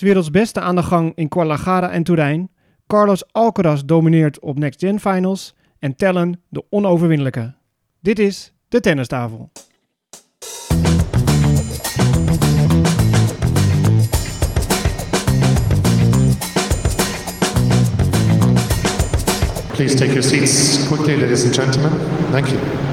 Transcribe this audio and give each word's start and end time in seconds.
werelds 0.00 0.30
beste 0.30 0.60
aan 0.60 0.76
de 0.76 0.82
gang 0.82 1.12
in 1.14 1.26
Guadalajara 1.28 1.90
en 1.90 2.02
Turijn. 2.02 2.50
Carlos 2.86 3.32
Alcaraz 3.32 3.82
domineert 3.84 4.40
op 4.40 4.58
Next 4.58 4.80
Gen 4.80 5.00
Finals. 5.00 5.54
En 5.78 5.96
Tellen 5.96 6.42
de 6.48 6.64
onoverwinnelijke. 6.70 7.54
Dit 8.00 8.18
is 8.18 8.52
de 8.68 8.80
tennistafel. 8.80 9.50
Please 19.76 19.94
take 19.94 20.12
your 20.12 20.22
seats 20.22 20.88
quickly, 20.88 21.20
ladies 21.20 21.44
and 21.44 21.54
gentlemen. 21.54 21.92
Thank 22.30 22.46
you. 22.46 22.85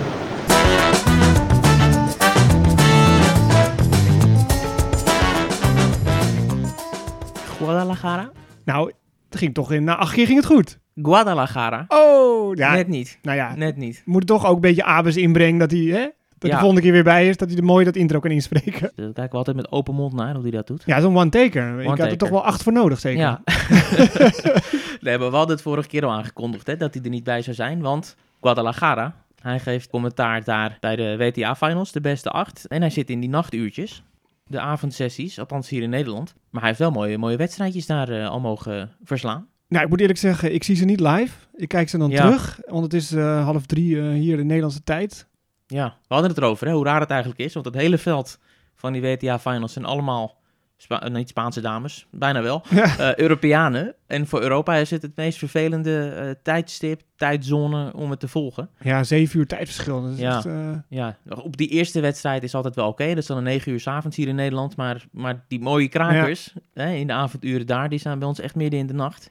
Guadalajara? 7.87 8.31
Nou, 8.65 8.91
het 9.29 9.39
ging 9.39 9.53
toch 9.53 9.71
in... 9.71 9.83
Na 9.83 9.95
acht 9.95 10.13
keer 10.13 10.25
ging 10.25 10.37
het 10.37 10.45
goed. 10.47 10.79
Guadalajara. 10.95 11.85
Oh, 11.87 12.55
ja. 12.55 12.73
Net 12.73 12.87
niet. 12.87 13.19
Nou 13.21 13.37
ja, 13.37 13.55
Net 13.55 13.77
niet. 13.77 14.01
moet 14.05 14.27
toch 14.27 14.45
ook 14.45 14.55
een 14.55 14.61
beetje 14.61 14.83
Abes 14.83 15.15
inbrengen 15.17 15.59
dat 15.59 15.71
hij... 15.71 15.79
Hè? 15.79 16.07
Dat 16.37 16.49
Ja. 16.51 16.57
de 16.57 16.57
volgende 16.57 16.81
keer 16.81 16.91
weer 16.91 17.03
bij 17.03 17.29
is. 17.29 17.37
Dat 17.37 17.47
hij 17.49 17.57
er 17.57 17.63
mooi 17.63 17.85
dat 17.85 17.95
intro 17.95 18.19
kan 18.19 18.31
inspreken. 18.31 18.91
Daar 18.95 19.05
kijken 19.13 19.31
we 19.31 19.37
altijd 19.37 19.55
met 19.55 19.71
open 19.71 19.95
mond 19.95 20.13
naar 20.13 20.33
hoe 20.33 20.41
hij 20.41 20.51
dat 20.51 20.67
doet. 20.67 20.83
Ja, 20.85 20.99
zo'n 21.01 21.17
one-taker. 21.17 21.79
Ik 21.81 21.87
had 21.87 21.99
er 21.99 22.17
toch 22.17 22.29
wel 22.29 22.43
acht 22.45 22.63
voor 22.63 22.73
nodig, 22.73 22.99
zeker. 22.99 23.19
Ja. 23.21 23.41
nee, 25.01 25.17
maar 25.17 25.29
we 25.29 25.35
hadden 25.35 25.55
het 25.55 25.61
vorige 25.61 25.87
keer 25.87 26.05
al 26.05 26.11
aangekondigd 26.11 26.67
hè, 26.67 26.77
dat 26.77 26.93
hij 26.93 27.03
er 27.03 27.09
niet 27.09 27.23
bij 27.23 27.41
zou 27.41 27.55
zijn. 27.55 27.81
Want 27.81 28.15
Guadalajara, 28.41 29.15
hij 29.41 29.59
geeft 29.59 29.89
commentaar 29.89 30.43
daar 30.43 30.77
bij 30.79 30.95
de 30.95 31.17
WTA-finals, 31.17 31.91
de 31.91 32.01
beste 32.01 32.29
acht. 32.29 32.67
En 32.67 32.81
hij 32.81 32.89
zit 32.89 33.09
in 33.09 33.19
die 33.19 33.29
nachtuurtjes, 33.29 34.03
de 34.43 34.59
avondsessies, 34.59 35.39
althans 35.39 35.69
hier 35.69 35.81
in 35.81 35.89
Nederland. 35.89 36.33
Maar 36.49 36.59
hij 36.61 36.69
heeft 36.69 36.81
wel 36.81 36.91
mooie, 36.91 37.17
mooie 37.17 37.37
wedstrijdjes 37.37 37.85
daar 37.85 38.09
eh, 38.09 38.29
al 38.29 38.39
mogen 38.39 38.91
verslaan. 39.03 39.47
Nou, 39.67 39.83
ik 39.83 39.89
moet 39.89 39.99
eerlijk 39.99 40.19
zeggen, 40.19 40.53
ik 40.53 40.63
zie 40.63 40.75
ze 40.75 40.85
niet 40.85 40.99
live. 40.99 41.35
Ik 41.55 41.67
kijk 41.67 41.89
ze 41.89 41.97
dan 41.97 42.09
Ja. 42.09 42.21
terug, 42.25 42.59
want 42.65 42.83
het 42.83 42.93
is 42.93 43.11
eh, 43.11 43.43
half 43.45 43.65
drie 43.65 43.99
eh, 44.01 44.09
hier 44.09 44.39
in 44.39 44.45
Nederlandse 44.45 44.83
tijd. 44.83 45.27
Ja, 45.67 45.97
we 46.07 46.13
hadden 46.13 46.29
het 46.31 46.39
erover, 46.39 46.67
hè, 46.67 46.73
hoe 46.73 46.85
raar 46.85 46.99
het 46.99 47.09
eigenlijk 47.09 47.39
is. 47.41 47.53
Want 47.53 47.65
het 47.65 47.75
hele 47.75 47.97
veld 47.97 48.39
van 48.75 48.93
die 48.93 49.01
WTA-finals 49.01 49.73
zijn 49.73 49.85
allemaal, 49.85 50.41
Spa- 50.83 51.01
eh, 51.03 51.11
niet 51.11 51.29
Spaanse 51.29 51.61
dames, 51.61 52.07
bijna 52.11 52.41
wel, 52.41 52.63
Ja. 52.69 52.97
eh, 52.97 53.15
Europeanen. 53.15 53.95
En 54.07 54.27
voor 54.27 54.41
Europa 54.41 54.75
is 54.75 54.89
het 54.89 55.01
het 55.01 55.15
meest 55.15 55.37
vervelende 55.37 56.07
eh, 56.09 56.29
tijdstip, 56.43 57.01
tijdzone 57.15 57.93
om 57.93 58.09
het 58.09 58.19
te 58.19 58.27
volgen. 58.27 58.69
Ja, 58.79 59.03
zeven 59.03 59.39
uur 59.39 59.47
tijdverschil. 59.47 60.01
Dat 60.01 60.11
is 60.11 60.19
Ja. 60.19 60.35
echt, 60.37 60.47
Ja, 60.89 61.17
op 61.43 61.57
die 61.57 61.67
eerste 61.67 61.99
wedstrijd 61.99 62.43
is 62.43 62.55
altijd 62.55 62.75
wel 62.75 62.87
oké. 62.87 63.07
Dat 63.07 63.17
is 63.17 63.25
dan 63.25 63.37
een 63.37 63.43
9 63.43 63.71
uur 63.71 63.79
's 63.79 63.87
avonds 63.87 64.17
hier 64.17 64.27
in 64.27 64.35
Nederland. 64.35 64.75
Maar, 64.75 65.05
maar 65.11 65.45
die 65.47 65.59
mooie 65.59 65.87
krakers 65.87 66.53
hè, 66.73 66.93
in 66.93 67.07
de 67.07 67.13
avonduren 67.13 67.67
daar, 67.67 67.89
die 67.89 67.99
zijn 67.99 68.19
bij 68.19 68.27
ons 68.27 68.39
echt 68.39 68.55
midden 68.55 68.79
in 68.79 68.87
de 68.87 68.93
nacht. 68.93 69.29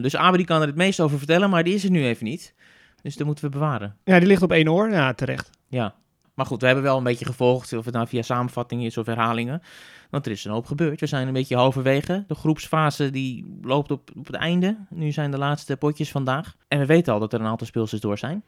Dus 0.00 0.16
Abe 0.16 0.36
die 0.36 0.46
kan 0.46 0.60
er 0.60 0.66
het 0.66 0.76
meest 0.76 1.00
over 1.00 1.18
vertellen, 1.18 1.50
maar 1.50 1.64
die 1.64 1.74
is 1.74 1.84
er 1.84 1.90
nu 1.90 2.04
even 2.04 2.24
niet. 2.24 2.54
Dus 3.02 3.16
dat 3.16 3.26
moeten 3.26 3.44
we 3.44 3.50
bewaren. 3.50 3.96
ja, 4.04 4.18
die 4.18 4.28
ligt 4.28 4.42
op 4.42 4.52
één 4.52 4.68
oor. 4.68 4.90
Ja, 4.90 5.12
terecht. 5.14 5.50
Ja. 5.68 5.94
Maar 6.34 6.46
goed, 6.46 6.60
we 6.60 6.66
hebben 6.66 6.84
wel 6.84 6.96
een 6.98 7.04
beetje 7.04 7.24
gevolgd, 7.24 7.72
of 7.72 7.84
het 7.84 7.94
nou 7.94 8.06
via 8.06 8.22
samenvattingen 8.22 8.86
is 8.86 8.98
of 8.98 9.06
herhalingen. 9.06 9.62
Want 10.12 10.26
er 10.26 10.32
is 10.32 10.44
een 10.44 10.52
hoop 10.52 10.66
gebeurd. 10.66 11.00
We 11.00 11.06
zijn 11.06 11.26
een 11.26 11.32
beetje 11.32 11.56
halverwege. 11.56 12.24
De 12.26 12.34
groepsfase 12.34 13.10
die 13.10 13.58
loopt 13.62 13.90
op, 13.90 14.10
op 14.16 14.26
het 14.26 14.36
einde. 14.36 14.76
Nu 14.90 15.12
zijn 15.12 15.30
de 15.30 15.38
laatste 15.38 15.76
potjes 15.76 16.10
vandaag. 16.10 16.56
En 16.68 16.78
we 16.78 16.86
weten 16.86 17.12
al 17.12 17.18
dat 17.18 17.32
er 17.32 17.40
een 17.40 17.46
aantal 17.46 17.66
speelsters 17.66 18.00
door 18.00 18.18
zijn. 18.18 18.44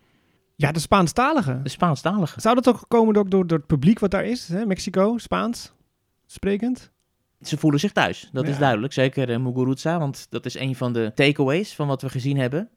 Ja, 0.56 0.72
de 0.72 0.80
Spaanstaligen. 0.80 1.62
De 1.62 1.68
Spaanstaligen. 1.68 2.40
Zou 2.40 2.54
dat 2.54 2.68
ook 2.68 2.84
komen 2.88 3.14
door, 3.14 3.28
door, 3.28 3.46
door 3.46 3.58
het 3.58 3.66
publiek 3.66 3.98
wat 3.98 4.10
daar 4.10 4.24
is? 4.24 4.48
Hè? 4.48 4.66
Mexico, 4.66 5.18
Spaans, 5.18 5.72
sprekend? 6.26 6.92
Ze 7.40 7.56
voelen 7.56 7.80
zich 7.80 7.92
thuis, 7.92 8.28
dat 8.32 8.48
is 8.48 8.58
duidelijk. 8.58 8.92
Zeker 8.92 9.30
uh, 9.30 9.38
Muguruza, 9.38 9.98
want 9.98 10.26
dat 10.30 10.46
is 10.46 10.58
een 10.58 10.76
van 10.76 10.92
de 10.92 11.12
takeaways 11.14 11.74
van 11.74 11.86
wat 11.86 12.02
we 12.02 12.08
gezien 12.08 12.36
hebben. 12.36 12.70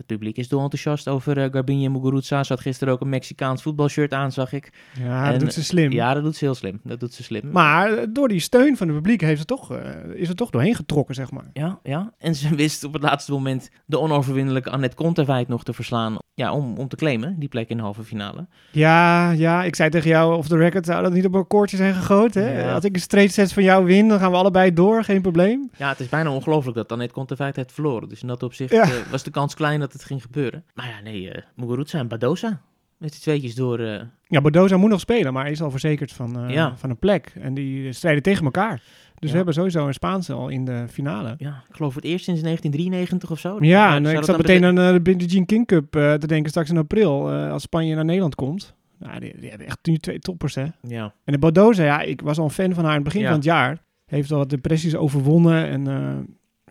Het 0.00 0.08
publiek 0.08 0.36
is 0.36 0.48
dolenthousiast 0.48 1.08
over 1.08 1.38
uh, 1.38 1.44
Garbine 1.52 1.88
Muguruza. 1.88 2.42
Ze 2.44 2.52
had 2.52 2.62
gisteren 2.62 2.94
ook 2.94 3.00
een 3.00 3.08
Mexicaans 3.08 3.62
voetbalshirt 3.62 4.12
aan, 4.12 4.32
zag 4.32 4.52
ik. 4.52 4.72
Ja, 4.98 5.24
En- 5.24 5.30
dat 5.30 5.40
doet 5.40 5.52
ze 5.52 5.64
slim. 5.64 5.92
Ja, 5.92 6.14
dat 6.14 6.22
doet 6.22 6.36
ze 6.36 6.44
heel 6.44 6.54
slim. 6.54 6.80
Dat 6.84 7.00
doet 7.00 7.14
ze 7.14 7.22
slim. 7.22 7.50
Maar 7.52 7.92
eh, 7.92 8.06
door 8.12 8.28
die 8.28 8.40
steun 8.40 8.76
van 8.76 8.86
het 8.86 8.96
publiek 8.96 9.20
heeft 9.20 9.40
ze 9.40 9.46
toch, 9.46 9.72
eh, 9.72 9.80
is 10.14 10.28
het 10.28 10.36
toch 10.36 10.50
doorheen 10.50 10.74
getrokken, 10.74 11.14
zeg 11.14 11.30
maar. 11.30 11.44
Ja, 11.52 11.78
ja. 11.82 12.12
En 12.18 12.34
ze 12.34 12.54
wist 12.54 12.84
op 12.84 12.92
het 12.92 13.02
laatste 13.02 13.32
moment 13.32 13.70
de 13.86 13.98
onoverwinnelijke 13.98 14.70
Annette 14.70 14.96
Kontaveit 14.96 15.48
nog 15.48 15.64
te 15.64 15.72
verslaan. 15.72 16.16
Ja, 16.34 16.52
om, 16.52 16.76
om 16.78 16.88
te 16.88 16.96
claimen, 16.96 17.38
die 17.38 17.48
plek 17.48 17.68
in 17.68 17.76
de 17.76 17.82
halve 17.82 18.04
finale. 18.04 18.46
Ja, 18.72 19.30
ja, 19.30 19.64
ik 19.64 19.74
zei 19.76 19.90
tegen 19.90 20.08
jou, 20.10 20.36
of 20.36 20.48
de 20.48 20.56
record 20.56 20.86
zou 20.86 21.02
dat 21.02 21.12
niet 21.12 21.24
op 21.26 21.34
een 21.34 21.46
koordje 21.46 21.76
zijn 21.76 21.94
gegoten. 21.94 22.42
Hè? 22.42 22.60
Ja. 22.62 22.74
Als 22.74 22.84
ik 22.84 22.94
een 22.94 23.00
straight 23.00 23.32
set 23.34 23.52
van 23.52 23.62
jou 23.62 23.84
win, 23.84 24.08
dan 24.08 24.18
gaan 24.18 24.30
we 24.30 24.36
allebei 24.36 24.72
door, 24.72 25.04
geen 25.04 25.22
probleem. 25.22 25.70
Ja, 25.76 25.88
het 25.88 26.00
is 26.00 26.08
bijna 26.08 26.30
ongelooflijk 26.30 26.76
dat 26.76 26.92
Annette 26.92 27.14
Kontaveit 27.14 27.56
heeft 27.56 27.72
verloren. 27.72 28.08
Dus 28.08 28.22
in 28.22 28.28
dat 28.28 28.42
opzicht 28.42 28.72
Ja. 28.72 28.86
was 29.10 29.22
de 29.22 29.30
kans 29.30 29.54
klein 29.54 29.80
dat 29.80 29.89
het 29.92 30.04
ging 30.04 30.22
gebeuren. 30.22 30.64
Maar 30.74 30.88
ja, 30.88 31.00
nee, 31.00 31.30
eh 31.30 31.42
Muguruza 31.56 31.98
en 31.98 32.08
Badosa. 32.08 32.60
Met 32.96 33.10
die 33.12 33.20
tweetjes 33.20 33.54
door... 33.54 33.78
eh, 33.78 34.00
Ja, 34.26 34.40
Bodoza 34.40 34.76
moet 34.76 34.90
nog 34.90 35.00
spelen, 35.00 35.32
maar 35.32 35.42
hij 35.42 35.52
is 35.52 35.62
al 35.62 35.70
verzekerd 35.70 36.12
van, 36.12 36.38
eh, 36.44 36.54
Ja. 36.54 36.76
van 36.76 36.90
een 36.90 36.98
plek. 36.98 37.32
En 37.40 37.54
die 37.54 37.92
strijden 37.92 38.22
tegen 38.22 38.44
elkaar. 38.44 38.74
Dus 38.74 38.82
Ja. 39.20 39.28
we 39.30 39.36
hebben 39.36 39.54
sowieso 39.54 39.86
een 39.86 39.94
Spaanse 39.94 40.32
al 40.32 40.48
in 40.48 40.64
de 40.64 40.84
finale. 40.90 41.34
ja, 41.38 41.64
ik 41.68 41.74
geloof 41.74 41.92
voor 41.92 42.02
het 42.02 42.10
eerst 42.10 42.24
sinds 42.24 42.40
1993 42.42 43.30
of 43.30 43.38
zo. 43.38 43.56
Ja, 43.60 43.94
en 43.94 44.06
ik 44.06 44.14
dat 44.14 44.24
zat 44.24 44.36
meteen 44.36 44.64
aan 44.64 44.74
de 44.74 45.14
Jean 45.16 45.46
King 45.46 45.66
Cup 45.66 45.90
te 45.92 46.26
denken 46.26 46.50
straks 46.50 46.70
in 46.70 46.76
april, 46.76 47.30
als 47.30 47.62
Spanje 47.62 47.94
naar 47.94 48.04
Nederland 48.04 48.34
komt. 48.34 48.74
Nou, 48.98 49.20
die, 49.20 49.34
die 49.40 49.48
hebben 49.48 49.66
echt 49.66 49.78
nu 49.82 49.96
twee 49.96 50.18
toppers, 50.18 50.54
hè. 50.54 50.66
Ja, 50.82 51.14
En 51.24 51.32
de 51.32 51.38
Bodoza, 51.38 51.84
ja, 51.84 52.00
ik 52.00 52.20
was 52.20 52.38
al 52.38 52.44
een 52.44 52.50
fan 52.50 52.74
van 52.74 52.84
haar 52.84 52.96
in 52.96 53.00
het 53.04 53.08
begin 53.12 53.24
van 53.26 53.34
het 53.34 53.44
jaar. 53.44 53.78
Heeft 54.06 54.30
al 54.32 54.38
wat 54.38 54.50
depressies 54.50 54.96
overwonnen 54.96 55.66
en 55.68 55.84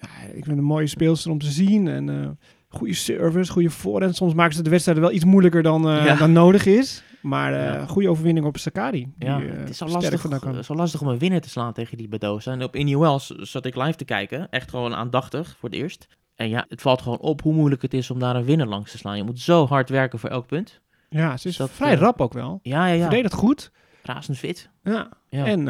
ja, 0.01 0.09
ik 0.33 0.45
vind 0.45 0.57
een 0.57 0.63
mooie 0.63 0.87
speelster 0.87 1.31
om 1.31 1.39
te 1.39 1.51
zien. 1.51 1.87
En 1.87 2.37
goede 2.69 2.93
service, 2.93 3.51
goede 3.51 3.69
voorhand. 3.69 4.15
Soms 4.15 4.33
maken 4.33 4.55
ze 4.55 4.61
de 4.63 4.69
wedstrijden 4.69 5.03
wel 5.03 5.13
iets 5.13 5.25
moeilijker 5.25 5.63
dan, 5.63 5.89
eh, 5.89 6.05
Ja. 6.05 6.15
dan 6.15 6.31
nodig 6.31 6.65
is. 6.65 7.03
Maar 7.21 7.51
Ja. 7.53 7.85
goede 7.85 8.09
overwinning 8.09 8.45
op 8.45 8.57
Sakari. 8.57 9.07
Die, 9.17 9.29
ja. 9.29 9.41
eh, 9.41 9.49
het 9.57 9.69
is 9.69 9.81
al 9.81 9.87
lastig, 9.89 10.23
het 10.23 10.55
is 10.55 10.69
al 10.69 10.75
lastig 10.75 11.01
om 11.01 11.07
een 11.07 11.17
winnaar 11.17 11.41
te 11.41 11.49
slaan 11.49 11.73
tegen 11.73 11.97
die 11.97 12.07
Badosa. 12.07 12.51
En 12.51 12.63
op 12.63 12.75
INUL 12.75 13.19
zat 13.37 13.65
ik 13.65 13.75
live 13.75 13.95
te 13.97 14.05
kijken. 14.05 14.49
Echt 14.49 14.69
gewoon 14.69 14.93
aandachtig 14.95 15.55
voor 15.59 15.69
het 15.69 15.77
eerst. 15.77 16.07
En 16.35 16.49
ja, 16.49 16.65
het 16.69 16.81
valt 16.81 17.01
gewoon 17.01 17.19
op 17.19 17.41
hoe 17.41 17.53
moeilijk 17.53 17.81
het 17.81 17.93
is 17.93 18.11
om 18.11 18.19
daar 18.19 18.35
een 18.35 18.45
winnaar 18.45 18.67
langs 18.67 18.91
te 18.91 18.97
slaan. 18.97 19.17
Je 19.17 19.23
moet 19.23 19.39
zo 19.39 19.65
hard 19.67 19.89
werken 19.89 20.19
voor 20.19 20.29
elk 20.29 20.45
punt. 20.47 20.81
Ja, 21.09 21.37
ze 21.37 21.47
is 21.47 21.57
Dat, 21.57 21.69
vrij 21.69 21.95
rap 21.95 22.21
ook 22.21 22.33
wel. 22.33 22.59
Ja, 22.61 22.85
ja, 22.87 22.93
ja. 22.93 23.01
Verdedigt 23.01 23.33
goed. 23.33 23.71
Razend 24.03 24.37
fit. 24.37 24.69
Ja. 24.83 25.09
Ja. 25.29 25.45
En 25.45 25.65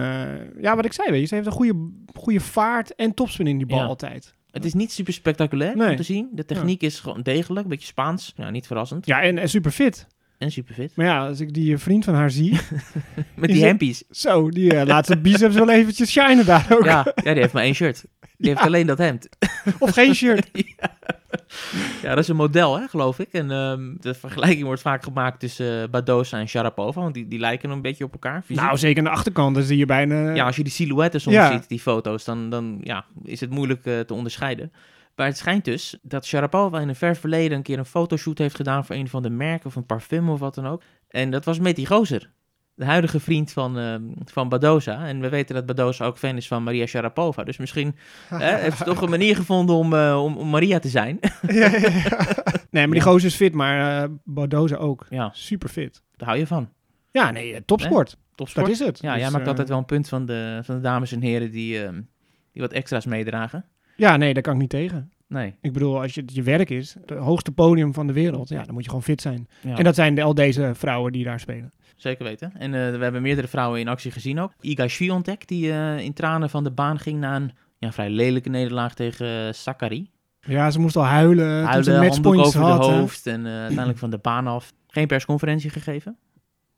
ja, 0.62 0.76
wat 0.76 0.86
ik 0.86 0.94
zei, 0.94 1.12
weet 1.12 1.20
je, 1.22 1.26
ze 1.28 1.36
heeft 1.36 1.48
een 1.48 1.52
goede, 1.54 1.90
goede 2.16 2.40
vaart 2.40 2.96
en 2.96 3.14
topspin 3.14 3.48
in 3.48 3.58
die 3.58 3.68
bal 3.68 3.82
altijd. 3.82 4.34
Het 4.52 4.66
is 4.66 4.74
niet 4.74 4.92
super 4.92 5.14
spectaculair 5.14 5.78
Nee. 5.78 5.90
om 5.90 5.96
te 5.96 6.04
zien. 6.04 6.30
De 6.32 6.46
techniek 6.46 6.82
is 6.82 7.00
gewoon 7.00 7.22
degelijk, 7.22 7.64
een 7.64 7.70
beetje 7.72 7.88
Spaans. 7.88 8.34
Ja, 8.36 8.50
niet 8.50 8.68
verrassend. 8.68 9.06
Ja, 9.06 9.22
en, 9.22 9.38
en 9.38 9.50
super 9.50 9.72
fit. 9.72 10.08
En 10.38 10.52
super 10.52 10.74
fit. 10.74 10.96
Maar 10.96 11.06
ja, 11.06 11.28
als 11.28 11.40
ik 11.40 11.54
die 11.54 11.78
vriend 11.78 12.04
van 12.06 12.14
haar 12.14 12.32
zie, 12.32 12.60
Met 13.36 13.50
die 13.50 13.64
hempies. 13.64 14.04
zo, 14.12 14.50
die 14.50 14.74
eh, 14.76 14.88
laat 14.88 15.06
zijn 15.06 15.22
biceps 15.22 15.56
wel 15.56 15.70
eventjes 15.70 16.12
shinen 16.12 16.46
daar 16.46 16.68
ook. 16.70 16.86
Ja, 16.86 17.14
ja, 17.24 17.32
die 17.34 17.42
heeft 17.42 17.54
maar 17.54 17.64
één 17.64 17.74
shirt. 17.76 18.06
Die 18.38 18.50
heeft 18.54 18.62
alleen 18.62 18.88
dat 18.88 18.98
hemd. 18.98 19.30
Of 19.80 19.92
geen 19.92 20.16
shirt. 20.16 20.50
Ja, 20.80 20.98
dat 22.02 22.18
is 22.18 22.28
een 22.28 22.36
model, 22.36 22.80
hè, 22.80 22.88
geloof 22.88 23.20
ik. 23.20 23.28
En 23.32 23.52
ehm, 23.52 23.96
de 24.00 24.14
vergelijking 24.14 24.64
wordt 24.64 24.82
vaak 24.82 25.04
gemaakt 25.04 25.40
tussen 25.40 25.92
Badosa 25.92 26.40
en 26.40 26.48
Sharapova. 26.48 27.02
Want 27.02 27.14
die, 27.14 27.28
die 27.28 27.40
lijken 27.40 27.70
een 27.70 27.82
beetje 27.82 28.04
op 28.04 28.12
elkaar. 28.14 28.42
fysiek. 28.42 28.64
Nou, 28.64 28.78
zeker 28.78 28.98
aan 28.98 29.04
de 29.04 29.10
achterkant, 29.10 29.58
zie 29.62 29.78
je 29.78 29.86
bijna... 29.86 30.34
ja, 30.34 30.46
als 30.46 30.56
je 30.56 30.64
die 30.64 30.72
silhouetten 30.72 31.22
soms 31.22 31.36
Ja. 31.36 31.52
ziet, 31.52 31.70
die 31.70 31.80
foto's, 31.80 32.24
dan, 32.24 32.50
dan 32.50 32.78
ja, 32.84 33.06
is 33.24 33.40
het 33.40 33.50
moeilijk 33.50 33.86
eh, 33.86 34.00
te 34.00 34.14
onderscheiden. 34.14 34.72
Maar 35.16 35.28
het 35.28 35.38
schijnt 35.38 35.66
dus 35.66 35.98
dat 36.02 36.26
Sharapova 36.26 36.80
in 36.80 36.90
een 36.90 36.96
ver 36.96 37.16
verleden 37.16 37.58
een 37.58 37.64
keer 37.64 37.78
een 37.78 37.86
fotoshoot 37.86 38.38
heeft 38.38 38.56
gedaan 38.56 38.86
voor 38.86 38.96
een 38.96 39.10
van 39.10 39.24
de 39.24 39.30
merken 39.30 39.66
of 39.66 39.76
een 39.76 39.86
parfum 39.86 40.30
of 40.30 40.40
wat 40.40 40.56
dan 40.56 40.68
ook. 40.68 40.82
En 41.10 41.32
dat 41.32 41.46
was 41.46 41.60
met 41.60 41.76
die 41.76 41.86
gozer. 41.88 42.30
De 42.80 42.86
huidige 42.86 43.20
vriend 43.20 43.52
van, 43.52 43.78
ehm, 43.78 44.02
van 44.26 44.50
Badosa. 44.50 45.08
En 45.08 45.20
we 45.20 45.30
weten 45.30 45.56
dat 45.56 45.66
Badosa 45.66 46.06
ook 46.06 46.18
fan 46.18 46.36
is 46.38 46.48
van 46.48 46.64
Maria 46.64 46.86
Sharapova. 46.86 47.44
Dus 47.44 47.58
misschien 47.58 47.96
hè, 48.28 48.56
heeft 48.64 48.78
ze 48.78 48.84
toch 48.84 49.02
een 49.02 49.10
manier 49.10 49.36
gevonden 49.36 49.76
om, 49.76 49.94
eh, 49.94 50.24
om, 50.24 50.38
om 50.38 50.50
Maria 50.50 50.80
te 50.80 50.90
zijn. 50.90 51.20
ja, 51.48 51.52
ja, 51.52 51.90
ja. 51.90 52.18
Nee, 52.70 52.86
maar 52.88 52.96
die 52.96 53.02
gozer 53.02 53.30
is 53.30 53.36
fit, 53.36 53.54
maar 53.54 54.04
uh, 54.04 54.16
Bodoza 54.24 54.76
ook. 54.76 55.06
ja, 55.10 55.30
Super 55.34 55.70
fit. 55.70 56.04
daar 56.16 56.28
hou 56.28 56.40
je 56.40 56.48
van. 56.48 56.70
Ja, 57.12 57.32
nee, 57.32 57.54
eh, 57.54 57.62
topsport. 57.66 58.18
Topsport. 58.36 58.66
Dat 58.66 58.76
is 58.76 58.86
het. 58.86 59.00
Ja, 59.02 59.14
Dus, 59.14 59.22
jij 59.22 59.32
maakt 59.32 59.48
altijd 59.48 59.70
wel 59.70 59.78
een 59.78 59.86
punt 59.86 60.10
van 60.10 60.26
de, 60.26 60.60
van 60.64 60.76
de 60.76 60.82
dames 60.82 61.12
en 61.12 61.22
heren 61.22 61.52
die, 61.52 61.84
ehm, 61.84 62.02
die 62.52 62.62
wat 62.62 62.72
extra's 62.72 63.06
meedragen. 63.06 63.66
Ja, 63.96 64.18
nee, 64.18 64.34
daar 64.34 64.44
kan 64.44 64.54
ik 64.54 64.60
niet 64.60 64.70
tegen. 64.70 65.12
Nee. 65.30 65.56
Ik 65.62 65.74
bedoel, 65.74 66.02
als 66.02 66.14
je, 66.14 66.24
je 66.26 66.44
werk 66.44 66.70
is, 66.70 66.96
het 67.06 67.10
hoogste 67.10 67.52
podium 67.52 67.94
van 67.94 68.08
de 68.08 68.14
wereld, 68.14 68.50
ja, 68.50 68.64
dan 68.64 68.74
moet 68.74 68.84
je 68.84 68.90
gewoon 68.90 69.04
fit 69.04 69.22
zijn. 69.22 69.48
Ja. 69.62 69.78
En 69.78 69.84
dat 69.84 69.96
zijn 69.96 70.16
de, 70.16 70.22
al 70.22 70.34
deze 70.34 70.72
vrouwen 70.76 71.12
die 71.12 71.24
daar 71.24 71.40
spelen. 71.40 71.74
Zeker 71.96 72.24
weten. 72.24 72.52
En 72.58 72.74
eh, 72.74 72.98
we 72.98 73.04
hebben 73.04 73.22
meerdere 73.22 73.48
vrouwen 73.48 73.80
in 73.80 73.88
actie 73.88 74.12
gezien 74.12 74.40
ook. 74.40 74.52
Iga 74.62 74.88
Swiatek, 74.88 75.48
die 75.48 75.72
eh, 75.72 76.00
in 76.00 76.14
tranen 76.14 76.50
van 76.50 76.64
de 76.64 76.72
baan 76.72 77.00
ging 77.00 77.20
na 77.20 77.36
een 77.36 77.52
ja, 77.78 77.92
vrij 77.92 78.10
lelijke 78.10 78.50
nederlaag 78.50 78.94
tegen 78.96 79.46
uh, 79.48 79.54
Sakari. 79.54 80.10
Ja, 80.42 80.72
ze 80.72 80.80
moest 80.80 80.96
al 80.96 81.04
huilen, 81.04 81.62
ze 81.62 81.68
Huilen, 81.68 81.94
handdoek 81.94 82.04
matchpoints 82.04 82.48
over 82.48 82.62
had. 82.62 82.84
de 82.84 82.90
hè. 82.90 83.00
hoofd 83.00 83.26
en 83.28 83.46
eh, 83.46 83.52
uiteindelijk 83.52 83.98
van 84.00 84.10
de 84.10 84.18
baan 84.18 84.48
af. 84.48 84.74
Geen 84.88 85.08
persconferentie 85.08 85.70
gegeven. 85.70 86.18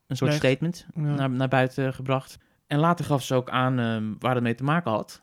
Een 0.07 0.18
soort 0.18 0.33
statement 0.33 0.86
Ja. 0.95 1.01
naar, 1.01 1.30
naar 1.30 1.47
buiten 1.47 1.94
gebracht. 1.94 2.38
En 2.68 2.80
later 2.80 3.06
gaf 3.06 3.24
ze 3.24 3.36
ook 3.36 3.50
aan 3.50 3.80
eh, 3.80 3.97
waar 4.19 4.33
het 4.33 4.44
mee 4.44 4.56
te 4.56 4.63
maken 4.63 4.92
had. 4.92 5.21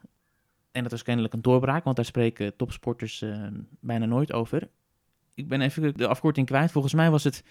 En 0.79 0.85
dat 0.85 0.93
was 0.93 1.03
kennelijk 1.03 1.35
een 1.35 1.43
doorbraak, 1.43 1.85
want 1.85 1.97
daar 1.97 2.05
spreken 2.05 2.57
topsporters 2.57 3.23
eh, 3.23 3.47
bijna 3.81 4.07
nooit 4.07 4.33
over. 4.33 4.69
Ik 5.35 5.49
ben 5.49 5.61
even 5.61 5.95
de 5.97 6.07
afkorting 6.07 6.47
kwijt. 6.47 6.71
Volgens 6.71 6.95
mij 6.95 7.11
was 7.11 7.25
het 7.25 7.45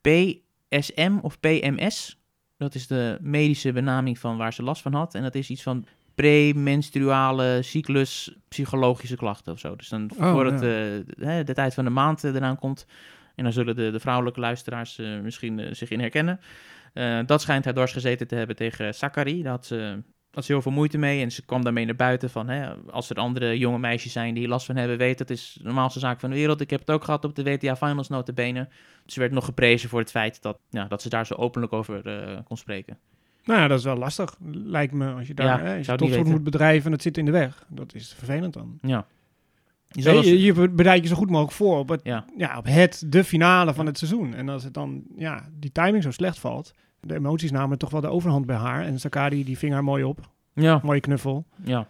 PSM 0.00 1.18
of 1.22 1.40
PMS. 1.40 2.20
Dat 2.56 2.74
is 2.74 2.86
de 2.86 3.18
medische 3.20 3.72
benaming 3.72 4.18
van 4.18 4.36
waar 4.36 4.52
ze 4.52 4.62
last 4.62 4.82
van 4.82 4.94
had. 4.94 5.14
En 5.14 5.22
dat 5.22 5.34
is 5.34 5.50
iets 5.50 5.62
van 5.62 5.86
premenstruale 6.14 7.62
cyclus 7.62 8.36
psychologische 8.48 9.16
klachten 9.16 9.52
of 9.52 9.58
zo. 9.58 9.76
Dus 9.76 9.88
dan 9.88 10.10
Oh, 10.18 10.30
voor 10.30 10.46
het, 10.46 10.60
ja. 10.60 11.38
eh, 11.38 11.46
de 11.46 11.54
tijd 11.54 11.74
van 11.74 11.84
de 11.84 11.90
maand 11.90 12.24
eh, 12.24 12.34
eraan 12.34 12.58
komt. 12.58 12.86
En 13.34 13.44
dan 13.44 13.52
zullen 13.52 13.76
de, 13.76 13.90
de 13.90 14.00
vrouwelijke 14.00 14.40
luisteraars 14.40 14.96
misschien 15.22 15.76
zich 15.76 15.90
in 15.90 16.00
herkennen. 16.00 16.40
Dat 17.26 17.40
schijnt 17.40 17.64
haar 17.64 17.74
dwars 17.74 17.92
gezeten 17.92 18.26
te 18.26 18.34
hebben 18.34 18.56
tegen. 18.56 18.94
Daar 18.98 19.46
had 19.46 19.66
ze, 19.66 20.02
had 20.34 20.44
ze 20.44 20.52
heel 20.52 20.62
veel 20.62 20.72
moeite 20.72 20.98
mee. 20.98 21.22
En 21.22 21.32
ze 21.32 21.44
kwam 21.44 21.64
daarmee 21.64 21.84
naar 21.84 21.96
buiten 21.96 22.30
van... 22.30 22.48
Hè, 22.48 22.74
als 22.90 23.10
er 23.10 23.16
andere 23.16 23.58
jonge 23.58 23.78
meisjes 23.78 24.12
zijn 24.12 24.34
die 24.34 24.48
last 24.48 24.66
van 24.66 24.76
hebben... 24.76 24.98
weet 24.98 25.18
het 25.18 25.30
is 25.30 25.56
de 25.58 25.64
normaalste 25.64 25.98
zaak 25.98 26.20
van 26.20 26.30
de 26.30 26.36
wereld. 26.36 26.60
Ik 26.60 26.70
heb 26.70 26.80
het 26.80 26.90
ook 26.90 27.04
gehad 27.04 27.24
op 27.24 27.34
de 27.34 27.42
WTA 27.42 27.76
Finals 27.76 28.08
notabene. 28.08 28.68
Ze 29.06 29.20
werd 29.20 29.32
nog 29.32 29.44
geprezen 29.44 29.88
voor 29.88 30.00
het 30.00 30.10
feit 30.10 30.42
dat, 30.42 30.58
ja, 30.70 30.84
dat 30.84 31.02
ze 31.02 31.08
daar 31.08 31.26
zo 31.26 31.34
openlijk 31.34 31.72
over 31.72 32.06
eh, 32.06 32.38
kon 32.44 32.56
spreken. 32.56 32.98
Nou 33.44 33.60
ja, 33.60 33.68
dat 33.68 33.78
is 33.78 33.84
wel 33.84 33.96
lastig, 33.96 34.36
lijkt 34.52 34.92
me. 34.92 35.12
Als 35.12 35.26
je 35.26 35.34
daar 35.34 35.46
Ja, 35.46 35.94
hè, 35.96 36.06
je 36.06 36.24
moet 36.24 36.44
bedrijven 36.44 36.86
en 36.86 36.92
het 36.92 37.02
zit 37.02 37.18
in 37.18 37.24
de 37.24 37.30
weg. 37.30 37.64
Dat 37.68 37.94
is 37.94 38.14
vervelend 38.18 38.52
dan. 38.52 38.78
Ja. 38.82 39.06
Je 39.88 40.10
Nee, 40.10 40.26
je, 40.26 40.40
je 40.40 40.68
bereidt 40.70 41.02
je 41.02 41.08
zo 41.08 41.16
goed 41.16 41.30
mogelijk 41.30 41.52
voor 41.52 41.78
op 41.78 41.88
het, 41.88 42.00
Ja. 42.04 42.24
ja. 42.36 42.58
op 42.58 42.64
het, 42.64 43.04
de 43.06 43.24
finale 43.24 43.74
van 43.74 43.86
het 43.86 43.98
seizoen. 43.98 44.34
En 44.34 44.48
als 44.48 44.64
het 44.64 44.74
dan, 44.74 45.02
ja, 45.16 45.48
die 45.58 45.72
timing 45.72 46.02
zo 46.02 46.10
slecht 46.10 46.38
valt. 46.38 46.74
De 47.06 47.14
emoties 47.14 47.50
namen 47.50 47.78
toch 47.78 47.90
wel 47.90 48.00
de 48.00 48.08
overhand 48.08 48.46
bij 48.46 48.56
haar. 48.56 48.84
En 48.84 49.00
Sakari, 49.00 49.44
die 49.44 49.58
ving 49.58 49.72
haar 49.72 49.84
mooi 49.84 50.04
op. 50.04 50.18
ja, 50.54 50.80
Mooie 50.82 51.00
knuffel. 51.00 51.44
ja. 51.64 51.86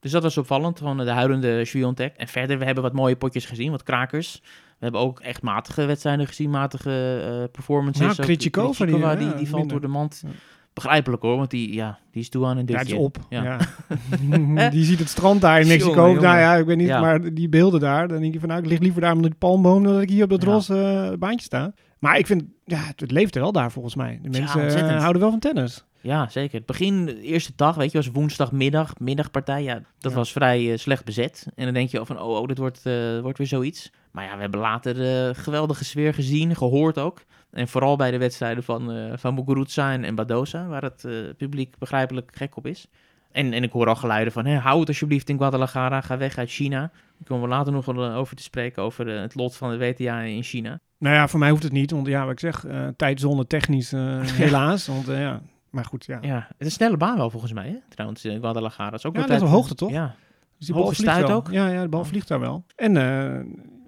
Dus 0.00 0.10
dat 0.10 0.22
was 0.22 0.38
opvallend 0.38 0.78
van 0.78 0.96
de 0.96 1.10
huilende 1.10 1.64
Sviontek. 1.64 2.14
En 2.16 2.28
verder, 2.28 2.58
we 2.58 2.64
hebben 2.64 2.82
wat 2.82 2.92
mooie 2.92 3.16
potjes 3.16 3.46
gezien, 3.46 3.70
wat 3.70 3.82
krakers. 3.82 4.40
We 4.42 4.84
hebben 4.84 5.00
ook 5.00 5.20
echt 5.20 5.42
matige 5.42 5.84
wedstrijden 5.84 6.26
gezien, 6.26 6.50
matige 6.50 7.20
eh, 7.42 7.50
performances. 7.52 8.00
Nou, 8.06 8.12
Ook 8.18 8.24
Krejcikova, 8.24 8.84
die, 8.84 8.94
Krejcikova, 8.94 9.10
ja, 9.12 9.18
die, 9.18 9.34
die 9.38 9.48
valt 9.48 9.60
minder. 9.62 9.80
door 9.80 9.80
de 9.90 9.96
mand. 9.96 10.22
Ja. 10.26 10.32
Begrijpelijk 10.72 11.22
hoor, 11.22 11.36
want 11.36 11.50
die, 11.50 11.74
ja, 11.74 11.98
die 12.10 12.22
is 12.22 12.28
toe 12.28 12.46
aan 12.46 12.56
een 12.56 12.66
Ja, 12.66 12.78
dutje. 12.78 12.78
het 12.78 12.88
is 12.88 12.94
op. 12.98 13.18
Ja. 13.28 13.42
Ja. 13.42 14.70
die 14.70 14.84
ziet 14.84 14.98
het 14.98 15.08
strand 15.08 15.40
daar 15.40 15.60
in 15.60 15.66
Mexico. 15.68 16.06
jongen. 16.06 16.22
Nou 16.22 16.38
ja, 16.38 16.54
ik 16.54 16.66
weet 16.66 16.76
niet, 16.76 16.86
Ja. 16.86 17.00
maar 17.00 17.34
die 17.34 17.48
beelden 17.48 17.80
daar. 17.80 18.08
Dan 18.08 18.20
denk 18.20 18.32
je 18.32 18.40
van, 18.40 18.48
nou, 18.48 18.60
ik 18.60 18.66
lig 18.68 18.78
liever 18.78 19.00
daar 19.00 19.12
onder 19.14 19.30
die 19.30 19.38
palmboom 19.38 19.82
dan 19.82 19.92
dat 19.92 20.02
ik 20.02 20.08
hier 20.10 20.24
op 20.24 20.30
dat 20.30 20.42
Ja. 20.42 20.48
roze 20.50 21.08
eh, 21.12 21.18
baantje 21.18 21.44
sta. 21.46 21.72
Maar 22.00 22.18
ik 22.18 22.26
vind, 22.26 22.42
ja, 22.64 22.78
het, 22.96 23.10
leeft 23.10 23.34
er 23.34 23.40
wel 23.40 23.52
daar 23.52 23.72
volgens 23.72 23.94
mij. 23.94 24.18
De 24.22 24.30
Ja, 24.30 24.38
mensen 24.38 24.58
eh, 24.58 24.64
ontzettend. 24.64 25.00
houden 25.00 25.22
wel 25.22 25.30
van 25.30 25.38
tennis. 25.40 25.84
Ja, 26.00 26.28
zeker. 26.28 26.56
Het 26.56 26.66
begin, 26.66 27.04
de 27.06 27.20
eerste 27.20 27.52
dag, 27.56 27.76
weet 27.76 27.90
je, 27.92 27.98
was 27.98 28.06
woensdagmiddag, 28.10 28.98
middagpartij. 28.98 29.62
Ja, 29.62 29.74
dat 29.98 30.10
Ja. 30.12 30.18
was 30.18 30.32
vrij 30.32 30.72
eh, 30.72 30.78
slecht 30.78 31.04
bezet. 31.04 31.46
En 31.54 31.64
dan 31.64 31.74
denk 31.74 31.88
je 31.90 32.06
van, 32.06 32.20
oh, 32.20 32.40
oh 32.40 32.46
dit 32.46 32.58
wordt, 32.58 32.80
eh, 32.86 33.20
wordt 33.20 33.38
weer 33.38 33.46
zoiets. 33.46 33.90
Maar 34.12 34.24
ja, 34.24 34.34
we 34.34 34.40
hebben 34.40 34.60
later 34.60 35.26
eh, 35.28 35.34
geweldige 35.34 35.84
sfeer 35.84 36.14
gezien, 36.14 36.56
gehoord 36.56 36.98
ook. 36.98 37.22
En 37.50 37.68
vooral 37.68 37.96
bij 37.96 38.10
de 38.10 38.18
wedstrijden 38.18 38.62
van, 38.64 38.92
eh 38.92 39.12
van 39.16 39.34
Muguruza 39.34 39.92
en, 39.92 40.04
en 40.04 40.14
Badosa, 40.14 40.66
waar 40.66 40.82
het 40.82 41.04
eh, 41.04 41.12
publiek 41.36 41.78
begrijpelijk 41.78 42.30
gek 42.34 42.56
op 42.56 42.66
is. 42.66 42.86
En, 43.32 43.52
en 43.52 43.62
ik 43.62 43.72
hoor 43.72 43.88
al 43.88 43.96
geluiden 43.96 44.32
van, 44.32 44.46
hè, 44.46 44.56
hou 44.56 44.78
het 44.80 44.88
alsjeblieft 44.88 45.28
in 45.28 45.36
Guadalajara, 45.38 46.00
ga 46.00 46.16
weg 46.18 46.38
uit 46.38 46.50
China. 46.50 46.78
Daar 46.80 47.24
komen 47.24 47.48
we 47.48 47.54
later 47.54 47.72
nog 47.72 47.84
wel 47.84 48.04
eh, 48.04 48.16
over 48.16 48.36
te 48.36 48.42
spreken, 48.42 48.82
over 48.82 49.14
eh, 49.14 49.20
het 49.20 49.34
lot 49.34 49.56
van 49.56 49.70
de 49.70 49.78
WTA 49.78 50.20
in 50.20 50.42
China. 50.42 50.80
Nou 50.98 51.14
ja, 51.14 51.28
voor 51.28 51.38
mij 51.38 51.50
hoeft 51.50 51.62
het 51.62 51.72
niet. 51.72 51.90
Want 51.90 52.06
ja, 52.06 52.22
wat 52.22 52.32
ik 52.32 52.40
zeg, 52.40 52.64
eh, 52.66 52.86
tijdzone 52.96 53.46
technisch 53.46 53.92
eh, 53.92 54.20
helaas. 54.44 54.86
Want 54.86 55.08
eh, 55.08 55.20
ja, 55.20 55.40
maar 55.70 55.84
goed, 55.84 56.04
ja. 56.04 56.18
Ja, 56.20 56.36
het 56.48 56.56
is 56.58 56.66
een 56.66 56.72
snelle 56.72 56.96
baan 56.96 57.16
wel 57.16 57.30
volgens 57.30 57.52
mij, 57.52 57.68
hè? 57.68 57.76
trouwens, 57.88 58.24
in 58.24 58.40
Guadalajara. 58.40 58.90
Dat 58.90 58.98
is 58.98 59.06
ook 59.06 59.12
Ja, 59.14 59.18
wel 59.18 59.28
dat 59.28 59.36
is 59.36 59.42
tijd- 59.42 59.52
op 59.54 59.58
hoogte, 59.60 59.74
toch? 59.74 59.90
Ja, 59.90 60.14
Dus 60.58 60.66
die 60.66 60.74
Hoge 60.76 60.86
bal 60.86 60.94
vliegt 61.12 61.28
wel. 61.28 61.36
ook? 61.36 61.50
Ja, 61.50 61.68
ja, 61.68 61.82
de 61.82 61.88
bal 61.88 62.04
vliegt 62.04 62.28
daar 62.28 62.40
wel. 62.40 62.64
En 62.76 62.92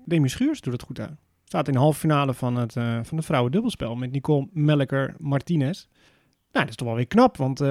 Demi 0.05 0.29
Schuurs 0.29 0.61
doet 0.61 0.73
het 0.73 0.83
goed 0.83 1.01
uit. 1.01 1.13
Staat 1.45 1.67
in 1.67 1.73
de 1.73 1.79
halve 1.79 1.99
finale 1.99 2.35
van 2.35 2.57
het, 2.57 2.73
van 3.03 3.17
het 3.17 3.25
vrouwendubbelspel 3.25 3.95
met 3.95 4.11
Nicole 4.13 4.49
Melker-Martinez. 4.53 5.87
Nou, 6.53 6.65
dat 6.65 6.69
is 6.69 6.77
toch 6.77 6.87
wel 6.87 6.97
weer 6.97 7.07
knap, 7.07 7.37
want 7.37 7.63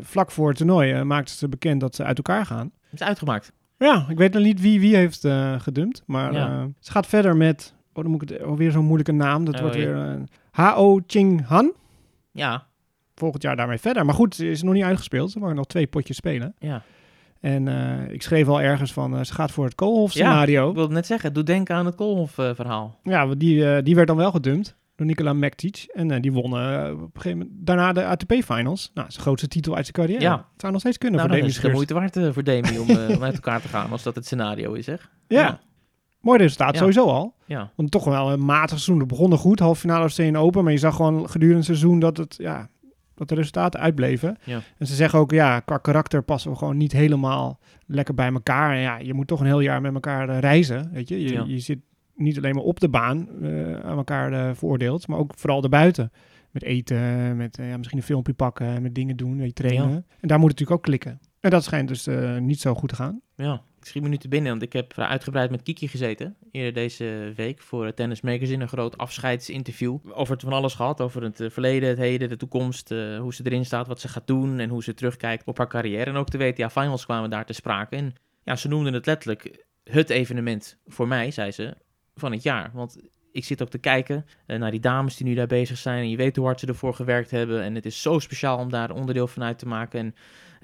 vlak 0.00 0.30
voor 0.30 0.48
het 0.48 0.56
toernooi 0.56 1.02
maakte 1.04 1.32
ze 1.34 1.48
bekend 1.48 1.80
dat 1.80 1.94
ze 1.94 2.04
uit 2.04 2.16
elkaar 2.16 2.46
gaan. 2.46 2.70
het 2.90 3.00
is 3.00 3.06
uitgemaakt. 3.06 3.52
Ja, 3.78 4.06
ik 4.08 4.16
weet 4.18 4.32
nog 4.32 4.42
niet 4.42 4.60
wie 4.60 4.80
wie 4.80 4.96
heeft 4.96 5.26
gedumpt, 5.58 6.02
maar 6.06 6.32
Ja. 6.32 6.68
ze 6.80 6.90
gaat 6.90 7.06
verder 7.06 7.36
met, 7.36 7.74
oh 7.96 8.02
dan 8.02 8.12
moet 8.12 8.22
ik 8.22 8.28
het, 8.28 8.42
oh, 8.42 8.56
weer 8.56 8.70
zo'n 8.70 8.84
moeilijke 8.84 9.12
naam, 9.12 9.44
dat 9.44 9.54
Oh, 9.54 9.60
wordt 9.60 9.76
weer 9.76 9.96
eh, 9.96 10.14
H.O. 10.50 11.00
Ching 11.06 11.46
Han. 11.46 11.72
Ja, 12.32 12.66
Volgend 13.14 13.42
jaar 13.42 13.56
daarmee 13.56 13.78
verder. 13.78 14.04
Maar 14.04 14.14
goed, 14.14 14.34
ze 14.34 14.50
is 14.50 14.62
nog 14.62 14.74
niet 14.74 14.82
uitgespeeld. 14.82 15.30
Ze 15.30 15.38
mag 15.38 15.54
nog 15.54 15.66
twee 15.66 15.86
potjes 15.86 16.16
spelen. 16.16 16.54
ja. 16.58 16.82
En 17.40 17.68
eh, 17.68 18.12
ik 18.12 18.22
schreef 18.22 18.48
al 18.48 18.60
ergens 18.60 18.92
van, 18.92 19.16
eh, 19.18 19.24
ze 19.24 19.34
gaat 19.34 19.50
voor 19.50 19.64
het 19.64 19.74
Koolhof 19.74 20.12
Ja, 20.12 20.24
scenario. 20.24 20.68
Ik 20.68 20.74
wilde 20.74 20.94
net 20.94 21.06
zeggen, 21.06 21.32
doet 21.32 21.46
denken 21.46 21.74
aan 21.76 21.86
het 21.86 21.94
Koolhof-verhaal. 21.94 22.98
Ja, 23.02 23.26
want 23.26 23.40
die, 23.40 23.82
die 23.82 23.94
werd 23.94 24.06
dan 24.08 24.16
wel 24.16 24.30
gedumpt 24.30 24.76
door 24.96 25.06
Nikola 25.06 25.32
Mektic. 25.32 25.84
En 25.92 26.20
die 26.20 26.32
won 26.32 26.56
eh, 26.58 26.90
op 26.92 27.00
een 27.00 27.10
gegeven 27.14 27.38
moment 27.38 27.50
daarna 27.66 27.92
de 27.92 28.04
ATP-finals. 28.04 28.90
Nou, 28.94 29.10
zijn 29.10 29.22
grootste 29.22 29.48
titel 29.48 29.76
uit 29.76 29.86
zijn 29.86 29.96
carrière. 30.06 30.20
Ja. 30.30 30.36
Het 30.36 30.60
zou 30.60 30.72
nog 30.72 30.80
steeds 30.80 30.98
kunnen 30.98 31.18
nou, 31.18 31.28
voor 31.30 31.38
Demi 31.38 31.50
is 31.50 31.56
het 31.56 31.66
de 31.66 31.72
moeite 31.72 31.94
waard 31.94 32.18
voor 32.32 32.44
Demi 32.44 32.78
om, 32.78 32.90
om 32.90 33.22
uit 33.22 33.34
elkaar 33.34 33.60
te 33.60 33.68
gaan, 33.68 33.90
als 33.90 34.02
dat 34.02 34.14
het 34.14 34.24
scenario 34.24 34.72
is, 34.72 34.84
zeg. 34.84 35.10
Ja. 35.28 35.60
Mooi 36.24 36.38
resultaat, 36.38 36.72
Ja. 36.72 36.78
sowieso 36.78 37.06
al. 37.06 37.34
Ja, 37.46 37.70
Want 37.76 37.90
toch 37.90 38.04
wel 38.04 38.32
een 38.32 38.44
matig 38.44 38.68
seizoen. 38.68 38.98
Het 38.98 39.08
begon 39.08 39.30
nog 39.30 39.40
goed, 39.40 39.58
halve 39.58 39.80
finale 39.80 40.00
Australian 40.00 40.36
Open. 40.42 40.62
Maar 40.64 40.72
je 40.72 40.78
zag 40.78 40.96
gewoon 40.96 41.28
gedurende 41.30 41.56
het 41.56 41.64
seizoen 41.66 41.98
dat, 41.98 42.16
het, 42.16 42.34
ja, 42.38 42.68
dat 43.14 43.28
de 43.28 43.34
resultaten 43.34 43.80
uitbleven. 43.80 44.36
Ja. 44.44 44.60
En 44.78 44.86
ze 44.86 44.94
zeggen 44.94 45.18
ook, 45.18 45.30
ja, 45.30 45.60
qua 45.60 45.78
karakter 45.78 46.22
passen 46.22 46.50
we 46.50 46.56
gewoon 46.56 46.76
niet 46.76 46.92
helemaal 46.92 47.58
lekker 47.86 48.14
bij 48.14 48.32
elkaar. 48.32 48.74
En 48.74 48.80
ja, 48.80 48.98
je 48.98 49.14
moet 49.14 49.26
toch 49.26 49.40
een 49.40 49.46
heel 49.46 49.60
jaar 49.60 49.80
met 49.80 49.94
elkaar 49.94 50.28
eh, 50.28 50.38
reizen, 50.38 50.90
weet 50.92 51.08
je. 51.08 51.20
Je, 51.22 51.32
Ja. 51.32 51.44
je 51.46 51.58
zit 51.58 51.78
niet 52.16 52.36
alleen 52.36 52.54
maar 52.54 52.64
op 52.64 52.80
de 52.80 52.88
baan 52.88 53.28
eh, 53.42 53.74
aan 53.80 53.96
elkaar 53.96 54.32
eh, 54.32 54.54
veroordeeld, 54.54 55.08
maar 55.08 55.18
ook 55.18 55.32
vooral 55.36 55.60
daarbuiten. 55.60 56.12
Met 56.50 56.62
eten, 56.62 57.36
met 57.36 57.58
eh, 57.58 57.68
ja, 57.68 57.76
misschien 57.76 57.98
een 57.98 58.04
filmpje 58.04 58.32
pakken, 58.34 58.82
met 58.82 58.94
dingen 58.94 59.16
doen, 59.16 59.36
weet 59.36 59.46
je, 59.46 59.52
trainen. 59.52 60.06
En 60.20 60.28
daar 60.28 60.38
moet 60.38 60.50
het 60.50 60.58
natuurlijk 60.58 60.70
ook 60.70 60.82
klikken. 60.82 61.18
En 61.40 61.50
dat 61.50 61.64
schijnt 61.64 61.88
dus 61.88 62.06
eh, 62.06 62.38
niet 62.38 62.60
zo 62.60 62.74
goed 62.74 62.88
te 62.88 62.94
gaan. 62.94 63.20
ja. 63.36 63.62
Schiet 63.86 64.02
me 64.02 64.08
nu 64.08 64.16
te 64.16 64.28
binnen, 64.28 64.50
want 64.50 64.62
ik 64.62 64.72
heb 64.72 64.98
uitgebreid 64.98 65.50
met 65.50 65.62
Kiki 65.62 65.88
gezeten. 65.88 66.36
Eerder 66.50 66.72
deze 66.72 67.32
week 67.36 67.60
voor 67.60 67.94
Tennis 67.94 68.20
Magazine. 68.20 68.62
Een 68.62 68.68
groot 68.68 68.98
afscheidsinterview. 68.98 69.98
Over 70.12 70.32
het 70.34 70.42
van 70.42 70.52
alles 70.52 70.74
gehad. 70.74 71.00
Over 71.00 71.22
het 71.22 71.40
eh, 71.40 71.50
verleden, 71.50 71.88
het 71.88 71.98
heden, 71.98 72.28
de 72.28 72.36
toekomst. 72.36 72.90
eh, 72.90 73.18
hoe 73.18 73.34
ze 73.34 73.42
erin 73.44 73.64
staat, 73.64 73.86
wat 73.86 74.00
ze 74.00 74.08
gaat 74.08 74.26
doen. 74.26 74.58
En 74.58 74.68
hoe 74.68 74.82
ze 74.82 74.94
terugkijkt 74.94 75.46
op 75.46 75.58
haar 75.58 75.68
carrière. 75.68 76.10
En 76.10 76.16
ook 76.16 76.30
de 76.30 76.38
WTA 76.38 76.70
Finals 76.70 77.04
kwamen 77.04 77.30
daar 77.30 77.46
te 77.46 77.52
sprake. 77.52 77.96
En 77.96 78.14
ja, 78.42 78.56
ze 78.56 78.68
noemden 78.68 78.92
het 78.92 79.06
letterlijk 79.06 79.64
het 79.84 80.10
evenement 80.10 80.78
voor 80.86 81.08
mij, 81.08 81.30
zei 81.30 81.50
ze, 81.50 81.76
van 82.14 82.32
het 82.32 82.42
jaar. 82.42 82.70
Want 82.72 82.98
ik 83.32 83.44
zit 83.44 83.62
ook 83.62 83.68
te 83.68 83.78
kijken 83.78 84.26
eh, 84.46 84.58
naar 84.58 84.70
die 84.70 84.80
dames 84.80 85.16
die 85.16 85.26
nu 85.26 85.34
daar 85.34 85.46
bezig 85.46 85.78
zijn. 85.78 86.02
En 86.02 86.10
je 86.10 86.16
weet 86.16 86.36
hoe 86.36 86.44
hard 86.44 86.60
ze 86.60 86.66
ervoor 86.66 86.94
gewerkt 86.94 87.30
hebben. 87.30 87.62
En 87.62 87.74
het 87.74 87.86
is 87.86 88.02
zo 88.02 88.18
speciaal 88.18 88.58
om 88.58 88.70
daar 88.70 88.90
onderdeel 88.90 89.26
van 89.26 89.42
uit 89.42 89.58
te 89.58 89.66
maken. 89.66 89.98
En, 90.00 90.14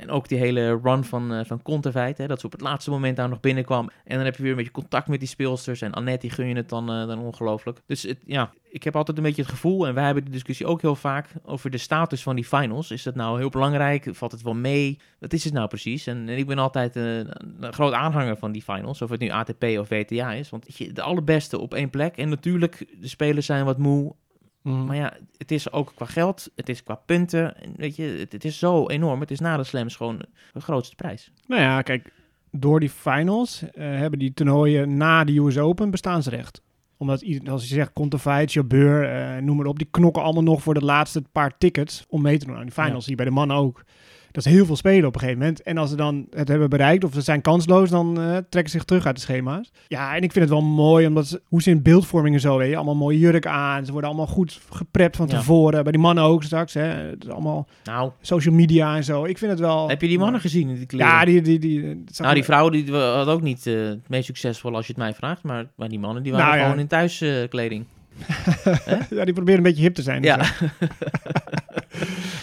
en 0.00 0.10
ook 0.10 0.28
die 0.28 0.38
hele 0.38 0.80
run 0.82 1.04
van, 1.04 1.32
eh 1.32 1.44
van 1.44 1.62
Kontaveit, 1.62 2.18
hè, 2.18 2.26
dat 2.26 2.40
ze 2.40 2.46
op 2.46 2.52
het 2.52 2.60
laatste 2.60 2.90
moment 2.90 3.16
daar 3.16 3.28
nog 3.28 3.40
binnenkwam. 3.40 3.90
En 4.04 4.16
dan 4.16 4.24
heb 4.24 4.36
je 4.36 4.42
weer 4.42 4.50
een 4.50 4.56
beetje 4.56 4.72
contact 4.72 5.08
met 5.08 5.18
die 5.18 5.28
speelsters. 5.28 5.80
En 5.80 5.92
Annette, 5.92 6.20
die 6.20 6.30
gun 6.30 6.46
je 6.48 6.54
het 6.54 6.68
dan, 6.68 6.90
eh, 6.90 7.06
dan 7.06 7.18
ongelooflijk. 7.18 7.80
Dus 7.86 8.02
het, 8.02 8.18
ja, 8.26 8.52
ik 8.70 8.82
heb 8.82 8.96
altijd 8.96 9.16
een 9.16 9.22
beetje 9.22 9.42
het 9.42 9.50
gevoel, 9.50 9.86
en 9.86 9.94
wij 9.94 10.04
hebben 10.04 10.24
die 10.24 10.32
discussie 10.32 10.66
ook 10.66 10.80
heel 10.80 10.96
vaak, 10.96 11.26
over 11.44 11.70
de 11.70 11.78
status 11.78 12.22
van 12.22 12.34
die 12.34 12.44
finals. 12.44 12.90
Is 12.90 13.02
dat 13.02 13.14
nou 13.14 13.38
heel 13.38 13.48
belangrijk? 13.48 14.08
Valt 14.12 14.32
het 14.32 14.42
wel 14.42 14.54
mee? 14.54 14.98
Wat 15.18 15.32
is 15.32 15.44
het 15.44 15.52
nou 15.52 15.68
precies? 15.68 16.06
En, 16.06 16.28
ik 16.28 16.46
ben 16.46 16.58
altijd 16.58 16.96
eh, 16.96 17.16
een 17.16 17.72
groot 17.72 17.92
aanhanger 17.92 18.36
van 18.36 18.52
die 18.52 18.62
finals, 18.62 19.02
of 19.02 19.10
het 19.10 19.20
nu 19.20 19.28
ATP 19.28 19.64
of 19.64 19.88
WTA 19.88 20.32
is. 20.32 20.50
Want 20.50 20.78
je, 20.78 20.92
de 20.92 21.02
allerbeste 21.02 21.58
op 21.58 21.74
één 21.74 21.90
plek. 21.90 22.16
En 22.16 22.28
natuurlijk, 22.28 22.86
de 23.00 23.08
spelers 23.08 23.46
zijn 23.46 23.64
wat 23.64 23.78
moe. 23.78 24.14
Maar 24.62 24.96
ja, 24.96 25.16
het 25.36 25.50
is 25.50 25.72
ook 25.72 25.92
qua 25.94 26.06
geld, 26.06 26.50
het 26.56 26.68
is 26.68 26.82
qua 26.82 26.94
punten. 26.94 27.56
En 27.62 27.72
weet 27.76 27.96
je, 27.96 28.02
het, 28.02 28.32
het 28.32 28.44
is 28.44 28.58
zo 28.58 28.88
enorm. 28.88 29.20
Het 29.20 29.30
is 29.30 29.40
na 29.40 29.56
de 29.56 29.64
slams 29.64 29.96
gewoon 29.96 30.22
de 30.52 30.60
grootste 30.60 30.96
prijs. 30.96 31.32
Nou 31.46 31.62
ja, 31.62 31.82
kijk, 31.82 32.12
door 32.50 32.80
die 32.80 32.90
finals 32.90 33.62
eh, 33.62 33.84
hebben 33.84 34.18
die 34.18 34.34
toernooien 34.34 34.96
na 34.96 35.24
de 35.24 35.38
US 35.38 35.58
Open 35.58 35.90
bestaansrecht. 35.90 36.62
Omdat, 36.96 37.24
als 37.48 37.68
je 37.68 37.74
zegt, 37.74 37.92
Contaveit, 37.92 38.52
Jabeur, 38.52 39.04
eh 39.04 39.42
noem 39.42 39.56
maar 39.56 39.66
op, 39.66 39.78
die 39.78 39.88
knokken 39.90 40.22
allemaal 40.22 40.42
nog 40.42 40.62
voor 40.62 40.74
de 40.74 40.84
laatste 40.84 41.22
paar 41.32 41.58
tickets 41.58 42.04
om 42.08 42.22
mee 42.22 42.38
te 42.38 42.46
doen 42.46 42.56
aan 42.56 42.62
die 42.62 42.72
finals. 42.72 43.06
Hier 43.06 43.16
bij 43.16 43.24
de 43.24 43.30
mannen 43.30 43.56
ook. 43.56 43.84
Dat 44.32 44.46
is 44.46 44.52
heel 44.52 44.66
veel 44.66 44.76
spelen 44.76 45.06
op 45.06 45.14
een 45.14 45.20
gegeven 45.20 45.40
moment. 45.40 45.62
En 45.62 45.78
als 45.78 45.90
ze 45.90 45.96
dan 45.96 46.26
het 46.30 46.48
hebben 46.48 46.70
bereikt 46.70 47.04
of 47.04 47.12
ze 47.12 47.20
zijn 47.20 47.40
kansloos, 47.40 47.90
dan 47.90 48.20
eh, 48.20 48.24
trekken 48.24 48.70
ze 48.70 48.76
zich 48.76 48.84
terug 48.84 49.06
uit 49.06 49.14
de 49.14 49.20
schema's. 49.22 49.70
Ja, 49.88 50.16
en 50.16 50.22
ik 50.22 50.32
vind 50.32 50.44
het 50.44 50.54
wel 50.54 50.62
mooi, 50.62 51.06
omdat 51.06 51.26
ze, 51.26 51.40
hoe 51.44 51.62
ze 51.62 51.70
in 51.70 51.82
beeldvorming 51.82 52.34
en 52.34 52.40
zo, 52.40 52.56
weet 52.56 52.70
je, 52.70 52.76
allemaal 52.76 52.94
mooie 52.94 53.18
jurk 53.18 53.46
aan. 53.46 53.84
Ze 53.84 53.92
worden 53.92 54.10
allemaal 54.10 54.26
goed 54.26 54.60
geprept 54.70 55.16
van 55.16 55.26
Ja. 55.26 55.36
tevoren. 55.38 55.82
Bij 55.82 55.92
die 55.92 56.00
mannen 56.00 56.24
ook 56.24 56.42
straks, 56.42 56.74
hè. 56.74 56.82
Het 56.82 57.24
is 57.24 57.30
allemaal 57.30 57.68
Nou, 57.84 58.10
social 58.20 58.54
media 58.54 58.96
en 58.96 59.04
zo. 59.04 59.24
Ik 59.24 59.38
vind 59.38 59.50
het 59.50 59.60
wel... 59.60 59.88
heb 59.88 60.00
je 60.00 60.08
die 60.08 60.18
mannen 60.18 60.40
gezien 60.40 60.68
in 60.68 60.76
die 60.76 60.86
kleren? 60.86 61.06
Ja, 61.08 61.24
die... 61.24 61.42
die, 61.42 61.58
die, 61.58 62.02
zag 62.06 62.20
nou, 62.22 62.34
die 62.34 62.44
vrouw 62.44 62.68
die 62.68 62.92
had 62.92 63.26
ook 63.26 63.42
niet 63.42 63.66
eh, 63.66 63.74
het 63.74 64.08
meest 64.08 64.24
succesvol 64.26 64.74
als 64.76 64.86
je 64.86 64.92
het 64.92 65.02
mij 65.02 65.14
vraagt. 65.14 65.42
Maar, 65.42 65.66
maar 65.76 65.88
die 65.88 65.98
mannen 65.98 66.22
die 66.22 66.32
waren 66.32 66.46
Nou 66.46 66.58
ja. 66.58 66.64
gewoon 66.64 66.80
in 66.80 66.86
thuiskleding. 66.86 67.84
ja, 69.10 69.24
die 69.24 69.34
proberen 69.34 69.56
een 69.56 69.62
beetje 69.62 69.82
hip 69.82 69.94
te 69.94 70.02
zijn. 70.02 70.22
Ja. 70.22 70.38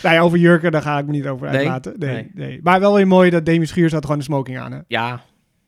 Nee, 0.04 0.20
over 0.20 0.38
jurken, 0.38 0.72
daar 0.72 0.82
ga 0.82 0.98
ik 0.98 1.06
me 1.06 1.12
niet 1.12 1.28
over 1.28 1.48
Nee? 1.48 1.56
uitlaten. 1.58 1.94
Nee, 1.98 2.14
Nee. 2.14 2.30
nee. 2.34 2.60
Maar 2.64 2.80
wel 2.80 2.94
weer 2.96 3.08
mooi 3.08 3.30
dat 3.30 3.46
Demi 3.46 3.66
Schuurs 3.66 3.92
had 3.92 4.02
gewoon 4.02 4.18
een 4.18 4.24
smoking 4.24 4.58
aan. 4.60 4.72
Hè? 4.72 4.80
Ja, 4.88 5.10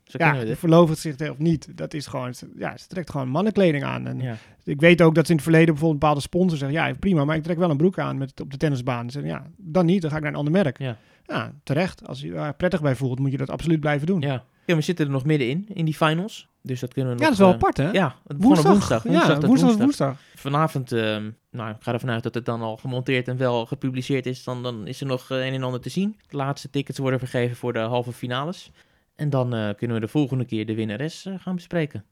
zo 0.03 0.17
Ja, 0.17 0.17
kunnen 0.17 0.33
we 0.33 0.39
de 0.39 0.45
dit. 0.45 0.59
verloofd 0.59 0.97
zich 0.97 1.29
of 1.29 1.37
niet. 1.37 1.77
Dat 1.77 1.93
is 1.93 2.07
gewoon, 2.07 2.33
ja, 2.57 2.77
ze 2.77 2.87
trekt 2.87 3.09
gewoon 3.09 3.27
mannenkleding 3.29 3.83
aan. 3.83 4.07
En 4.07 4.19
Ja. 4.19 4.35
ik 4.63 4.79
weet 4.79 5.01
ook 5.01 5.15
dat 5.15 5.25
ze 5.25 5.29
in 5.31 5.35
het 5.37 5.45
verleden 5.45 5.67
bijvoorbeeld 5.73 5.99
bepaalde 5.99 6.21
sponsors 6.21 6.59
zeggen, 6.59 6.77
ja, 6.87 6.93
prima, 6.99 7.25
maar 7.25 7.35
ik 7.35 7.43
trek 7.43 7.57
wel 7.57 7.69
een 7.69 7.77
broek 7.77 7.99
aan 7.99 8.17
met, 8.17 8.41
op 8.41 8.51
de 8.51 8.57
tennisbaan. 8.57 9.09
Ze 9.09 9.19
zeggen, 9.21 9.31
ja, 9.31 9.43
dan 9.57 9.85
niet, 9.85 10.01
dan 10.01 10.09
ga 10.11 10.15
ik 10.17 10.21
naar 10.23 10.31
een 10.31 10.37
ander 10.37 10.53
merk. 10.53 10.77
Ja. 10.79 10.97
Ja, 11.25 11.51
terecht. 11.63 12.07
Als 12.07 12.21
je 12.21 12.27
je 12.27 12.33
daar 12.33 12.53
prettig 12.53 12.81
bij 12.81 12.95
voelt, 12.95 13.19
moet 13.19 13.31
je 13.31 13.37
dat 13.37 13.49
absoluut 13.49 13.79
blijven 13.79 14.07
doen. 14.07 14.21
Ja, 14.21 14.43
Ja. 14.69 14.75
ja, 14.75 14.79
we 14.79 14.85
zitten 14.85 15.05
er 15.05 15.11
nog 15.11 15.25
middenin, 15.25 15.67
in 15.73 15.85
die 15.85 15.93
finals. 15.93 16.47
Dus 16.61 16.79
dat 16.79 16.93
kunnen 16.93 17.11
we 17.11 17.17
nog... 17.17 17.27
dat 17.27 17.33
is 17.33 17.43
wel 17.43 17.49
eh, 17.49 17.55
apart, 17.55 17.77
hè? 17.77 17.91
Ja, 17.91 18.15
het 18.27 18.37
op 18.37 18.43
woensdag. 18.43 18.71
Woensdag, 18.71 19.03
ja, 19.03 19.11
woensdag, 19.11 19.39
woensdag. 19.49 19.77
woensdag. 19.77 20.17
Vanavond, 20.35 20.91
ehm, 20.91 21.29
nou, 21.51 21.69
ik 21.69 21.75
ga 21.79 21.93
ervan 21.93 22.09
uit 22.09 22.23
dat 22.23 22.33
het 22.33 22.45
dan 22.45 22.61
al 22.61 22.77
gemonteerd 22.77 23.27
en 23.27 23.37
wel 23.37 23.65
gepubliceerd 23.65 24.25
is. 24.25 24.43
Dan, 24.43 24.63
dan 24.63 24.87
is 24.87 25.01
er 25.01 25.07
nog 25.07 25.31
eh, 25.31 25.45
een 25.45 25.53
en 25.53 25.63
ander 25.63 25.81
te 25.81 25.89
zien. 25.89 26.19
De 26.27 26.37
laatste 26.37 26.69
tickets 26.69 26.97
worden 26.99 27.19
vergeven 27.19 27.55
voor 27.55 27.73
de 27.73 27.79
halve 27.79 28.11
finales. 28.11 28.71
En 29.15 29.29
dan 29.29 29.53
eh, 29.53 29.69
kunnen 29.75 29.95
we 29.99 30.05
de 30.05 30.11
volgende 30.11 30.45
keer 30.45 30.65
de 30.65 30.75
winnares 30.75 31.25
gaan 31.37 31.55
bespreken. 31.55 32.05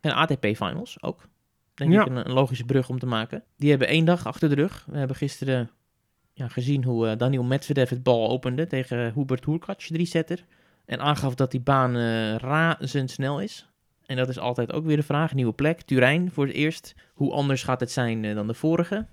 En 0.00 0.12
ATP 0.14 0.44
Finals 0.44 1.02
ook. 1.02 1.28
Denk 1.74 1.92
Ja. 1.92 2.00
ik 2.00 2.08
een, 2.08 2.16
een 2.16 2.32
logische 2.32 2.64
brug 2.64 2.88
om 2.88 2.98
te 2.98 3.06
maken. 3.06 3.44
Die 3.56 3.70
hebben 3.70 3.88
één 3.88 4.04
dag 4.04 4.26
achter 4.26 4.48
de 4.48 4.54
rug. 4.54 4.84
We 4.90 4.98
hebben 4.98 5.16
gisteren 5.16 5.70
ja, 6.32 6.48
gezien 6.48 6.84
hoe 6.84 7.16
Daniel 7.16 7.44
Medvedev 7.44 7.90
het 7.90 8.02
bal 8.02 8.30
opende 8.30 8.66
tegen 8.66 9.12
Hubert 9.14 9.44
Hurkacz, 9.44 9.86
drie 9.86 10.06
setter. 10.06 10.44
En 10.88 11.00
aangaf 11.00 11.34
dat 11.34 11.50
die 11.50 11.60
baan 11.60 11.96
eh, 11.96 12.34
razendsnel 12.36 13.40
is. 13.40 13.68
En 14.06 14.16
dat 14.16 14.28
is 14.28 14.38
altijd 14.38 14.72
ook 14.72 14.84
weer 14.84 14.96
de 14.96 15.02
vraag. 15.02 15.34
Nieuwe 15.34 15.52
plek, 15.52 15.82
Turijn 15.82 16.30
voor 16.32 16.46
het 16.46 16.54
eerst. 16.54 16.94
Hoe 17.14 17.32
anders 17.32 17.62
gaat 17.62 17.80
het 17.80 17.90
zijn 17.90 18.24
eh, 18.24 18.34
dan 18.34 18.46
de 18.46 18.54
vorige? 18.54 19.06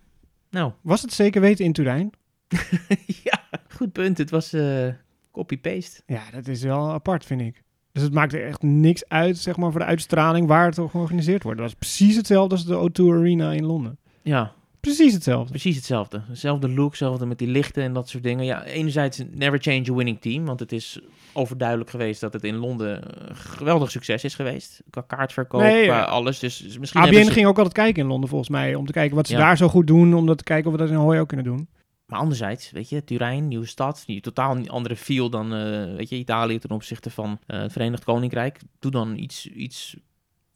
Nou, 0.50 0.72
Was 0.82 1.02
het 1.02 1.14
zeker 1.14 1.42
weten 1.42 1.66
in 1.66 1.74
Turijn? 1.74 2.12
ja, 3.24 3.40
goed 3.70 3.92
punt. 3.92 4.18
Het 4.18 4.30
was 4.30 4.54
eh, 4.54 4.88
copy-paste. 5.32 6.02
Ja, 6.06 6.22
dat 6.32 6.48
is 6.48 6.64
wel 6.64 6.92
apart, 6.92 7.26
vind 7.26 7.42
ik. 7.42 7.64
Dus 7.92 8.04
het 8.04 8.14
maakt 8.14 8.34
er 8.34 8.46
echt 8.46 8.62
niks 8.62 9.08
uit, 9.08 9.38
zeg 9.38 9.58
maar, 9.58 9.72
voor 9.72 9.80
de 9.80 9.86
uitstraling 9.86 10.48
waar 10.48 10.66
het 10.66 10.76
georganiseerd 10.76 11.44
wordt. 11.44 11.60
Dat 11.60 11.68
was 11.68 11.78
precies 11.80 12.16
hetzelfde 12.16 12.56
als 12.56 12.66
de 12.66 12.90
O2 12.90 13.18
Arena 13.18 13.52
in 13.52 13.66
Londen. 13.66 13.98
Ja, 14.22 14.54
Precies 14.86 15.14
hetzelfde. 15.14 15.50
precies 15.50 15.76
hetzelfde. 15.76 16.22
Hetzelfde 16.28 16.70
look, 16.70 16.90
hetzelfde 16.90 17.26
met 17.26 17.38
die 17.38 17.48
lichten 17.48 17.84
en 17.84 17.94
dat 17.94 18.10
soort 18.10 18.24
dingen. 18.24 18.46
Ja, 18.46 18.64
enerzijds 18.64 19.22
never 19.32 19.60
change 19.62 19.92
a 19.92 19.94
winning 19.94 20.22
team. 20.22 20.46
Want 20.46 20.60
het 20.60 20.72
is 20.72 21.00
overduidelijk 21.34 21.90
geweest 21.90 22.22
dat 22.22 22.34
het 22.34 22.44
in 22.44 22.56
Londen 22.56 23.02
geweldig 23.34 23.92
succes 23.92 24.24
is 24.24 24.36
geweest. 24.36 24.82
Qua 24.90 25.02
kaartverkoop, 25.02 25.62
Nee, 25.62 25.84
qua 25.86 25.98
ja. 25.98 26.04
alles. 26.04 26.40
Dus 26.40 26.78
misschien 26.80 27.02
ABN 27.02 27.24
ze- 27.24 27.32
ging 27.32 27.48
ook 27.48 27.56
altijd 27.58 27.74
kijken 27.76 28.02
in 28.02 28.08
Londen, 28.08 28.30
volgens 28.30 28.50
mij. 28.50 28.76
Om 28.76 28.86
te 28.86 28.92
kijken 28.94 29.16
wat 29.16 29.28
ze 29.28 29.34
Ja. 29.34 29.40
daar 29.40 29.58
zo 29.58 29.68
goed 29.68 29.88
doen. 29.88 30.14
Om 30.14 30.26
dat 30.26 30.38
te 30.38 30.44
kijken 30.44 30.66
of 30.72 30.72
we 30.78 30.82
dat 30.84 30.90
in 30.90 30.96
Hooi 30.96 31.20
ook 31.20 31.28
kunnen 31.28 31.46
doen. 31.46 31.68
Maar 32.06 32.20
anderzijds, 32.20 32.72
weet 32.72 32.90
je, 32.90 33.04
Turijn, 33.04 33.48
nieuwe 33.48 33.66
stad, 33.66 34.04
die 34.06 34.22
totaal 34.22 34.56
een 34.56 34.70
andere 34.70 34.96
feel 34.96 35.30
dan, 35.30 35.54
eh, 35.54 35.96
weet 35.96 36.10
je, 36.10 36.16
Italië 36.16 36.60
ten 36.60 36.70
opzichte 36.70 37.10
van 37.10 37.40
eh, 37.48 37.60
het 37.60 37.72
Verenigd 37.72 38.04
Koninkrijk. 38.04 38.60
Doe 38.80 38.92
dan 38.92 39.18
iets, 39.18 39.48
iets 39.48 39.96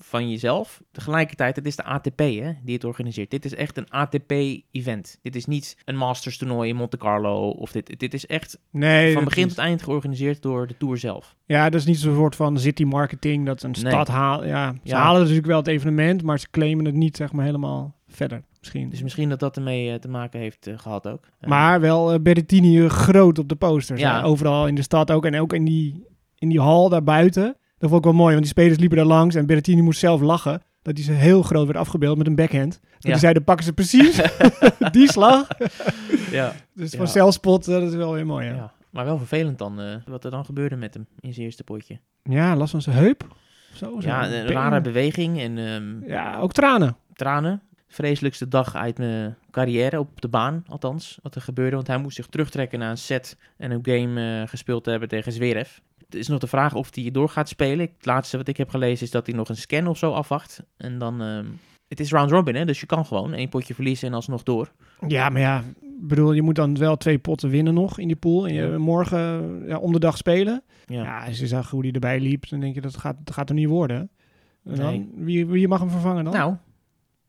van 0.09 0.29
jezelf. 0.29 0.81
Tegelijkertijd, 0.91 1.55
het 1.55 1.65
is 1.65 1.75
de 1.75 1.83
ATP 1.83 2.19
hè, 2.19 2.51
die 2.63 2.73
het 2.75 2.83
organiseert. 2.83 3.31
Dit 3.31 3.45
is 3.45 3.55
echt 3.55 3.77
een 3.77 3.89
ATP-event. 3.89 5.19
Dit 5.21 5.35
is 5.35 5.45
niet 5.45 5.77
een 5.85 5.95
Masters 5.97 6.37
toernooi 6.37 6.69
in 6.69 6.75
Monte 6.75 6.97
Carlo. 6.97 7.49
Of 7.49 7.71
dit, 7.71 7.99
dit 7.99 8.13
is 8.13 8.25
echt 8.25 8.59
Nee, 8.71 9.13
van 9.13 9.23
begin 9.23 9.45
is- 9.45 9.53
tot 9.53 9.63
eind 9.63 9.83
georganiseerd 9.83 10.41
door 10.41 10.67
de 10.67 10.77
Tour 10.77 10.97
zelf. 10.97 11.35
Ja, 11.45 11.69
dat 11.69 11.79
is 11.79 11.85
niet 11.85 11.97
zo'n 11.99 12.15
soort 12.15 12.35
van 12.35 12.59
city 12.59 12.83
marketing. 12.83 13.45
Dat 13.45 13.63
een 13.63 13.71
Nee. 13.81 13.91
stad 13.91 14.07
haalt. 14.07 14.43
Ja, 14.45 14.71
ze 14.71 14.79
Ja. 14.83 14.97
halen 15.01 15.19
natuurlijk 15.21 15.47
wel 15.47 15.57
het 15.57 15.67
evenement, 15.67 16.23
maar 16.23 16.39
ze 16.39 16.47
claimen 16.51 16.85
het 16.85 16.95
niet, 16.95 17.17
zeg 17.17 17.31
maar, 17.31 17.45
helemaal 17.45 17.95
verder. 18.07 18.43
Misschien. 18.59 18.89
Dus 18.89 19.01
misschien 19.03 19.29
dat 19.29 19.39
dat 19.39 19.55
ermee 19.57 19.91
eh, 19.91 19.95
te 19.99 20.07
maken 20.09 20.39
heeft 20.39 20.67
eh, 20.67 20.77
gehad 20.77 21.07
ook. 21.07 21.27
Eh, 21.39 21.49
Maar 21.49 21.81
wel 21.81 22.13
eh, 22.13 22.19
Berrettini 22.19 22.87
groot 22.89 23.39
op 23.39 23.49
de 23.49 23.55
posters. 23.55 23.99
Ja. 24.01 24.19
hè. 24.19 24.23
Overal 24.25 24.67
in 24.67 24.75
de 24.75 24.81
stad 24.81 25.11
ook. 25.11 25.25
En 25.25 25.39
ook 25.39 25.53
in 25.53 25.65
die, 25.65 26.05
in 26.37 26.49
die 26.49 26.59
hal 26.59 26.89
daarbuiten. 26.89 27.57
Dat 27.79 27.89
vond 27.89 28.05
ik 28.05 28.11
wel 28.11 28.19
mooi, 28.19 28.29
want 28.31 28.39
die 28.43 28.51
spelers 28.53 28.77
liepen 28.79 28.97
daar 28.97 29.05
langs. 29.05 29.35
En 29.35 29.45
Berrettini 29.45 29.81
moest 29.81 29.99
zelf 29.99 30.21
lachen. 30.21 30.61
Dat 30.81 30.95
hij 30.95 31.03
ze 31.05 31.11
heel 31.11 31.41
groot 31.41 31.65
werd 31.65 31.77
afgebeeld 31.79 32.17
met 32.17 32.27
een 32.27 32.35
backhand. 32.35 32.79
Dat 32.81 32.89
Ja. 32.99 33.09
hij 33.09 33.19
zei, 33.19 33.33
dan 33.33 33.43
pakken 33.43 33.65
ze 33.65 33.73
precies 33.73 34.21
die 34.91 35.11
slag. 35.11 35.47
ja. 36.31 36.53
Dus 36.73 36.91
Ja. 36.91 36.97
van 36.97 37.07
zelfspot, 37.07 37.67
eh, 37.67 37.73
dat 37.73 37.89
is 37.89 37.95
wel 37.95 38.13
weer 38.13 38.25
mooi. 38.25 38.45
Ja, 38.45 38.51
ja. 38.51 38.57
ja. 38.57 38.71
Maar 38.89 39.05
wel 39.05 39.17
vervelend 39.17 39.57
dan, 39.57 39.81
eh, 39.81 39.95
wat 40.05 40.23
er 40.23 40.31
dan 40.31 40.45
gebeurde 40.45 40.75
met 40.75 40.93
hem 40.93 41.07
in 41.19 41.33
zijn 41.33 41.45
eerste 41.45 41.63
potje. 41.63 41.99
last 42.55 42.71
van 42.71 42.81
zijn 42.81 42.95
heup. 42.95 43.35
Zo. 43.73 43.95
Ja, 43.99 44.31
een 44.31 44.47
rare 44.47 44.81
beweging 44.81 45.39
en 45.39 45.57
ehm, 45.57 46.09
Ja, 46.11 46.37
ook 46.39 46.51
tranen. 46.53 46.95
tranen. 47.13 47.61
Vreselijkste 47.87 48.47
dag 48.47 48.75
uit 48.75 48.97
mijn 48.97 49.35
carrière, 49.51 49.99
op 49.99 50.21
de 50.21 50.27
baan 50.27 50.63
althans, 50.67 51.19
wat 51.21 51.35
er 51.35 51.41
gebeurde. 51.41 51.75
Want 51.75 51.87
hij 51.87 51.97
moest 51.97 52.15
zich 52.15 52.27
terugtrekken 52.27 52.79
na 52.79 52.89
een 52.89 52.97
set 52.97 53.37
en 53.57 53.71
een 53.71 53.79
game 53.81 54.41
eh, 54.41 54.47
gespeeld 54.47 54.83
te 54.83 54.89
hebben 54.89 55.09
tegen 55.09 55.31
Zverev. 55.31 55.77
Het 56.09 56.17
is 56.19 56.27
nog 56.27 56.39
de 56.39 56.47
vraag 56.47 56.73
of 56.75 56.95
hij 56.95 57.11
door 57.11 57.29
gaat 57.29 57.49
spelen. 57.49 57.89
Het 57.97 58.05
laatste 58.05 58.37
wat 58.37 58.47
ik 58.47 58.57
heb 58.57 58.69
gelezen 58.69 59.05
is 59.05 59.11
dat 59.11 59.25
hij 59.25 59.35
nog 59.35 59.49
een 59.49 59.55
scan 59.57 59.87
of 59.87 59.97
zo 59.97 60.11
afwacht. 60.11 60.63
En 60.77 60.97
dan... 60.99 61.21
ehm, 61.21 61.45
het 61.87 61.99
is 61.99 62.11
round 62.11 62.31
robin, 62.31 62.55
hè, 62.55 62.65
dus 62.65 62.79
je 62.79 62.85
kan 62.85 63.05
gewoon 63.05 63.33
één 63.33 63.49
potje 63.49 63.73
verliezen 63.73 64.07
en 64.07 64.13
alsnog 64.13 64.43
door. 64.43 64.71
Ja, 65.07 65.29
maar 65.29 65.41
ja, 65.41 65.63
bedoel, 65.99 66.33
je 66.33 66.41
moet 66.41 66.55
dan 66.55 66.77
wel 66.77 66.97
twee 66.97 67.17
potten 67.19 67.49
winnen 67.49 67.73
nog 67.73 67.99
in 67.99 68.07
die 68.07 68.15
pool. 68.15 68.47
En 68.47 68.53
je 68.53 68.61
Ja. 68.61 68.77
morgen 68.77 69.63
ja, 69.67 69.77
om 69.77 69.91
de 69.91 69.99
dag 69.99 70.17
spelen. 70.17 70.63
Ja. 70.85 71.03
Ja, 71.03 71.25
als 71.25 71.39
je 71.39 71.47
zag 71.47 71.69
hoe 71.69 71.81
hij 71.81 71.91
erbij 71.91 72.19
liep, 72.19 72.49
dan 72.49 72.59
denk 72.59 72.75
je 72.75 72.81
dat 72.81 72.97
gaat, 72.97 73.15
dat 73.23 73.33
gaat 73.33 73.49
er 73.49 73.55
niet 73.55 73.67
worden. 73.67 74.09
En 74.63 74.75
dan, 74.75 74.85
Nee. 74.85 75.09
wie, 75.15 75.45
wie 75.47 75.67
mag 75.67 75.79
hem 75.79 75.89
vervangen 75.89 76.23
dan? 76.23 76.33
Nou, 76.33 76.55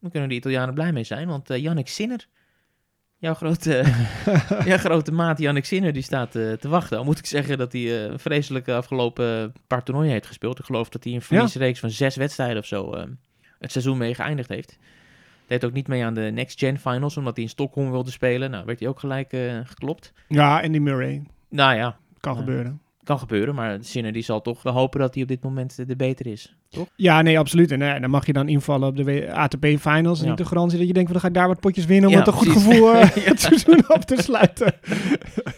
dan 0.01 0.11
kunnen 0.11 0.29
de 0.29 0.35
Italianen 0.35 0.75
blij 0.75 0.93
mee 0.93 1.05
zijn, 1.05 1.29
want 1.29 1.51
eh 1.51 1.63
Yannick 1.63 1.89
Sinner, 1.89 2.27
jouw 3.21 3.35
grote, 3.35 3.85
jouw 4.65 4.79
grote 4.79 5.13
maat 5.13 5.39
Yannick 5.39 5.65
Sinner, 5.65 5.93
die 5.93 6.03
staat 6.03 6.35
eh, 6.35 6.53
te 6.53 6.69
wachten. 6.69 6.99
Al 6.99 7.05
moet 7.05 7.19
ik 7.19 7.27
zeggen 7.27 7.59
dat 7.59 7.73
hij 7.73 7.83
eh, 7.83 8.11
een 8.11 8.19
vreselijke 8.19 8.75
afgelopen 8.75 9.53
paar 9.67 9.83
toernooien 9.83 10.13
heeft 10.13 10.27
gespeeld. 10.27 10.59
Ik 10.59 10.65
geloof 10.65 10.89
dat 10.89 11.05
hij 11.05 11.13
een 11.13 11.23
verliesreeks 11.23 11.81
van 11.81 11.91
zes 11.91 12.17
wedstrijden 12.17 12.59
of 12.59 12.67
zo 12.67 12.93
eh, 12.93 13.05
het 13.59 13.73
seizoen 13.73 13.99
mee 13.99 14.15
geëindigd 14.15 14.49
heeft. 14.49 14.79
Deed 15.47 15.65
ook 15.65 15.73
niet 15.73 15.89
mee 15.89 16.05
aan 16.05 16.15
de 16.15 16.21
Next 16.21 16.59
Gen 16.59 16.79
Finals, 16.79 17.17
omdat 17.17 17.35
hij 17.35 17.45
in 17.45 17.51
Stockholm 17.51 17.91
wilde 17.91 18.11
spelen. 18.11 18.51
Nou, 18.51 18.65
werd 18.65 18.81
hij 18.81 18.89
ook 18.89 19.01
gelijk 19.01 19.33
eh, 19.33 19.59
geklopt. 19.65 20.13
Ja, 20.29 20.61
Andy 20.63 20.79
Murray. 20.79 21.23
Nou 21.49 21.75
ja, 21.75 21.99
Kan 22.21 22.37
gebeuren. 22.37 22.81
Kan 23.11 23.19
gebeuren, 23.19 23.55
maar 23.55 23.79
Sinner 23.81 24.13
die 24.13 24.23
zal 24.23 24.41
toch 24.43 24.63
wel 24.63 24.73
hopen 24.73 25.01
dat 25.01 25.15
hij 25.15 25.23
op 25.23 25.29
dit 25.29 25.43
moment 25.43 25.89
de 25.89 25.97
beter 25.97 26.27
is. 26.27 26.55
Ja, 26.97 27.23
nee, 27.23 27.39
absoluut. 27.39 27.71
En 27.71 27.83
eh, 27.83 28.01
dan 28.01 28.11
mag 28.11 28.27
je 28.27 28.33
dan 28.33 28.49
invallen 28.49 28.89
op 28.89 28.97
de 28.97 29.33
ATP 29.33 29.65
Finals. 29.79 30.19
En 30.19 30.25
Ja. 30.25 30.31
niet 30.31 30.39
de 30.39 30.45
garantie 30.45 30.79
dat 30.79 30.87
je 30.87 30.93
denkt, 30.93 31.11
van, 31.11 31.21
dan 31.21 31.21
ga 31.21 31.29
ik 31.29 31.35
daar 31.43 31.49
wat 31.49 31.61
potjes 31.61 31.85
winnen 31.85 32.07
om 32.09 32.13
Ja, 32.15 32.19
met 32.19 32.27
een 32.29 32.33
goed 32.39 32.49
gevoel 32.49 32.93
Ja. 32.97 33.07
het 33.13 33.41
seizoen 33.41 33.87
af 33.87 34.05
te 34.05 34.17
sluiten. 34.23 34.75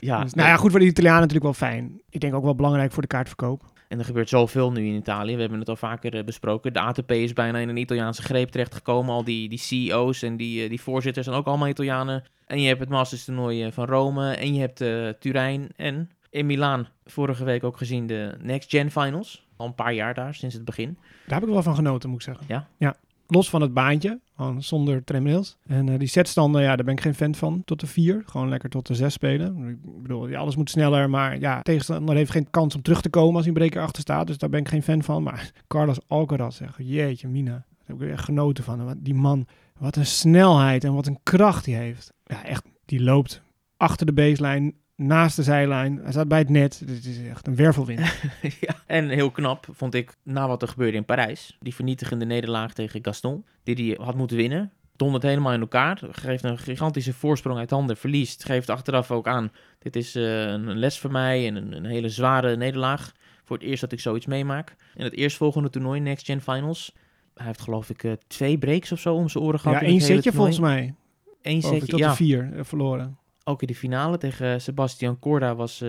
Ja, 0.01 0.23
Dus, 0.23 0.35
nou 0.35 0.49
ja, 0.49 0.57
goed 0.57 0.71
voor 0.71 0.81
de 0.81 0.87
Italianen 0.87 1.21
natuurlijk 1.21 1.45
wel 1.59 1.69
fijn. 1.69 2.01
Ik 2.11 2.21
denk 2.21 2.35
ook 2.35 2.45
wel 2.45 2.55
belangrijk 2.55 2.93
voor 2.93 3.03
de 3.03 3.09
kaartverkoop. 3.09 3.63
En 3.89 3.99
er 3.99 4.05
gebeurt 4.05 4.29
zoveel 4.29 4.73
nu 4.73 4.87
in 4.87 4.95
Italië. 4.95 5.35
We 5.35 5.41
hebben 5.41 5.59
het 5.59 5.69
al 5.69 5.77
vaker 5.77 6.15
eh, 6.17 6.25
besproken. 6.25 6.73
De 6.73 6.81
ATP 6.81 7.11
is 7.13 7.33
bijna 7.33 7.59
in 7.59 7.69
een 7.69 7.77
Italiaanse 7.77 8.23
greep 8.23 8.49
terechtgekomen. 8.49 9.15
Al 9.15 9.25
die, 9.25 9.49
die 9.49 9.59
CEO's 9.59 10.23
en 10.23 10.37
die, 10.37 10.63
eh, 10.63 10.69
die 10.69 10.81
voorzitters 10.81 11.27
zijn 11.27 11.39
ook 11.39 11.47
allemaal 11.47 11.69
Italianen. 11.69 12.23
En 12.47 12.61
je 12.61 12.69
hebt 12.69 12.81
het 12.81 12.89
Masters 12.89 13.25
toernooi 13.25 13.73
van 13.73 13.85
Rome. 13.87 14.31
En 14.33 14.55
je 14.55 14.61
hebt 14.61 14.81
eh, 14.81 15.09
Turijn. 15.09 15.69
En 15.77 16.11
in 16.33 16.47
Milaan 16.47 16.89
vorige 17.05 17.45
week 17.45 17.65
ook 17.65 17.77
gezien 17.77 18.07
de 18.07 18.35
Next 18.41 18.71
Gen 18.71 18.91
Finals. 18.91 19.47
Al 19.57 19.67
een 19.67 19.75
paar 19.75 19.95
jaar 19.95 20.15
daar, 20.15 20.35
sinds 20.35 20.55
het 20.55 20.65
begin. 20.65 20.99
Daar 21.27 21.39
heb 21.39 21.49
ik 21.49 21.55
wel 21.55 21.63
van 21.63 21.75
genoten, 21.75 22.09
moet 22.11 22.19
ik 22.19 22.25
zeggen. 22.25 22.45
Ja? 22.49 22.69
Ja. 22.77 22.97
Los 23.27 23.51
van 23.51 23.61
het 23.61 23.75
baantje, 23.75 24.21
zonder 24.59 25.05
tramrails. 25.05 25.57
En 25.67 25.89
eh, 25.89 25.99
die 25.99 26.09
setstanden, 26.09 26.63
ja, 26.63 26.77
daar 26.77 26.85
ben 26.85 26.95
ik 26.95 27.01
geen 27.01 27.15
fan 27.15 27.35
van. 27.35 27.63
Tot 27.65 27.81
de 27.81 27.87
vier, 27.87 28.23
gewoon 28.27 28.49
lekker 28.49 28.71
tot 28.71 28.87
de 28.87 28.95
zes 28.95 29.13
spelen. 29.13 29.69
Ik 29.69 30.03
bedoel, 30.03 30.29
ja, 30.29 30.39
alles 30.39 30.57
moet 30.57 30.71
sneller, 30.71 31.11
maar 31.11 31.39
ja, 31.39 31.63
tegenstander 31.63 32.17
heeft 32.17 32.31
geen 32.31 32.51
kans 32.51 32.75
om 32.75 32.83
terug 32.83 33.01
te 33.01 33.11
komen 33.11 33.35
als 33.35 33.45
hij 33.45 33.55
een 33.55 33.61
breker 33.61 33.83
achter 33.83 34.03
staat. 34.03 34.27
Dus 34.27 34.39
daar 34.39 34.51
ben 34.51 34.61
ik 34.61 34.69
geen 34.69 34.83
fan 34.83 35.03
van. 35.03 35.23
Maar 35.23 35.51
Carlos 35.69 35.99
Alcaraz, 36.07 36.57
zeg, 36.57 36.79
jeetje 36.79 37.29
mina. 37.29 37.51
Daar 37.51 37.65
heb 37.85 38.03
ik 38.03 38.11
echt 38.11 38.25
genoten 38.25 38.65
van. 38.65 38.95
Die 38.99 39.15
man, 39.15 39.47
wat 39.79 39.97
een 39.97 40.07
snelheid 40.07 40.85
en 40.85 40.95
wat 40.95 41.07
een 41.07 41.21
kracht 41.23 41.65
die 41.65 41.75
heeft. 41.75 42.13
Ja, 42.25 42.45
echt, 42.45 42.65
die 42.85 43.03
loopt 43.03 43.43
achter 43.77 44.07
de 44.07 44.13
baseline, 44.13 44.75
naast 45.07 45.37
de 45.37 45.43
zijlijn. 45.43 46.01
Hij 46.03 46.13
staat 46.13 46.29
bij 46.29 46.39
het 46.39 46.49
net. 46.49 46.83
Dit 46.87 47.05
is 47.05 47.19
echt 47.29 47.47
een 47.47 47.57
wervelwind. 47.57 48.01
ja. 48.61 48.75
En 48.87 49.09
heel 49.09 49.31
knap 49.31 49.67
vond 49.71 49.95
ik, 49.95 50.17
na 50.23 50.49
wat 50.49 50.63
er 50.63 50.69
gebeurde 50.69 50.97
in 50.97 51.05
Parijs. 51.05 51.57
Die 51.61 51.75
vernietigende 51.75 52.25
nederlaag 52.25 52.73
tegen 52.75 53.05
Gaston. 53.05 53.45
Die 53.63 53.75
hij 53.75 54.05
had 54.05 54.15
moeten 54.15 54.37
winnen. 54.37 54.73
Dondert 54.97 55.23
helemaal 55.23 55.53
in 55.53 55.61
elkaar. 55.61 56.01
Geeft 56.11 56.45
een 56.45 56.59
gigantische 56.59 57.13
voorsprong 57.13 57.59
uit 57.59 57.71
handen. 57.71 57.97
Verliest. 57.97 58.45
Geeft 58.45 58.71
achteraf 58.71 59.11
ook 59.11 59.29
aan. 59.29 59.53
Dit 59.79 59.97
is 59.97 60.15
eh, 60.15 60.45
een 60.45 60.79
les 60.79 60.99
voor 60.99 61.11
mij. 61.11 61.47
En 61.47 61.57
een, 61.57 61.73
een 61.73 61.85
hele 61.85 62.09
zware 62.09 62.57
nederlaag. 62.57 63.13
Voor 63.45 63.57
het 63.57 63.67
eerst 63.67 63.81
dat 63.81 63.93
ik 63.93 64.01
zoiets 64.01 64.27
meemaak. 64.27 64.77
In 64.95 65.05
het 65.05 65.15
eerstvolgende 65.15 65.71
toernooi, 65.71 66.01
Next 66.01 66.27
Gen 66.27 66.41
Finals. 66.41 66.93
Hij 67.35 67.47
heeft 67.47 67.61
geloof 67.61 67.91
ik 67.91 68.05
eh, 68.05 68.13
twee 68.27 68.59
breaks 68.59 68.93
of 68.93 69.01
zo 69.01 69.15
om 69.15 69.29
zijn 69.29 69.45
oren 69.45 69.61
gehad. 69.61 69.81
Ja, 69.81 69.87
één 69.87 70.01
setje 70.01 70.33
volgens 70.33 70.59
mij. 70.59 70.95
Eén 71.43 71.63
setje, 71.63 71.87
tot 71.87 71.99
ja. 71.99 72.11
de 72.11 72.17
vier 72.17 72.53
eh, 72.53 72.65
verloren. 72.65 73.19
Ook 73.45 73.61
in 73.61 73.67
de 73.67 73.75
finale 73.75 74.19
tegen 74.19 74.61
Sebastian 74.61 75.19
Corda 75.19 75.55
was... 75.55 75.81
eh, 75.81 75.89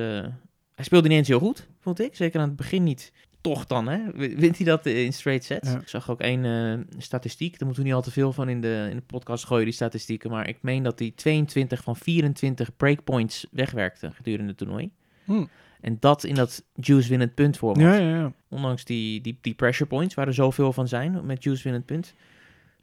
hij 0.76 0.86
speelde 0.86 1.08
niet 1.08 1.18
eens 1.18 1.28
heel 1.28 1.40
goed, 1.40 1.68
vond 1.80 2.00
ik. 2.00 2.16
Zeker 2.16 2.40
aan 2.40 2.48
het 2.48 2.56
begin 2.56 2.84
niet. 2.84 3.12
toch 3.42 3.66
dan, 3.66 3.88
hè? 3.88 4.00
Wint 4.36 4.58
hij 4.58 4.66
dat 4.66 4.86
in 4.86 5.14
straight 5.14 5.44
sets? 5.46 5.72
Ja. 5.72 5.80
Ik 5.80 5.88
zag 5.88 6.10
ook 6.10 6.22
één 6.22 6.46
eh, 6.46 6.98
statistiek. 7.02 7.52
Daar 7.52 7.66
moeten 7.66 7.84
we 7.84 7.90
niet 7.90 7.98
al 7.98 8.04
te 8.04 8.12
veel 8.12 8.34
van 8.34 8.50
in 8.50 8.62
de, 8.62 8.88
in 8.90 8.96
de 8.96 9.02
podcast 9.02 9.46
gooien, 9.46 9.66
die 9.66 9.74
statistieken. 9.74 10.30
Maar 10.30 10.48
ik 10.48 10.58
meen 10.62 10.84
dat 10.84 11.00
hij 11.00 11.12
22 11.16 11.84
van 11.84 11.96
24 11.96 12.76
breakpoints 12.76 13.48
wegwerkte 13.52 14.12
gedurende 14.12 14.48
het 14.48 14.58
toernooi. 14.58 14.92
Hm. 15.26 15.46
En 15.82 15.98
dat 16.00 16.24
in 16.24 16.36
dat 16.36 16.64
juice 16.74 17.10
winnend 17.10 17.34
punt. 17.34 17.60
Ja, 17.74 17.94
ja, 17.94 18.16
ja. 18.16 18.34
Ondanks 18.50 18.86
die, 18.86 19.22
die, 19.22 19.38
die 19.42 19.54
pressure 19.54 19.90
points, 19.90 20.14
waar 20.14 20.28
er 20.28 20.34
zoveel 20.34 20.74
van 20.74 20.88
zijn 20.88 21.26
met 21.26 21.44
juice 21.44 21.64
winnend 21.64 21.86
punt, 21.86 22.14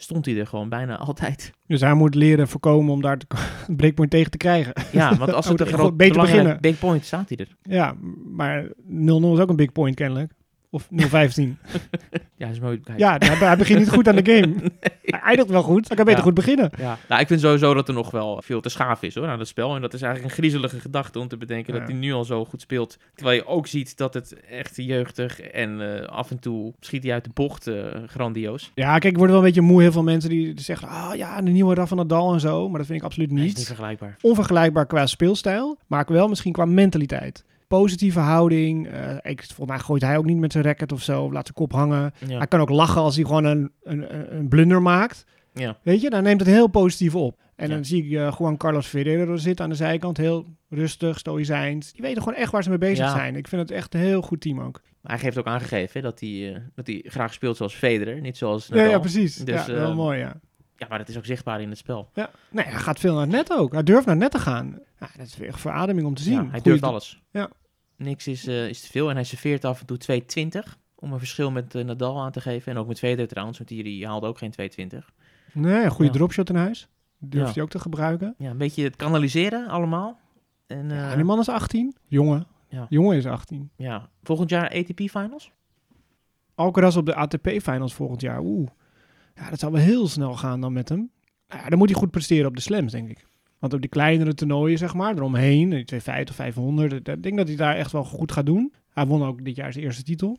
stond 0.02 0.26
hij 0.26 0.38
er 0.38 0.46
gewoon 0.46 0.68
bijna 0.68 0.96
altijd. 0.98 1.52
Dus 1.66 1.80
hij 1.80 1.94
moet 1.94 2.14
leren 2.14 2.48
voorkomen 2.48 2.92
om 2.92 3.02
daar 3.02 3.18
te, 3.18 3.26
een 3.68 3.76
breakpoint 3.76 4.10
tegen 4.10 4.30
te 4.30 4.36
krijgen. 4.36 4.72
Ja, 4.92 5.16
want 5.16 5.32
als 5.32 5.44
Oh, 5.50 5.52
het 5.52 5.60
een 5.60 5.66
groot 5.66 5.96
beter 5.96 6.12
belangrijk 6.12 6.42
beginnen. 6.42 6.60
big 6.70 6.78
point 6.78 7.04
staat 7.04 7.28
hij 7.28 7.38
er. 7.38 7.56
Ja, 7.62 7.94
maar 8.32 8.64
0-0 8.64 8.68
is 8.86 9.38
ook 9.38 9.48
een 9.48 9.56
big 9.56 9.72
point 9.72 9.94
kennelijk. 9.94 10.32
Of 10.70 10.88
0-15. 10.88 10.88
Ja, 12.40 12.46
dat 12.46 12.54
is 12.54 12.60
mooi. 12.62 12.80
Kijk. 12.80 12.98
ja, 12.98 13.16
hij, 13.18 13.56
begint 13.56 13.78
niet 13.78 13.88
goed 13.90 14.08
aan 14.08 14.16
de 14.16 14.32
game. 14.34 14.54
Hij 15.02 15.20
eindigt 15.20 15.48
wel 15.50 15.62
goed. 15.62 15.86
Hij 15.88 15.96
kan 15.96 16.04
beter 16.04 16.18
Ja. 16.20 16.24
goed 16.26 16.34
beginnen. 16.34 16.70
Ja. 16.78 16.98
Nou, 17.08 17.20
ik 17.20 17.26
vind 17.26 17.40
sowieso 17.40 17.74
dat 17.74 17.88
er 17.88 17.94
nog 17.94 18.10
wel 18.10 18.42
veel 18.44 18.60
te 18.60 18.68
schaaf 18.68 19.02
is 19.02 19.14
hoor, 19.14 19.26
aan 19.26 19.38
het 19.38 19.48
spel. 19.48 19.74
En 19.74 19.80
dat 19.80 19.94
is 19.94 20.02
eigenlijk 20.02 20.32
een 20.32 20.38
griezelige 20.38 20.80
gedachte 20.80 21.18
om 21.18 21.28
te 21.28 21.36
bedenken 21.36 21.72
Ja. 21.74 21.78
dat 21.80 21.88
hij 21.88 21.98
nu 21.98 22.12
al 22.12 22.24
zo 22.24 22.44
goed 22.44 22.60
speelt. 22.60 22.96
Terwijl 23.14 23.36
je 23.36 23.46
ook 23.46 23.66
ziet 23.66 23.96
dat 23.96 24.14
het 24.14 24.34
echt 24.50 24.76
jeugdig 24.76 25.40
en 25.40 26.00
eh, 26.00 26.06
af 26.06 26.30
en 26.30 26.38
toe 26.38 26.72
schiet 26.80 27.02
hij 27.02 27.12
uit 27.12 27.24
de 27.24 27.30
bocht 27.34 27.66
eh, 27.66 27.84
grandioos. 28.06 28.70
Ja, 28.74 28.98
kijk, 28.98 29.12
ik 29.12 29.18
word 29.18 29.30
wel 29.30 29.38
een 29.38 29.44
beetje 29.44 29.60
moe. 29.60 29.80
Heel 29.82 29.92
veel 29.92 30.02
mensen 30.02 30.30
die 30.30 30.60
zeggen, 30.60 30.88
ah 30.88 31.14
ja, 31.14 31.42
de 31.42 31.50
nieuwe 31.50 31.74
Rafa 31.74 31.94
Nadal 31.94 32.32
en 32.32 32.40
zo. 32.40 32.68
Maar 32.68 32.78
dat 32.78 32.86
vind 32.86 32.98
ik 32.98 33.04
absoluut 33.04 33.30
Hij 33.30 33.38
is 33.38 33.44
niet. 33.46 33.56
niet 33.56 33.66
vergelijkbaar. 33.66 34.16
Onvergelijkbaar 34.20 34.86
qua 34.86 35.06
speelstijl, 35.06 35.78
maar 35.86 36.04
wel 36.08 36.28
misschien 36.28 36.52
qua 36.52 36.64
mentaliteit. 36.64 37.44
Positieve 37.78 38.18
houding. 38.20 38.88
eh, 38.88 39.14
ik, 39.22 39.42
volgens 39.44 39.68
mij 39.68 39.78
gooit 39.78 40.02
hij 40.02 40.16
ook 40.16 40.24
niet 40.24 40.36
met 40.38 40.52
zijn 40.52 40.64
racket 40.64 40.92
of 40.92 41.02
zo. 41.02 41.22
Of 41.24 41.32
laat 41.32 41.42
zijn 41.44 41.54
kop 41.56 41.72
hangen. 41.72 42.12
Ja. 42.26 42.36
Hij 42.38 42.46
kan 42.46 42.60
ook 42.60 42.68
lachen 42.68 43.00
als 43.00 43.16
hij 43.16 43.24
gewoon 43.24 43.44
een, 43.44 43.72
een, 43.82 44.34
een- 44.36 44.48
blunder 44.48 44.82
maakt. 44.82 45.24
Ja. 45.54 45.76
Weet 45.82 46.00
je, 46.00 46.10
dan 46.10 46.22
neemt 46.22 46.40
het 46.40 46.48
heel 46.48 46.66
positief 46.66 47.14
op. 47.14 47.38
En 47.56 47.68
Ja. 47.68 47.74
dan 47.74 47.84
zie 47.84 48.04
ik 48.04 48.12
eh, 48.18 48.34
Juan 48.38 48.56
Carlos 48.56 48.86
Ferrero 48.86 49.36
zitten 49.36 49.64
aan 49.64 49.70
de 49.70 49.76
zijkant. 49.76 50.16
Heel 50.16 50.46
rustig, 50.68 51.18
stoïcijns. 51.18 51.92
Die 51.92 52.02
weten 52.02 52.22
gewoon 52.22 52.38
echt 52.38 52.52
waar 52.52 52.62
ze 52.62 52.68
mee 52.68 52.78
bezig 52.78 53.04
Ja. 53.06 53.10
zijn. 53.12 53.36
Ik 53.36 53.48
vind 53.48 53.62
het 53.62 53.70
echt 53.70 53.94
een 53.94 54.00
heel 54.00 54.22
goed 54.22 54.40
team 54.40 54.60
ook. 54.60 54.80
Maar 55.00 55.12
hij 55.12 55.20
heeft 55.22 55.38
ook 55.38 55.46
aangegeven 55.46 55.90
hè, 55.92 56.00
dat, 56.00 56.20
hij, 56.20 56.54
eh, 56.54 56.60
dat 56.74 56.86
hij 56.86 57.02
graag 57.06 57.32
speelt 57.32 57.56
zoals 57.56 57.74
Federer, 57.74 58.20
niet 58.20 58.36
zoals 58.36 58.66
Ja, 58.66 58.74
Nadal. 58.74 58.90
ja, 58.90 58.98
precies. 58.98 59.36
Dus, 59.36 59.66
ja, 59.66 59.72
wel 59.72 59.90
eh, 59.90 59.96
mooi, 59.96 60.18
ja. 60.18 60.34
Ja, 60.76 60.86
maar 60.88 60.98
dat 60.98 61.08
is 61.08 61.16
ook 61.16 61.24
zichtbaar 61.24 61.60
in 61.60 61.68
het 61.68 61.78
spel. 61.78 62.10
ja. 62.14 62.30
Nee, 62.50 62.64
hij 62.64 62.72
gaat 62.80 63.00
veel 63.00 63.12
naar 63.12 63.22
het 63.22 63.30
net 63.30 63.52
ook. 63.52 63.72
Hij 63.72 63.82
durft 63.82 64.06
naar 64.06 64.14
het 64.14 64.22
net 64.22 64.32
te 64.32 64.38
gaan. 64.38 64.78
Ja, 65.00 65.08
dat 65.16 65.26
is 65.26 65.36
weer 65.36 65.48
echt 65.48 65.60
verademing 65.60 66.06
om 66.06 66.14
te 66.14 66.22
zien. 66.22 66.32
Ja, 66.32 66.38
hij 66.40 66.48
Goeie- 66.48 66.62
durft 66.62 66.82
alles. 66.82 67.22
Ja. 67.30 67.48
Niks 68.02 68.26
is, 68.26 68.46
eh, 68.46 68.68
is 68.68 68.80
te 68.80 68.86
veel 68.88 69.08
en 69.08 69.14
hij 69.14 69.24
serveert 69.24 69.64
af 69.64 69.80
en 69.80 69.86
toe 69.86 69.96
2,20 69.98 70.78
om 70.94 71.12
een 71.12 71.18
verschil 71.18 71.50
met 71.50 71.74
eh, 71.74 71.84
Nadal 71.84 72.20
aan 72.20 72.32
te 72.32 72.40
geven. 72.40 72.72
En 72.72 72.78
ook 72.78 72.86
met 72.86 72.98
Federer 72.98 73.28
trouwens, 73.28 73.58
want 73.58 73.70
die, 73.70 73.82
die 73.82 74.06
haalde 74.06 74.26
ook 74.26 74.38
geen 74.38 74.50
2,20. 74.50 75.10
Nee, 75.52 75.84
een 75.84 75.90
goede 75.90 76.10
Ja. 76.12 76.16
dropshot 76.18 76.48
in 76.48 76.56
huis. 76.56 76.88
Durft 77.18 77.46
Ja. 77.48 77.54
hij 77.54 77.62
ook 77.62 77.70
te 77.70 77.78
gebruiken. 77.78 78.34
Ja, 78.38 78.50
een 78.50 78.56
beetje 78.58 78.84
het 78.84 78.96
kanaliseren 78.96 79.68
allemaal. 79.68 80.18
En, 80.66 80.90
eh, 80.90 80.96
Ja, 80.96 81.14
die 81.14 81.24
man 81.24 81.38
is 81.38 81.48
18. 81.48 81.96
Jongen. 82.08 82.46
Jongen 82.88 83.16
is 83.16 83.26
18. 83.26 83.70
ja, 83.76 84.08
volgend 84.22 84.50
jaar 84.50 84.68
ATP 84.70 85.00
Finals? 85.00 85.50
Alcaraz 86.54 86.96
op 86.96 87.06
de 87.06 87.14
ATP-finals 87.14 87.94
volgend 87.94 88.20
jaar. 88.20 88.40
Oeh. 88.40 88.68
Ja, 89.34 89.50
dat 89.50 89.58
zal 89.58 89.72
wel 89.72 89.80
heel 89.80 90.08
snel 90.08 90.34
gaan 90.36 90.60
dan 90.60 90.72
met 90.72 90.88
hem. 90.88 91.10
Ja, 91.48 91.68
dan 91.68 91.78
moet 91.78 91.88
hij 91.90 91.98
goed 91.98 92.10
presteren 92.10 92.46
op 92.46 92.54
de 92.54 92.60
slams, 92.62 92.92
denk 92.92 93.08
ik. 93.08 93.26
Want 93.60 93.72
op 93.72 93.80
die 93.80 93.90
kleinere 93.90 94.34
toernooien, 94.34 94.78
zeg 94.78 94.94
maar, 94.94 95.14
eromheen, 95.14 95.70
die 95.70 95.84
250, 95.84 96.34
500, 96.34 97.08
ik 97.08 97.22
denk 97.22 97.36
dat 97.36 97.48
hij 97.48 97.56
daar 97.56 97.76
echt 97.76 97.92
wel 97.92 98.04
goed 98.04 98.32
gaat 98.32 98.46
doen. 98.46 98.72
Hij 98.90 99.06
won 99.06 99.22
ook 99.22 99.44
dit 99.44 99.56
jaar 99.56 99.72
zijn 99.72 99.84
eerste 99.84 100.02
titel 100.02 100.38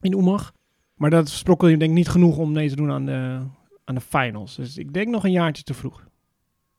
in 0.00 0.14
Oemag. 0.14 0.52
Maar 0.94 1.10
dat 1.10 1.28
sprokkel 1.28 1.68
je 1.68 1.76
denk 1.76 1.90
ik 1.90 1.96
niet 1.96 2.08
genoeg 2.08 2.36
om 2.36 2.52
mee 2.52 2.68
te 2.68 2.76
doen 2.76 2.90
aan 2.90 3.04
de, 3.06 3.40
aan 3.84 3.94
de 3.94 4.00
finals. 4.00 4.56
Dus 4.56 4.76
ik 4.76 4.92
denk 4.92 5.08
nog 5.08 5.24
een 5.24 5.30
jaartje 5.30 5.62
te 5.62 5.74
vroeg. 5.74 6.04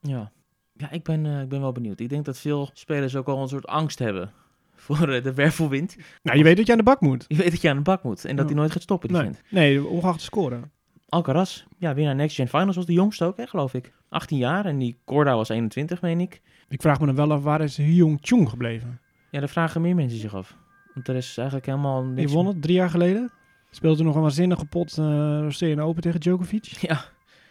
Ja, 0.02 0.32
ja 0.74 0.92
ik, 0.92 1.04
ben, 1.04 1.26
eh, 1.26 1.42
ik 1.42 1.50
ben 1.50 1.62
wel 1.62 1.72
benieuwd. 1.72 2.00
Ik 2.00 2.10
denk 2.10 2.26
dat 2.26 2.38
veel 2.40 2.70
spelers 2.74 3.16
ook 3.16 3.28
al 3.28 3.42
een 3.42 3.48
soort 3.48 3.68
angst 3.68 4.00
hebben 4.00 4.32
voor 4.76 5.10
eh, 5.10 5.24
de 5.24 5.34
wervelwind. 5.34 5.96
Nou, 6.24 6.38
je 6.38 6.44
weet 6.44 6.58
dat 6.58 6.66
je 6.66 6.72
aan 6.72 6.78
de 6.78 6.84
bak 6.84 7.02
moet. 7.02 7.26
Je 7.28 7.36
weet 7.36 7.52
dat 7.52 7.62
je 7.62 7.70
aan 7.70 7.76
de 7.76 7.82
bak 7.82 8.04
moet 8.04 8.26
en 8.26 8.36
dat 8.36 8.46
Ja. 8.46 8.52
hij 8.52 8.60
nooit 8.62 8.72
gaat 8.72 8.82
stoppen, 8.82 9.08
die 9.10 9.18
Nee, 9.18 9.26
vent. 9.26 9.42
nee 9.52 9.86
ongeacht 9.88 10.18
de 10.18 10.24
scoren. 10.24 10.72
Alcaraz, 11.10 11.64
ja, 11.78 11.94
winnaar 11.94 12.16
Next 12.16 12.36
Gen 12.36 12.48
Finals 12.48 12.76
was 12.76 12.86
de 12.86 12.94
jongste 12.94 13.26
ook, 13.26 13.38
hè, 13.38 13.48
geloof 13.48 13.74
ik. 13.74 13.94
18 14.10 14.38
jaar 14.38 14.66
en 14.66 14.78
die 14.78 14.98
Corda 15.06 15.36
was 15.36 15.50
21, 15.50 16.02
meen 16.02 16.20
ik. 16.20 16.42
Ik 16.70 16.82
vraag 16.82 17.00
me 17.00 17.06
dan 17.06 17.16
wel 17.16 17.32
af, 17.32 17.44
waar 17.44 17.62
is 17.62 17.78
Hyung 17.78 18.18
Chung 18.22 18.50
gebleven? 18.50 19.00
Ja, 19.32 19.40
daar 19.40 19.50
vragen 19.50 19.82
meer 19.82 19.96
mensen 19.96 20.20
zich 20.20 20.36
af. 20.36 20.56
Want 20.94 21.08
er 21.08 21.16
is 21.16 21.38
eigenlijk 21.38 21.68
helemaal 21.68 22.04
niks... 22.04 22.26
Die 22.28 22.36
won 22.36 22.48
het 22.48 22.62
drie 22.62 22.76
jaar 22.76 22.90
geleden. 22.90 23.32
Speelde 23.72 24.04
nog 24.04 24.16
een 24.16 24.22
waanzinnige 24.22 24.66
pot 24.66 24.98
uh, 24.98 25.40
Australian 25.42 25.80
Open 25.80 26.02
tegen 26.02 26.20
Djokovic. 26.20 26.66
Ja, 26.88 27.06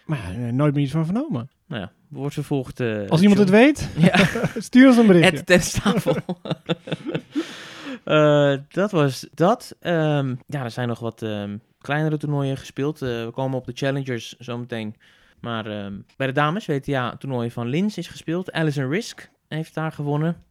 Maar 0.06 0.40
ja, 0.40 0.50
nooit 0.50 0.74
meer 0.74 0.82
iets 0.82 0.92
van 0.92 1.04
vernomen. 1.04 1.50
nou 1.66 1.82
ja, 1.82 1.92
wordt 2.08 2.34
vervolgd... 2.34 2.80
eh, 2.80 3.08
Als 3.08 3.20
iemand 3.20 3.38
het 3.40 3.50
weet, 3.50 3.88
Ja, 4.12 4.28
stuur 4.68 4.86
ons 4.88 4.96
een 4.96 5.06
berichtje. 5.06 5.36
het 5.36 5.46
tensttafel. 5.46 6.16
Eh, 8.04 8.54
dat 8.68 8.90
was 8.90 9.26
dat. 9.34 9.76
Ehm, 9.80 10.34
ja, 10.46 10.64
er 10.64 10.70
zijn 10.70 10.88
nog 10.88 10.98
wat 10.98 11.22
ehm, 11.22 11.56
kleinere 11.80 12.16
toernooien 12.16 12.56
gespeeld. 12.56 13.02
Eh, 13.02 13.08
we 13.08 13.30
komen 13.34 13.58
op 13.58 13.66
de 13.66 13.72
Challengers 13.74 14.36
zometeen. 14.38 14.94
Maar 15.40 15.66
ehm, 15.66 16.00
bij 16.16 16.26
de 16.26 16.32
dames, 16.32 16.66
WTA-toernooi 16.66 17.50
van 17.50 17.66
Lins 17.66 17.98
is 17.98 18.08
gespeeld. 18.08 18.52
Alison 18.52 18.88
Risk 18.88 19.30
heeft 19.48 19.74
daar 19.74 19.92
gewonnen. 19.92 20.42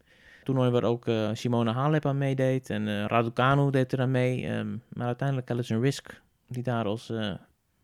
Toernooi 0.43 0.69
waar 0.69 0.83
ook 0.83 1.07
eh, 1.07 1.29
Simone 1.33 1.71
Halep 1.71 2.05
aan 2.05 2.17
meedeed. 2.17 2.69
En 2.69 2.87
eh 2.87 3.05
Raducanu 3.05 3.71
deed 3.71 3.91
er 3.91 4.01
aan 4.01 4.11
mee. 4.11 4.47
Ehm, 4.47 4.77
maar 4.89 5.07
uiteindelijk 5.07 5.51
Alison 5.51 5.81
Risk, 5.81 6.21
die 6.47 6.63
daar 6.63 6.85
als 6.85 7.09
eh 7.09 7.33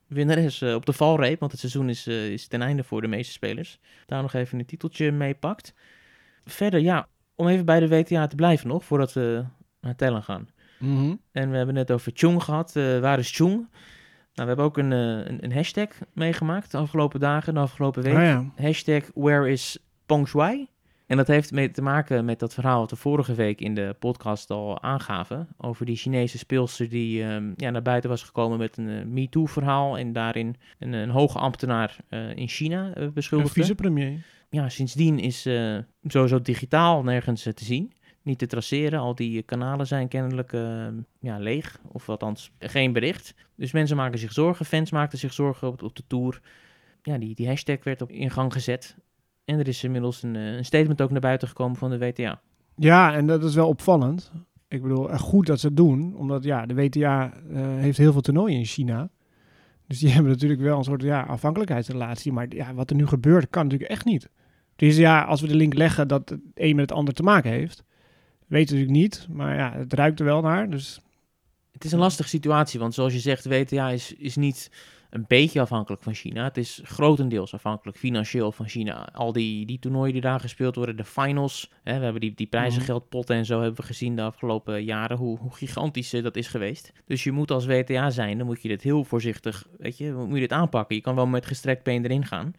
winnares 0.08 0.62
eh, 0.62 0.74
op 0.74 0.86
de 0.86 0.94
valreep. 0.94 1.40
Want 1.40 1.52
het 1.52 1.60
seizoen 1.60 1.90
is, 1.90 2.08
is 2.08 2.48
ten 2.48 2.62
einde 2.62 2.84
voor 2.84 3.02
de 3.02 3.08
meeste 3.08 3.34
spelers. 3.34 3.80
Daar 4.06 4.22
nog 4.22 4.34
even 4.34 4.60
een 4.60 4.66
titeltje 4.66 5.12
mee 5.12 5.34
pakt. 5.34 5.74
Verder, 6.46 6.80
ja, 6.80 7.08
om 7.36 7.48
even 7.48 7.66
bij 7.66 7.80
de 7.80 7.88
WTA 7.88 8.28
te 8.28 8.36
blijven 8.36 8.68
nog, 8.68 8.84
voordat 8.84 9.14
we 9.14 9.46
naar 9.82 9.96
tellen 9.96 10.24
gaan. 10.24 10.50
Mhm. 10.80 11.16
En 11.32 11.50
we 11.50 11.58
hebben 11.58 11.76
net 11.76 11.92
over 11.92 12.12
Chung 12.16 12.44
gehad. 12.44 12.76
Eh, 12.76 13.00
waar 13.00 13.20
is 13.20 13.36
Chung? 13.36 13.70
Nou, 14.34 14.48
we 14.50 14.54
hebben 14.54 14.66
ook 14.66 14.78
een, 14.78 14.92
eh, 14.92 15.32
een, 15.32 15.44
een 15.44 15.54
hashtag 15.54 15.90
meegemaakt 16.14 16.72
de 16.72 16.78
afgelopen 16.78 17.20
dagen, 17.20 17.54
de 17.54 17.60
afgelopen 17.60 18.04
week. 18.04 18.16
Ah, 18.16 18.24
ja. 18.24 18.52
Hashtag 18.56 19.04
where 19.14 19.52
is 19.52 19.78
Peng? 20.06 20.28
En 21.14 21.18
dat 21.18 21.28
heeft 21.28 21.52
mee 21.52 21.72
te 21.72 21.82
maken 21.82 22.26
met 22.26 22.40
dat 22.40 22.54
verhaal 22.54 22.80
wat 22.80 22.90
we 22.90 22.96
vorige 22.96 23.34
week 23.34 23.62
in 23.62 23.76
de 23.76 23.96
podcast 24.00 24.50
al 24.50 24.82
aangaven. 24.82 25.48
Over 25.58 25.86
die 25.86 25.96
Chinese 25.96 26.38
speelster 26.38 26.90
die 26.90 27.24
ehm, 27.24 27.52
ja, 27.56 27.70
naar 27.70 27.82
buiten 27.82 28.10
was 28.10 28.24
gekomen 28.24 28.58
met 28.58 28.78
een 28.78 28.90
eh, 28.90 29.06
MeToo-verhaal. 29.06 29.98
En 29.98 30.14
daarin 30.14 30.56
een, 30.80 30.94
een 30.94 31.10
hoge 31.10 31.38
ambtenaar 31.38 31.98
eh, 32.10 32.36
in 32.36 32.48
China 32.48 32.94
eh, 32.94 33.04
Een 33.04 33.14
beschuldigde 33.14 33.62
vicepremier. 33.62 34.26
ja, 34.50 34.70
sindsdien 34.70 35.20
is 35.20 35.42
sowieso 36.04 36.42
digitaal 36.42 37.04
nergens 37.04 37.44
te 37.44 37.66
zien. 37.66 37.94
Niet 38.24 38.38
te 38.38 38.48
traceren. 38.48 39.00
Al 39.00 39.16
die 39.16 39.38
eh, 39.38 39.46
kanalen 39.46 39.88
zijn 39.88 40.08
kennelijk 40.08 40.54
eh, 40.54 40.88
ja, 41.20 41.38
leeg. 41.40 41.80
Of 41.92 42.10
althans 42.10 42.52
geen 42.60 42.94
bericht. 42.94 43.34
Dus 43.56 43.72
mensen 43.72 43.98
maken 43.98 44.20
zich 44.20 44.32
zorgen. 44.32 44.66
Fans 44.66 44.92
maakten 44.92 45.20
zich 45.20 45.34
zorgen 45.34 45.68
op, 45.68 45.84
op 45.84 45.96
de 45.96 46.04
tour. 46.08 46.42
Ja, 47.02 47.18
die, 47.18 47.36
die 47.36 47.48
hashtag 47.48 47.84
werd 47.84 48.02
op 48.02 48.12
in 48.12 48.32
gang 48.32 48.54
gezet. 48.54 48.96
En 49.46 49.60
er 49.60 49.68
is 49.68 49.84
inmiddels 49.84 50.24
een, 50.24 50.36
eh, 50.36 50.56
een 50.56 50.66
statement 50.66 51.02
ook 51.02 51.12
naar 51.12 51.22
buiten 51.22 51.48
gekomen 51.48 51.78
van 51.78 51.90
de 51.90 51.98
WTA. 51.98 52.42
Ja, 52.76 53.14
en 53.14 53.28
dat 53.28 53.44
is 53.44 53.56
wel 53.56 53.68
opvallend. 53.68 54.32
Ik 54.68 54.82
bedoel, 54.82 55.12
echt 55.12 55.22
goed 55.22 55.46
dat 55.46 55.60
ze 55.60 55.68
het 55.68 55.78
doen. 55.78 56.16
Omdat 56.16 56.44
ja, 56.44 56.66
de 56.66 56.74
WTA 56.74 57.34
eh, 57.34 57.62
heeft 57.62 57.98
heel 57.98 58.12
veel 58.12 58.22
toernooien 58.22 58.58
in 58.58 58.66
China. 58.66 59.10
Dus 59.88 60.00
die 60.00 60.10
hebben 60.14 60.32
natuurlijk 60.32 60.62
wel 60.62 60.78
een 60.78 60.84
soort 60.84 61.02
ja, 61.02 61.22
afhankelijkheidsrelatie. 61.22 62.32
Maar 62.32 62.46
ja, 62.50 62.74
wat 62.74 62.90
er 62.90 62.96
nu 62.96 63.08
gebeurt, 63.08 63.50
kan 63.50 63.64
natuurlijk 63.64 63.92
echt 63.92 64.06
niet. 64.06 64.30
Dus 64.76 64.98
ja, 64.98 65.24
als 65.24 65.42
we 65.42 65.48
de 65.48 65.56
link 65.56 65.74
leggen 65.74 66.08
dat 66.08 66.30
het 66.30 66.40
een 66.54 66.76
met 66.76 66.90
het 66.90 66.98
ander 66.98 67.14
te 67.14 67.24
maken 67.24 67.52
heeft. 67.52 67.84
Weten 68.54 68.76
we 68.76 68.82
natuurlijk 68.82 69.16
niet. 69.16 69.28
Maar 69.30 69.56
ja, 69.56 69.74
het 69.74 69.94
ruikt 69.94 70.20
er 70.20 70.26
wel 70.26 70.42
naar. 70.42 70.70
Dus 70.70 71.00
Het 71.72 71.84
is 71.84 71.92
een 71.92 72.00
lastige 72.00 72.30
situatie, 72.30 72.80
want 72.80 72.94
zoals 72.94 73.14
je 73.14 73.20
zegt, 73.20 73.46
WTA 73.46 73.90
is, 73.90 74.14
is 74.14 74.36
niet 74.36 74.72
een 75.10 75.26
beetje 75.28 75.62
afhankelijk 75.62 76.04
van 76.04 76.14
China. 76.14 76.44
Het 76.44 76.58
is 76.58 76.82
grotendeels 76.84 77.54
afhankelijk 77.54 77.98
financieel 77.98 78.52
van 78.52 78.68
China. 78.68 79.10
Al 79.14 79.32
die, 79.32 79.66
die 79.66 79.80
toernooien 79.80 80.14
die 80.14 80.22
daar 80.22 80.40
gespeeld 80.40 80.76
worden, 80.76 80.98
de 80.98 81.04
finals. 81.04 81.72
Hè, 81.84 81.98
we 81.98 82.04
hebben 82.04 82.22
die, 82.22 82.34
die 82.34 82.48
prijzengeldpotten 82.48 83.36
en 83.36 83.46
zo 83.46 83.62
hebben 83.62 83.80
we 83.80 83.88
gezien 83.88 84.16
de 84.16 84.22
afgelopen 84.22 84.84
jaren, 84.84 85.18
hoe, 85.18 85.38
hoe 85.38 85.54
gigantisch 85.54 86.14
eh, 86.14 86.24
dat 86.24 86.36
is 86.36 86.48
geweest. 86.48 86.92
Dus 87.06 87.24
je 87.24 87.32
moet 87.32 87.52
als 87.52 87.66
WTA 87.66 88.10
zijn, 88.10 88.38
dan 88.38 88.48
moet 88.48 88.62
je 88.62 88.68
dit 88.68 88.82
heel 88.82 89.04
voorzichtig, 89.04 89.68
weet 89.78 89.98
je, 89.98 90.12
moet 90.12 90.34
je 90.34 90.40
dit 90.40 90.52
aanpakken. 90.52 90.96
Je 90.96 91.02
kan 91.02 91.16
wel 91.16 91.28
met 91.28 91.46
gestrekt 91.46 91.84
been 91.84 92.04
erin 92.04 92.26
gaan. 92.26 92.54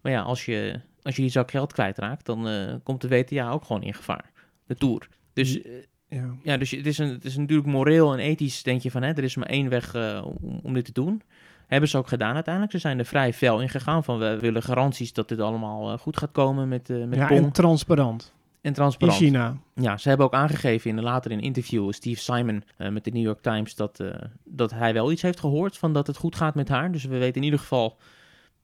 Maar 0.00 0.12
ja, 0.12 0.22
als 0.22 0.44
je, 0.44 0.80
als 1.02 1.16
je 1.16 1.22
die 1.22 1.30
zak 1.30 1.50
geld 1.50 1.72
kwijtraakt, 1.72 2.26
dan 2.26 2.48
eh, 2.48 2.74
komt 2.82 3.00
de 3.00 3.08
WTA 3.08 3.50
ook 3.50 3.64
gewoon 3.64 3.82
in 3.82 3.94
gevaar. 3.94 4.30
De 4.66 4.74
Tour. 4.74 5.08
Dus 5.32 5.62
eh, 5.62 5.72
ja. 6.08 6.34
ja, 6.42 6.56
dus 6.56 6.70
het 6.70 6.86
is, 6.86 6.98
een, 6.98 7.08
het 7.08 7.24
is 7.24 7.36
natuurlijk 7.36 7.68
moreel 7.68 8.12
en 8.12 8.18
ethisch, 8.18 8.62
denk 8.62 8.80
je 8.82 8.90
van, 8.90 9.02
hè, 9.02 9.12
er 9.12 9.24
is 9.24 9.36
maar 9.36 9.48
één 9.48 9.68
weg 9.68 9.94
eh, 9.94 10.26
om, 10.40 10.60
om 10.62 10.74
dit 10.74 10.84
te 10.84 10.92
doen. 10.92 11.22
Hebben 11.66 11.88
ze 11.88 11.98
ook 11.98 12.08
gedaan 12.08 12.34
uiteindelijk. 12.34 12.72
Ze 12.74 12.80
zijn 12.80 12.98
er 12.98 13.04
vrij 13.04 13.32
fel 13.32 13.60
in 13.60 13.68
gegaan 13.68 14.04
van, 14.04 14.18
we 14.18 14.38
willen 14.40 14.62
garanties 14.62 15.12
dat 15.12 15.28
dit 15.28 15.40
allemaal 15.40 15.92
eh, 15.92 15.98
goed 15.98 16.16
gaat 16.16 16.32
komen 16.32 16.68
met, 16.68 16.90
eh 16.90 17.04
met 17.04 17.18
ja, 17.18 17.26
Pong. 17.26 17.44
en 17.44 17.52
transparant. 17.52 18.32
En 18.60 18.68
in 18.68 18.72
transparant. 18.72 19.18
China. 19.18 19.56
Ja, 19.74 19.96
ze 19.96 20.08
hebben 20.08 20.26
ook 20.26 20.34
aangegeven 20.34 20.90
in 20.90 21.00
later 21.02 21.30
in 21.30 21.38
een 21.38 21.44
interview, 21.44 21.92
Steve 21.92 22.20
Simon 22.20 22.62
met 22.76 23.04
de 23.04 23.10
New 23.10 23.22
York 23.22 23.42
Times, 23.42 23.74
dat, 23.74 24.04
dat 24.44 24.70
hij 24.70 24.92
wel 24.92 25.12
iets 25.12 25.22
heeft 25.22 25.40
gehoord 25.40 25.78
van 25.78 25.92
dat 25.92 26.06
het 26.06 26.16
goed 26.16 26.36
gaat 26.36 26.54
met 26.54 26.68
haar. 26.68 26.92
Dus 26.92 27.04
we 27.04 27.18
weten 27.18 27.36
in 27.36 27.42
ieder 27.42 27.58
geval, 27.58 27.96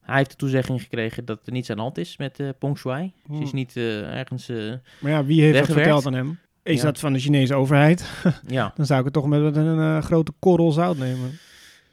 hij 0.01 0.17
heeft 0.17 0.29
de 0.29 0.35
toezegging 0.35 0.81
gekregen 0.81 1.25
dat 1.25 1.39
er 1.47 1.51
niets 1.51 1.69
aan 1.69 1.75
de 1.75 1.81
hand 1.81 1.97
is 1.97 2.17
met 2.17 2.39
eh 2.39 2.49
Peng 2.59 2.77
Shuai. 2.77 3.13
Ze 3.27 3.33
is 3.33 3.49
Hmm. 3.49 3.59
niet 3.59 3.75
ergens, 3.77 4.49
eh, 4.49 4.73
Maar 4.99 5.11
ja, 5.11 5.25
wie 5.25 5.41
heeft 5.41 5.57
dat 5.57 5.67
Weggewerkt. 5.67 5.89
verteld 5.89 6.05
aan 6.05 6.13
hem? 6.13 6.39
Is 6.67 6.79
Ja. 6.79 6.85
dat 6.85 6.99
van 6.99 7.13
de 7.13 7.19
Chinese 7.19 7.55
overheid? 7.55 8.09
ja, 8.47 8.71
Dan 8.75 8.85
zou 8.85 8.99
ik 8.99 9.05
het 9.05 9.13
toch 9.13 9.27
met 9.27 9.55
een 9.55 9.79
eh, 9.79 10.01
grote 10.01 10.31
korrel 10.39 10.71
zout 10.71 10.97
nemen. 10.97 11.31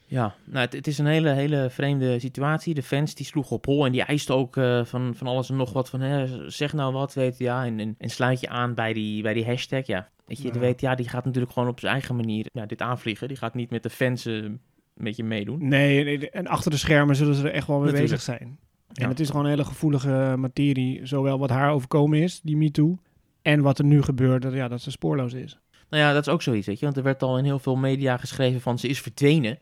ja. 0.06 0.34
Nou, 0.44 0.64
het, 0.64 0.72
het 0.72 0.86
is 0.86 0.98
een 0.98 1.06
hele, 1.06 1.30
hele 1.30 1.66
vreemde 1.70 2.18
situatie. 2.18 2.74
De 2.74 2.82
fans 2.82 3.14
die 3.14 3.26
sloegen 3.26 3.56
op 3.56 3.64
hol 3.66 3.86
en 3.86 3.92
die 3.92 4.02
eisten 4.02 4.34
ook 4.34 4.56
eh, 4.56 4.84
van, 4.84 5.12
van 5.16 5.26
alles 5.26 5.50
en 5.50 5.56
nog 5.56 5.72
wat 5.72 5.88
van, 5.90 6.00
hè, 6.00 6.50
zeg 6.50 6.72
nou 6.72 6.92
wat, 6.92 7.14
weet 7.14 7.38
je, 7.38 7.44
ja. 7.44 7.64
En, 7.64 7.80
en, 7.80 7.94
en 7.98 8.10
sluit 8.10 8.40
je 8.40 8.48
aan 8.48 8.74
bij 8.74 8.92
die, 8.92 9.22
bij 9.22 9.34
die 9.34 9.44
hashtag, 9.44 9.86
ja. 9.86 10.08
Weet 10.26 10.38
je, 10.38 10.44
Ja. 10.46 10.52
de 10.52 10.58
WTA 10.58 10.94
die 10.94 11.08
gaat 11.08 11.24
natuurlijk 11.24 11.52
gewoon 11.52 11.68
op 11.68 11.80
zijn 11.80 11.92
eigen 11.92 12.16
manier 12.16 12.46
ja, 12.52 12.66
dit 12.66 12.82
aanvliegen. 12.82 13.28
Die 13.28 13.36
gaat 13.36 13.54
niet 13.54 13.70
met 13.70 13.82
de 13.82 13.90
fans 13.90 14.26
eh, 14.26 14.34
een 14.34 14.60
beetje 14.94 15.24
meedoen. 15.24 15.68
Nee, 15.68 16.04
nee, 16.04 16.30
en 16.30 16.46
achter 16.46 16.70
de 16.70 16.76
schermen 16.76 17.16
zullen 17.16 17.34
ze 17.34 17.48
er 17.48 17.54
echt 17.54 17.66
wel 17.66 17.76
mee 17.80 17.92
Natuurlijk. 17.92 18.12
bezig 18.12 18.34
zijn. 18.36 18.58
Ja. 18.92 19.02
En 19.02 19.08
het 19.08 19.20
is 19.20 19.28
gewoon 19.28 19.44
een 19.44 19.50
hele 19.50 19.64
gevoelige 19.64 20.34
materie. 20.38 21.00
Zowel 21.06 21.38
wat 21.38 21.50
haar 21.50 21.70
overkomen 21.72 22.18
is, 22.22 22.40
die 22.40 22.56
MeToo. 22.56 22.98
En 23.44 23.60
wat 23.60 23.78
er 23.78 23.84
nu 23.84 24.02
gebeurt, 24.02 24.42
dat, 24.42 24.52
ja, 24.52 24.68
dat 24.68 24.80
ze 24.80 24.90
spoorloos 24.90 25.32
is. 25.32 25.58
Nou 25.88 26.02
ja, 26.02 26.12
dat 26.12 26.26
is 26.26 26.32
ook 26.32 26.42
zoiets, 26.42 26.66
weet 26.66 26.78
je. 26.78 26.84
Want 26.84 26.96
er 26.96 27.02
werd 27.02 27.22
al 27.22 27.38
in 27.38 27.44
heel 27.44 27.58
veel 27.58 27.76
media 27.76 28.16
geschreven 28.16 28.60
van 28.60 28.78
ze 28.78 28.88
is 28.88 29.00
verdwenen. 29.00 29.58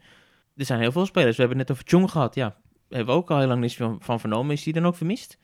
Er 0.57 0.65
zijn 0.65 0.81
heel 0.81 0.93
veel 0.93 1.07
spelers. 1.07 1.37
We 1.37 1.43
hebben 1.43 1.59
het 1.59 1.69
net 1.69 1.77
over 1.77 1.91
Chong 1.91 2.11
gehad. 2.11 2.35
Ja, 2.35 2.57
hebben 2.89 3.15
we 3.15 3.21
ook 3.21 3.31
al 3.31 3.39
heel 3.39 3.47
lang 3.47 3.61
niets 3.61 3.77
van, 3.77 3.97
van 4.01 4.21
vernomen. 4.21 4.55
Is 4.55 4.63
die 4.63 4.73
dan 4.73 4.87
ook 4.87 4.97
vermist? 4.97 5.39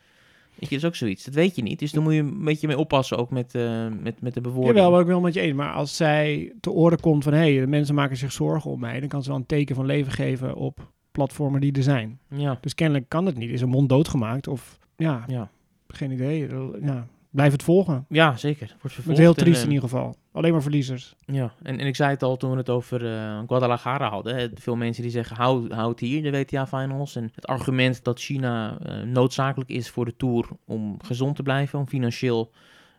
Weet 0.48 0.68
je, 0.68 0.74
dat 0.74 0.79
is 0.79 0.85
ook 0.85 0.94
zoiets. 0.94 1.24
Dat 1.24 1.35
weet 1.35 1.57
je 1.57 1.62
niet. 1.62 1.79
Dus 1.79 1.92
daar 1.92 2.03
moet 2.03 2.12
je 2.12 2.20
een 2.20 2.44
beetje 2.44 2.66
mee 2.66 2.79
oppassen, 2.79 3.18
ook 3.18 3.31
met, 3.31 3.55
eh, 3.55 3.87
met, 4.01 4.20
met 4.20 4.35
de 4.35 4.40
bewoording. 4.40 4.77
Jawel, 4.77 4.90
wat 4.90 5.01
ik 5.01 5.07
wel 5.07 5.20
met 5.20 5.35
je 5.35 5.40
eens. 5.40 5.57
Maar 5.57 5.72
als 5.72 5.96
zij 5.96 6.53
te 6.61 6.70
oren 6.70 7.01
komt 7.01 7.24
van... 7.24 7.33
hé, 7.33 7.38
hey, 7.38 7.61
de 7.61 7.66
mensen 7.66 7.94
maken 7.94 8.16
zich 8.16 8.33
zorgen 8.33 8.70
om 8.70 8.81
mij... 8.81 9.01
dan 9.01 9.09
kan 9.09 9.22
ze 9.22 9.29
wel 9.29 9.38
een 9.38 9.46
teken 9.46 9.74
van 9.74 9.87
leven 9.87 10.12
geven 10.12 10.55
op 10.55 10.92
platformen 11.12 11.61
die 11.61 11.72
er 11.72 11.83
zijn. 11.83 12.18
Ja, 12.29 12.59
Dus 12.61 12.74
kennelijk 12.74 13.09
kan 13.09 13.27
het 13.27 13.37
niet. 13.37 13.51
Is 13.51 13.61
een 13.61 13.68
mond 13.68 13.88
doodgemaakt? 13.88 14.48
Of 14.48 14.79
ja, 14.96 15.24
ja. 15.27 15.51
geen 15.88 16.11
idee. 16.11 16.48
Ja, 16.81 17.07
blijf 17.38 17.53
het 17.53 17.62
volgen. 17.62 18.05
ja 18.09 18.37
zeker. 18.37 18.66
Wordt 18.66 18.83
Het 18.83 18.92
vervolgd. 18.92 19.18
is 19.18 19.24
heel 19.24 19.35
triest 19.35 19.59
eh, 19.59 19.64
in 19.64 19.72
ieder 19.72 19.88
geval. 19.88 20.16
Alleen 20.33 20.53
maar 20.53 20.62
verliezers. 20.62 21.14
Ja, 21.27 21.53
en, 21.62 21.79
en 21.79 21.87
ik 21.87 21.96
zei 21.96 22.11
het 22.11 22.22
al 22.22 22.37
toen 22.37 22.51
we 22.51 22.57
het 22.57 22.70
over 22.70 23.14
eh, 23.14 23.38
Guadalajara 23.46 24.09
hadden. 24.09 24.37
Hè. 24.37 24.48
Veel 24.55 24.77
mensen 24.77 25.03
die 25.03 25.12
zeggen, 25.12 25.37
hou, 25.37 25.74
hou 25.74 25.90
het 25.90 26.01
hier, 26.01 26.22
de 26.22 26.31
WTA-finals. 26.31 27.16
En 27.16 27.31
het 27.35 27.46
argument 27.46 28.05
dat 28.05 28.20
China 28.20 28.79
eh, 28.79 29.03
noodzakelijk 29.03 29.70
is 29.70 29.90
voor 29.90 30.05
de 30.05 30.16
Tour 30.16 30.48
om 30.64 30.96
gezond 31.05 31.37
te 31.37 31.42
blijven, 31.42 31.79
om 31.79 31.88
financieel 31.88 32.51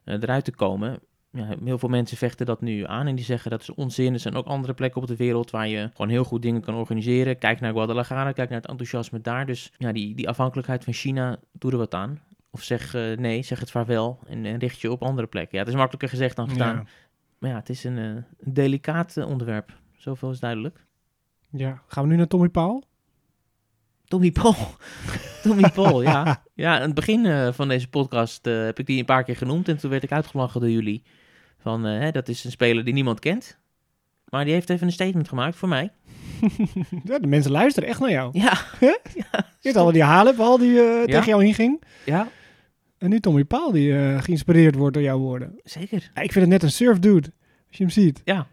eruit 0.06 0.46
te 0.46 0.52
komen. 0.52 1.00
Ja, 1.32 1.56
heel 1.64 1.78
veel 1.78 1.90
mensen 1.90 2.18
vechten 2.18 2.46
dat 2.46 2.62
nu 2.62 2.86
aan 2.86 3.08
en 3.08 3.16
die 3.16 3.26
zeggen 3.26 3.52
dat 3.52 3.62
is 3.62 3.74
onzin. 3.74 4.14
Er 4.14 4.20
zijn 4.20 4.36
ook 4.36 4.46
andere 4.46 4.74
plekken 4.74 5.02
op 5.02 5.08
de 5.08 5.16
wereld 5.16 5.52
waar 5.52 5.68
je 5.68 5.90
gewoon 5.92 6.10
heel 6.10 6.24
goed 6.24 6.42
dingen 6.42 6.62
kan 6.62 6.76
organiseren. 6.76 7.38
Kijk 7.38 7.60
naar 7.60 7.72
Guadalajara, 7.72 8.32
kijk 8.32 8.50
naar 8.50 8.60
het 8.60 8.70
enthousiasme 8.70 9.22
daar. 9.22 9.46
Dus 9.46 9.72
ja, 9.78 9.92
die, 9.92 10.16
die 10.16 10.30
afhankelijkheid 10.30 10.84
van 10.84 10.94
China, 10.94 11.40
doe 11.52 11.72
er 11.72 11.78
wat 11.78 11.94
aan. 11.94 12.20
Of 12.52 12.64
zeg 12.64 12.94
eh, 12.94 13.18
nee, 13.18 13.44
zeg 13.44 13.60
het 13.60 13.72
vaarwel 13.72 14.20
en, 14.28 14.46
en 14.46 14.58
richt 14.58 14.80
je 14.80 14.92
op 14.92 15.04
andere 15.04 15.28
plekken. 15.28 15.58
Ja, 15.58 15.60
het 15.60 15.68
is 15.68 15.78
makkelijker 15.78 16.10
gezegd 16.10 16.36
dan 16.36 16.50
gedaan. 16.50 16.76
Ja. 16.76 16.86
Maar 17.38 17.50
ja, 17.50 17.56
het 17.56 17.70
is 17.70 17.84
een, 17.84 17.98
eh, 17.98 18.06
een 18.06 18.54
delicaat 18.54 19.18
eh, 19.18 19.28
onderwerp. 19.28 19.78
Zoveel 19.98 20.32
is 20.32 20.40
duidelijk. 20.40 20.86
ja. 21.50 21.82
Gaan 21.88 22.04
we 22.04 22.10
nu 22.10 22.16
naar 22.16 22.28
Tommy 22.28 22.50
Paul? 22.50 22.84
Tommy 24.06 24.32
Paul. 24.32 24.56
Tommy 25.44 25.70
Paul, 25.70 26.02
ja. 26.02 26.44
Ja, 26.54 26.76
aan 26.76 26.82
het 26.82 26.94
begin 26.94 27.54
van 27.54 27.68
deze 27.68 27.90
podcast 27.90 28.46
heb 28.46 28.80
ik 28.80 28.86
die 28.86 29.00
een 29.00 29.06
paar 29.06 29.24
keer 29.24 29.36
genoemd. 29.36 29.68
En 29.68 29.78
toen 29.78 29.90
werd 29.90 30.04
ik 30.04 30.12
uitgelachen 30.12 30.62
door 30.62 30.70
jullie. 30.70 31.04
Van, 31.58 31.84
hè, 31.84 32.12
dat 32.12 32.28
is 32.28 32.44
een 32.44 32.52
speler 32.52 32.84
die 32.84 32.94
niemand 32.94 33.20
kent. 33.20 33.58
Maar 34.30 34.44
die 34.44 34.54
heeft 34.54 34.70
even 34.70 34.88
een 34.88 34.94
statement 34.94 35.28
gemaakt 35.28 35.56
voor 35.56 35.68
mij. 35.68 35.92
ja, 37.04 37.20
de 37.20 37.28
mensen 37.28 37.52
luisteren 37.52 37.90
echt 37.90 38.00
naar 38.00 38.12
jou. 38.12 38.30
Ja. 38.40 38.54
Je 39.60 39.74
al 39.74 39.92
die 39.92 40.04
Halep 40.04 40.40
al 40.40 40.58
die 40.58 40.76
tegen 41.06 41.26
jou 41.26 41.46
inging. 41.46 41.84
ja, 42.06 42.28
En 43.00 43.10
nu 43.10 43.20
Tommy 43.20 43.44
Paul 43.46 43.72
die 43.72 43.98
eh, 43.98 44.22
geïnspireerd 44.22 44.76
wordt 44.76 44.94
door 44.94 45.04
jouw 45.04 45.18
woorden. 45.18 45.60
zeker. 45.64 46.12
Ja, 46.16 46.22
ik 46.22 46.32
vind 46.32 46.46
het 46.46 46.54
net 46.54 46.64
een 46.64 46.72
surfdude, 46.72 47.32
als 47.68 47.78
je 47.78 47.84
hem 47.84 47.90
ziet. 47.94 48.22
Ja, 48.26 48.48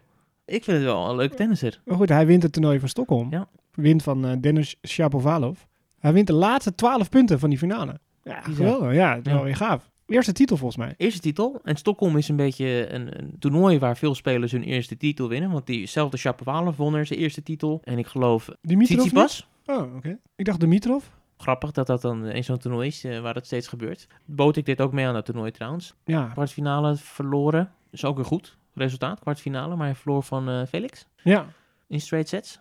ik 0.45 0.63
vind 0.63 0.77
het 0.77 0.85
wel 0.85 1.09
een 1.09 1.15
leuk 1.15 1.33
tennisser. 1.33 1.81
Maar 1.85 1.95
goed, 1.97 2.09
hij 2.09 2.25
wint 2.25 2.43
het 2.43 2.51
toernooi 2.53 2.79
van 2.79 2.89
Stockholm. 2.89 3.31
Ja. 3.31 3.47
Wint 3.73 4.03
van 4.03 4.25
eh, 4.25 4.31
Dennis 4.41 4.75
Shapovalov. 4.87 5.59
Hij 5.99 6.13
wint 6.13 6.27
de 6.27 6.33
laatste 6.33 6.75
twaalf 6.75 7.09
punten 7.09 7.39
van 7.39 7.49
die 7.49 7.57
finale. 7.59 7.99
Ja, 8.23 8.41
geweldig. 8.41 8.93
Ja, 8.93 9.15
is 9.15 9.21
Ja. 9.23 9.33
wel 9.33 9.43
weer 9.43 9.55
gaaf. 9.55 9.89
Eerste 10.07 10.31
titel 10.33 10.57
volgens 10.57 10.77
mij. 10.85 10.93
Eerste 10.97 11.19
titel. 11.19 11.59
En 11.63 11.75
Stockholm 11.75 12.17
is 12.17 12.29
een 12.29 12.35
beetje 12.35 12.87
een, 12.93 13.19
een 13.19 13.35
toernooi 13.39 13.79
waar 13.79 13.97
veel 13.97 14.15
spelers 14.15 14.51
hun 14.51 14.63
eerste 14.63 14.97
titel 14.97 15.29
winnen. 15.29 15.51
Want 15.51 15.65
diezelfde 15.65 16.17
Shapovalov 16.17 16.77
won 16.77 16.95
er 16.95 17.05
zijn 17.05 17.19
eerste 17.19 17.43
titel. 17.43 17.81
En 17.83 17.97
ik 17.97 18.07
geloof 18.07 18.49
Dimitrov? 18.61 18.97
Tsitsipas. 18.97 19.47
Oh, 19.65 19.95
oké. 19.95 20.17
Ik 20.35 20.45
dacht 20.45 20.59
Dimitrov. 20.59 21.03
Grappig 21.37 21.71
dat 21.71 21.87
dat 21.87 22.01
dan 22.01 22.25
in 22.25 22.43
zo'n 22.43 22.57
toernooi 22.57 22.87
is 22.87 23.03
eh, 23.03 23.19
waar 23.19 23.33
dat 23.33 23.45
steeds 23.45 23.67
gebeurt. 23.67 24.07
Bood 24.25 24.55
ik 24.57 24.65
dit 24.65 24.81
ook 24.81 24.91
mee 24.91 25.05
aan 25.05 25.13
dat 25.13 25.25
toernooi 25.25 25.51
trouwens. 25.51 25.93
Ja. 26.05 26.25
Kwartfinale 26.27 26.95
verloren. 26.95 27.71
Is 27.91 28.05
ook 28.05 28.15
weer 28.15 28.25
goed. 28.25 28.57
Resultaat, 28.73 29.19
kwartfinale. 29.19 29.75
Maar 29.75 29.85
hij 29.85 29.95
verloor 29.95 30.23
van 30.23 30.49
eh, 30.49 30.61
Felix 30.69 31.05
Ja. 31.23 31.45
in 31.87 32.01
straight 32.01 32.29
sets. 32.29 32.59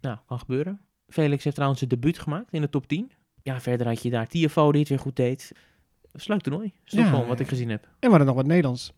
Nou, 0.00 0.16
kan 0.26 0.38
gebeuren. 0.38 0.80
Felix 1.08 1.42
heeft 1.44 1.54
trouwens 1.56 1.80
zijn 1.82 1.92
debuut 2.00 2.18
gemaakt 2.18 2.52
in 2.52 2.60
de 2.60 2.68
top 2.68 2.86
10. 2.88 3.10
Ja, 3.42 3.60
verder 3.60 3.86
had 3.86 4.02
je 4.02 4.10
daar 4.10 4.26
Tiafoe 4.26 4.70
die 4.70 4.80
het 4.80 4.88
weer 4.88 4.98
goed 4.98 5.16
deed. 5.16 5.52
Is 6.12 6.26
leuk 6.26 6.40
toernooi. 6.40 6.72
Stockholm, 6.84 7.22
Ja. 7.22 7.28
wat 7.28 7.40
ik 7.40 7.48
gezien 7.48 7.68
heb. 7.70 7.82
En 7.84 7.90
we 8.00 8.08
hadden 8.08 8.26
nog 8.26 8.36
wat 8.36 8.46
Nederlands. 8.46 8.92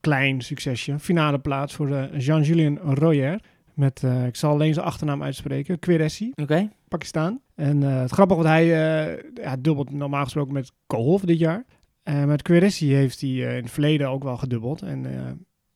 Klein 0.00 0.40
succesje. 0.40 0.98
Finale 0.98 1.38
plaats 1.38 1.74
voor 1.74 1.90
eh, 1.90 2.18
Jean-Julien 2.20 2.78
Royer. 2.78 3.40
Met, 3.74 4.02
ik 4.26 4.36
zal 4.36 4.50
alleen 4.52 4.74
zijn 4.74 4.86
achternaam 4.86 5.22
uitspreken. 5.22 5.78
Queressi, 5.78 6.32
Oké. 6.34 6.68
Pakistan. 6.88 7.40
En 7.62 7.82
eh, 7.82 8.00
het 8.00 8.10
grappige, 8.10 8.42
want 8.42 8.52
hij 8.52 8.64
eh, 8.64 9.18
ja, 9.34 9.56
dubbelt 9.56 9.90
normaal 9.90 10.24
gesproken 10.24 10.52
met 10.52 10.72
Koolhof 10.86 11.20
dit 11.20 11.38
jaar. 11.38 11.64
Eh 12.02 12.24
met 12.24 12.42
Queressi 12.42 12.94
heeft 12.94 13.20
hij 13.20 13.30
eh, 13.30 13.56
in 13.56 13.62
het 13.62 13.70
verleden 13.70 14.08
ook 14.08 14.22
wel 14.22 14.36
gedubbeld. 14.36 14.82
En 14.82 15.04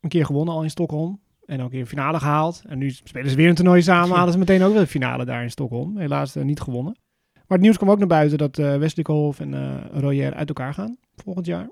een 0.01 0.09
keer 0.09 0.25
gewonnen 0.25 0.55
al 0.55 0.62
in 0.62 0.70
Stockholm. 0.70 1.20
En 1.44 1.62
ook 1.62 1.72
in 1.72 1.81
de 1.81 1.87
finale 1.87 2.18
gehaald. 2.18 2.62
En 2.66 2.79
nu 2.79 2.90
spelen 2.90 3.31
ze 3.31 3.37
weer 3.37 3.49
een 3.49 3.55
toernooi 3.55 3.83
samen. 3.83 4.16
Hadden 4.16 4.33
ze 4.33 4.38
meteen 4.38 4.62
ook 4.62 4.72
weer 4.72 4.81
de 4.81 4.87
finale 4.87 5.25
daar 5.25 5.42
in 5.42 5.51
Stockholm. 5.51 5.99
Helaas 5.99 6.35
niet 6.35 6.61
gewonnen. 6.61 6.96
Maar 7.35 7.59
het 7.59 7.61
nieuws 7.61 7.77
kwam 7.77 7.90
ook 7.90 7.99
naar 7.99 8.07
buiten 8.07 8.38
dat 8.38 8.57
Wesley 8.57 9.05
Koolhof 9.05 9.40
en 9.40 9.55
eh 9.55 10.01
Royer 10.01 10.35
uit 10.35 10.49
elkaar 10.49 10.75
gaan 10.75 10.96
volgend 11.16 11.46
jaar. 11.46 11.70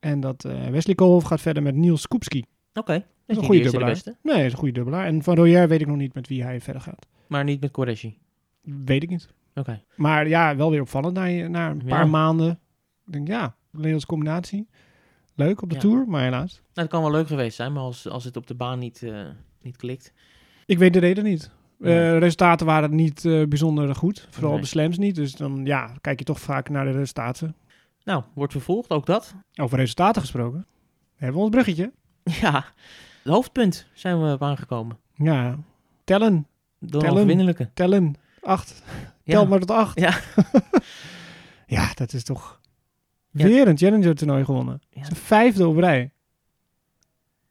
En 0.00 0.20
dat 0.20 0.42
Wesley 0.70 0.94
Koolhof 0.94 1.24
gaat 1.24 1.40
verder 1.40 1.62
met 1.62 1.74
Niels 1.74 2.00
Skupski. 2.00 2.44
Oké. 2.74 2.92
Dat 2.92 2.92
een 2.92 3.04
is 3.26 3.36
niet 3.36 3.46
goede 3.46 3.62
dubbelaar. 3.62 4.00
Nee, 4.22 4.36
dat 4.36 4.44
is 4.44 4.52
een 4.52 4.58
goede 4.58 4.74
dubbelaar. 4.74 5.06
En 5.06 5.22
van 5.22 5.36
Royer 5.36 5.68
weet 5.68 5.80
ik 5.80 5.86
nog 5.86 5.96
niet 5.96 6.14
met 6.14 6.28
wie 6.28 6.42
hij 6.42 6.60
verder 6.60 6.82
gaat. 6.82 7.06
Maar 7.26 7.44
niet 7.44 7.60
met 7.60 7.70
Koreshi. 7.70 8.18
Weet 8.62 9.02
ik 9.02 9.08
niet. 9.08 9.28
Oké. 9.54 9.82
Maar 9.96 10.28
ja, 10.28 10.56
wel 10.56 10.70
weer 10.70 10.80
opvallend 10.80 11.14
na, 11.14 11.48
na 11.48 11.70
een 11.70 11.82
Ja. 11.84 11.88
paar 11.88 12.08
maanden. 12.08 12.60
Ik 13.06 13.12
denk, 13.12 13.28
ja, 13.28 13.54
Nederlandse 13.70 14.06
combinatie. 14.06 14.68
Leuk 15.34 15.62
op 15.62 15.68
de 15.68 15.74
Ja. 15.74 15.80
Tour, 15.80 16.04
maar 16.08 16.22
helaas. 16.22 16.52
Nou, 16.52 16.62
het 16.72 16.88
kan 16.88 17.02
wel 17.02 17.10
leuk 17.10 17.26
geweest 17.26 17.56
zijn, 17.56 17.72
maar 17.72 17.82
als, 17.82 18.08
als 18.08 18.24
het 18.24 18.36
op 18.36 18.46
de 18.46 18.54
baan 18.54 18.78
niet, 18.78 19.02
eh, 19.02 19.24
niet 19.60 19.76
klikt. 19.76 20.12
Ik 20.66 20.78
weet 20.78 20.92
de 20.92 20.98
reden 20.98 21.24
niet. 21.24 21.50
Eh, 21.80 22.18
resultaten 22.18 22.66
waren 22.66 22.94
niet 22.94 23.24
eh, 23.24 23.42
bijzonder 23.46 23.94
goed. 23.94 24.26
Vooral 24.30 24.52
Nee. 24.52 24.60
de 24.60 24.66
slams 24.66 24.98
niet. 24.98 25.14
Dus 25.14 25.32
dan 25.34 25.64
ja, 25.64 25.90
kijk 26.00 26.18
je 26.18 26.24
toch 26.24 26.40
vaak 26.40 26.68
naar 26.68 26.84
de 26.84 26.90
resultaten. 26.90 27.54
Nou, 28.04 28.22
wordt 28.34 28.52
vervolgd, 28.52 28.90
ook 28.90 29.06
dat. 29.06 29.34
Over 29.60 29.78
resultaten 29.78 30.20
gesproken. 30.22 30.66
Hebben 31.16 31.36
we 31.36 31.42
ons 31.44 31.50
bruggetje. 31.54 31.92
Ja, 32.40 32.64
het 33.22 33.32
hoofdpunt 33.32 33.86
zijn 33.92 34.22
we 34.22 34.32
op 34.32 34.42
aangekomen. 34.42 34.98
Ja, 35.14 35.58
tellen, 36.04 36.46
De 36.78 36.98
Tellen. 36.98 37.70
tellen. 37.74 38.14
Acht. 38.42 38.82
Ja. 39.22 39.32
Tel 39.32 39.46
maar 39.46 39.58
tot 39.58 39.70
acht. 39.70 40.00
Ja. 40.00 40.20
ja, 41.76 41.90
dat 41.94 42.12
is 42.12 42.24
toch 42.24 42.60
weer 43.30 43.68
een 43.68 43.78
Challenger 43.78 44.14
toernooi 44.14 44.44
gewonnen. 44.44 44.80
Dat 44.90 45.02
is 45.02 45.10
een 45.10 45.16
vijfde 45.16 45.68
op 45.68 45.76
rij. 45.76 46.12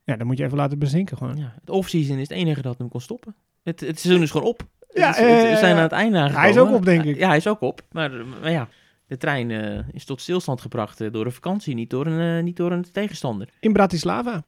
Ja, 0.04 0.16
dan 0.16 0.28
moet 0.28 0.38
je 0.38 0.44
even 0.44 0.58
laten 0.58 0.80
bezinken 0.80 1.18
gewoon. 1.18 1.38
Ja, 1.38 1.54
het 1.60 1.70
off-season 1.70 2.16
is 2.16 2.30
het 2.30 2.38
enige 2.38 2.62
dat 2.62 2.78
hem 2.78 2.90
kon 2.90 3.02
stoppen. 3.02 3.36
Het, 3.64 3.80
het 3.80 4.00
seizoen 4.00 4.24
is 4.24 4.32
gewoon 4.32 4.48
op. 4.48 4.68
Ja, 4.94 5.12
we 5.12 5.56
zijn 5.60 5.76
aan 5.76 5.82
het 5.82 5.92
einde 5.92 6.18
aangekomen. 6.18 6.42
hij 6.42 6.50
is 6.50 6.58
ook 6.58 6.72
op, 6.72 6.86
denk 6.86 7.04
ik. 7.04 7.18
Ja, 7.18 7.28
hij 7.28 7.38
is 7.38 7.48
ook 7.48 7.62
op. 7.62 7.82
Maar, 7.92 8.12
maar 8.26 8.52
ja, 8.52 8.68
de 9.08 9.18
trein 9.18 9.52
eh, 9.52 9.80
is 9.92 10.06
tot 10.06 10.22
stilstand 10.22 10.62
gebracht 10.62 11.02
eh, 11.02 11.12
door 11.12 11.26
een 11.26 11.32
vakantie, 11.32 11.76
niet 11.76 11.90
door 11.90 12.06
een, 12.06 12.38
eh, 12.38 12.44
niet 12.44 12.58
door 12.58 12.72
een 12.72 12.92
tegenstander. 12.92 13.50
In 13.60 13.74
Bratislava 13.74 14.44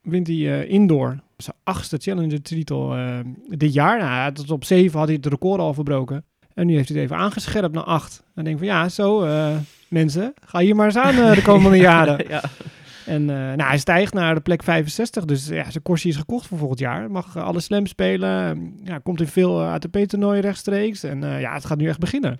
wint 0.00 0.26
hij 0.26 0.66
indoor 0.66 1.20
zijn 1.36 1.56
achtste 1.62 1.96
Challenger 2.00 2.42
titel 2.42 2.96
eh, 2.96 3.18
dit 3.48 3.72
jaar. 3.72 3.98
Nou, 3.98 4.32
tot 4.32 4.50
op 4.50 4.64
zeven 4.64 4.98
had 4.98 5.08
hij 5.08 5.16
het 5.16 5.26
record 5.26 5.60
al 5.60 5.74
verbroken. 5.74 6.24
En 6.54 6.66
nu 6.66 6.74
heeft 6.74 6.88
hij 6.88 6.98
het 6.98 7.10
even 7.10 7.22
aangescherpt 7.22 7.74
naar 7.74 7.84
acht. 7.84 8.24
En 8.34 8.44
denk 8.44 8.58
van 8.58 8.66
ja, 8.66 8.88
zo 8.88 9.22
eh, 9.22 9.56
mensen, 9.88 10.34
ga 10.44 10.58
hier 10.58 10.76
maar 10.76 10.86
eens 10.86 10.96
aan 10.96 11.14
eh, 11.14 11.34
de 11.34 11.42
komende 11.52 11.76
jaren. 11.76 12.24
ja. 12.28 12.42
En 13.06 13.24
nou, 13.24 13.62
hij 13.62 13.78
stijgt 13.78 14.12
naar 14.14 14.34
de 14.34 14.40
plek 14.40 14.62
65. 14.62 15.24
Dus 15.24 15.48
ja, 15.48 15.70
zijn 15.70 15.82
korsie 15.82 16.10
is 16.10 16.16
gekocht 16.16 16.46
voor 16.46 16.58
volgend 16.58 16.78
jaar. 16.78 17.10
Mag 17.10 17.36
alle 17.36 17.60
slams 17.60 17.90
spelen. 17.90 18.72
Ja, 18.84 18.98
komt 18.98 19.20
in 19.20 19.26
veel 19.26 19.62
ATP-toernooien 19.62 20.42
rechtstreeks. 20.42 21.02
En 21.02 21.20
ja, 21.20 21.54
het 21.54 21.64
gaat 21.64 21.78
nu 21.78 21.88
echt 21.88 21.98
beginnen. 21.98 22.38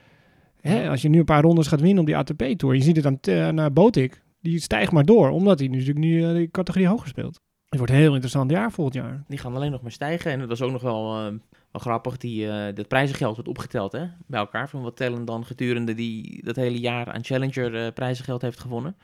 Hè, 0.61 0.88
als 0.88 1.02
je 1.02 1.09
nu 1.09 1.18
een 1.18 1.24
paar 1.24 1.42
rondes 1.42 1.66
gaat 1.66 1.80
winnen 1.80 2.00
op 2.00 2.06
die 2.06 2.16
ATP-tour. 2.16 2.74
Je 2.74 2.82
ziet 2.82 2.96
het 2.96 3.28
aan, 3.28 3.54
naar 3.54 3.72
Botik. 3.72 4.22
die 4.40 4.61
stijgt 4.61 4.92
maar 4.92 5.04
door, 5.04 5.28
omdat 5.28 5.59
hij 5.59 5.68
nu 5.68 5.78
natuurlijk 5.78 6.04
nu 6.04 6.20
de 6.20 6.50
categorie 6.50 6.88
hoger 6.88 7.09
speelt. 7.09 7.40
Het 7.76 7.84
wordt 7.84 7.92
een 8.00 8.04
heel 8.06 8.12
interessant 8.12 8.50
jaar 8.50 8.72
volgend 8.72 8.94
jaar. 8.96 9.24
Die 9.28 9.38
gaan 9.38 9.54
alleen 9.54 9.70
nog 9.70 9.82
maar 9.82 9.92
stijgen. 9.92 10.30
En 10.32 10.38
dat 10.38 10.48
was 10.48 10.62
ook 10.62 10.70
nog 10.70 10.82
wel, 10.82 11.16
eh, 11.18 11.32
wel 11.70 11.80
grappig. 11.80 12.16
Die, 12.16 12.48
eh 12.50 12.74
dat 12.74 12.88
prijzengeld 12.88 13.34
wordt 13.34 13.50
opgeteld 13.50 13.92
hè, 13.92 14.06
bij 14.26 14.40
elkaar. 14.40 14.68
Van 14.68 14.82
wat 14.82 14.96
Tellen 14.96 15.24
dan 15.24 15.44
gedurende 15.44 15.94
die, 15.94 16.44
dat 16.44 16.56
hele 16.56 16.78
jaar 16.80 17.12
aan 17.12 17.24
Challenger 17.24 17.84
eh, 17.84 17.92
prijzengeld 17.92 18.42
heeft 18.42 18.60
gewonnen. 18.60 18.96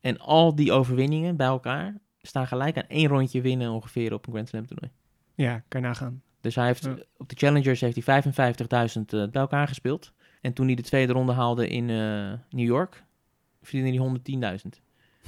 En 0.00 0.18
al 0.18 0.54
die 0.54 0.72
overwinningen 0.72 1.36
bij 1.36 1.46
elkaar 1.46 1.94
staan 2.22 2.46
gelijk 2.46 2.76
aan 2.76 2.88
één 2.88 3.08
rondje 3.08 3.40
winnen 3.40 3.70
ongeveer 3.70 4.12
op 4.12 4.26
een 4.26 4.32
Grand 4.32 4.48
Slam 4.48 4.66
toernooi. 4.66 4.92
Ja, 5.34 5.62
kan 5.68 5.80
je 5.80 5.86
nagaan. 5.86 6.22
Dus 6.40 6.54
hij 6.54 6.66
heeft, 6.66 6.84
Ja. 6.84 6.96
op 7.16 7.28
de 7.28 7.36
Challengers 7.36 7.80
heeft 7.80 8.04
hij 8.06 8.22
55.000 8.22 9.12
eh, 9.12 9.28
bij 9.30 9.40
elkaar 9.40 9.68
gespeeld. 9.68 10.12
En 10.40 10.52
toen 10.52 10.66
hij 10.66 10.74
de 10.74 10.82
tweede 10.82 11.12
ronde 11.12 11.32
haalde 11.32 11.68
in 11.68 11.86
New 12.50 12.66
York, 12.66 13.04
verdiende 13.62 13.88
hij 13.88 13.98
110.000. 13.98 14.80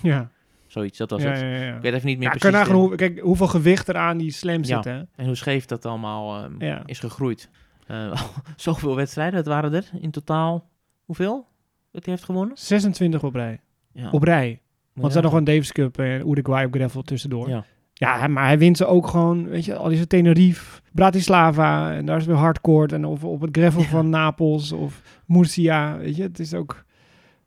Ja, 0.02 0.30
Zoiets, 0.78 0.98
dat 0.98 1.10
was 1.10 1.22
ja, 1.22 1.28
het. 1.30 1.40
ja, 1.40 1.46
ja. 1.46 1.76
Ik 1.76 1.82
weet 1.82 1.92
even 1.94 2.06
niet 2.06 2.18
meer 2.18 2.28
kan 2.28 2.38
precies. 2.50 2.68
eh, 2.68 2.74
hoe, 2.74 2.94
kijk, 2.96 3.18
hoeveel 3.20 3.46
gewicht 3.46 3.88
er 3.88 3.96
aan 3.96 4.18
die 4.18 4.30
slam 4.30 4.64
zit, 4.64 4.84
Ja. 4.84 4.90
hè? 4.90 5.02
En 5.16 5.26
hoe 5.26 5.34
scheef 5.34 5.64
dat 5.66 5.86
allemaal 5.86 6.44
eh, 6.44 6.50
Ja. 6.68 6.82
is 6.84 6.98
gegroeid. 6.98 7.50
Eh, 7.86 8.22
zoveel 8.56 8.96
wedstrijden, 8.96 9.34
dat 9.44 9.46
waren 9.54 9.74
er 9.74 9.84
in 10.00 10.10
totaal. 10.10 10.68
Hoeveel? 11.04 11.46
Dat 11.92 12.04
hij 12.04 12.14
heeft 12.14 12.24
gewonnen? 12.26 12.56
26 12.58 13.22
op 13.24 13.34
rij. 13.34 13.60
Ja. 13.92 14.10
Op 14.10 14.22
rij. 14.22 14.48
Want 14.48 14.58
er 14.94 15.02
ja. 15.02 15.10
staat 15.10 15.22
nog 15.22 15.32
een 15.32 15.44
Davis 15.44 15.72
Cup 15.72 15.98
en 15.98 16.28
Uruguay 16.30 16.64
op 16.64 16.74
gravel 16.74 17.02
tussendoor. 17.02 17.48
Ja. 17.48 17.64
Ja, 17.94 18.26
maar 18.26 18.44
hij 18.46 18.58
wint 18.58 18.76
ze 18.76 18.86
ook 18.86 19.06
gewoon, 19.06 19.48
weet 19.48 19.64
je, 19.64 19.76
al 19.76 19.90
is 19.90 19.98
het 20.00 20.08
Tenerife, 20.08 20.80
Bratislava, 20.92 21.92
en 21.92 22.06
daar 22.06 22.16
is 22.16 22.24
weer 22.26 22.36
hardcourt, 22.36 22.92
en 22.92 23.04
of 23.04 23.24
op 23.24 23.40
het 23.40 23.56
gravel 23.56 23.80
Ja. 23.80 23.86
van 23.88 24.08
Napels 24.10 24.72
of 24.72 25.02
Murcia, 25.26 25.96
weet 25.98 26.16
je, 26.16 26.22
het 26.22 26.38
is 26.38 26.54
ook 26.54 26.84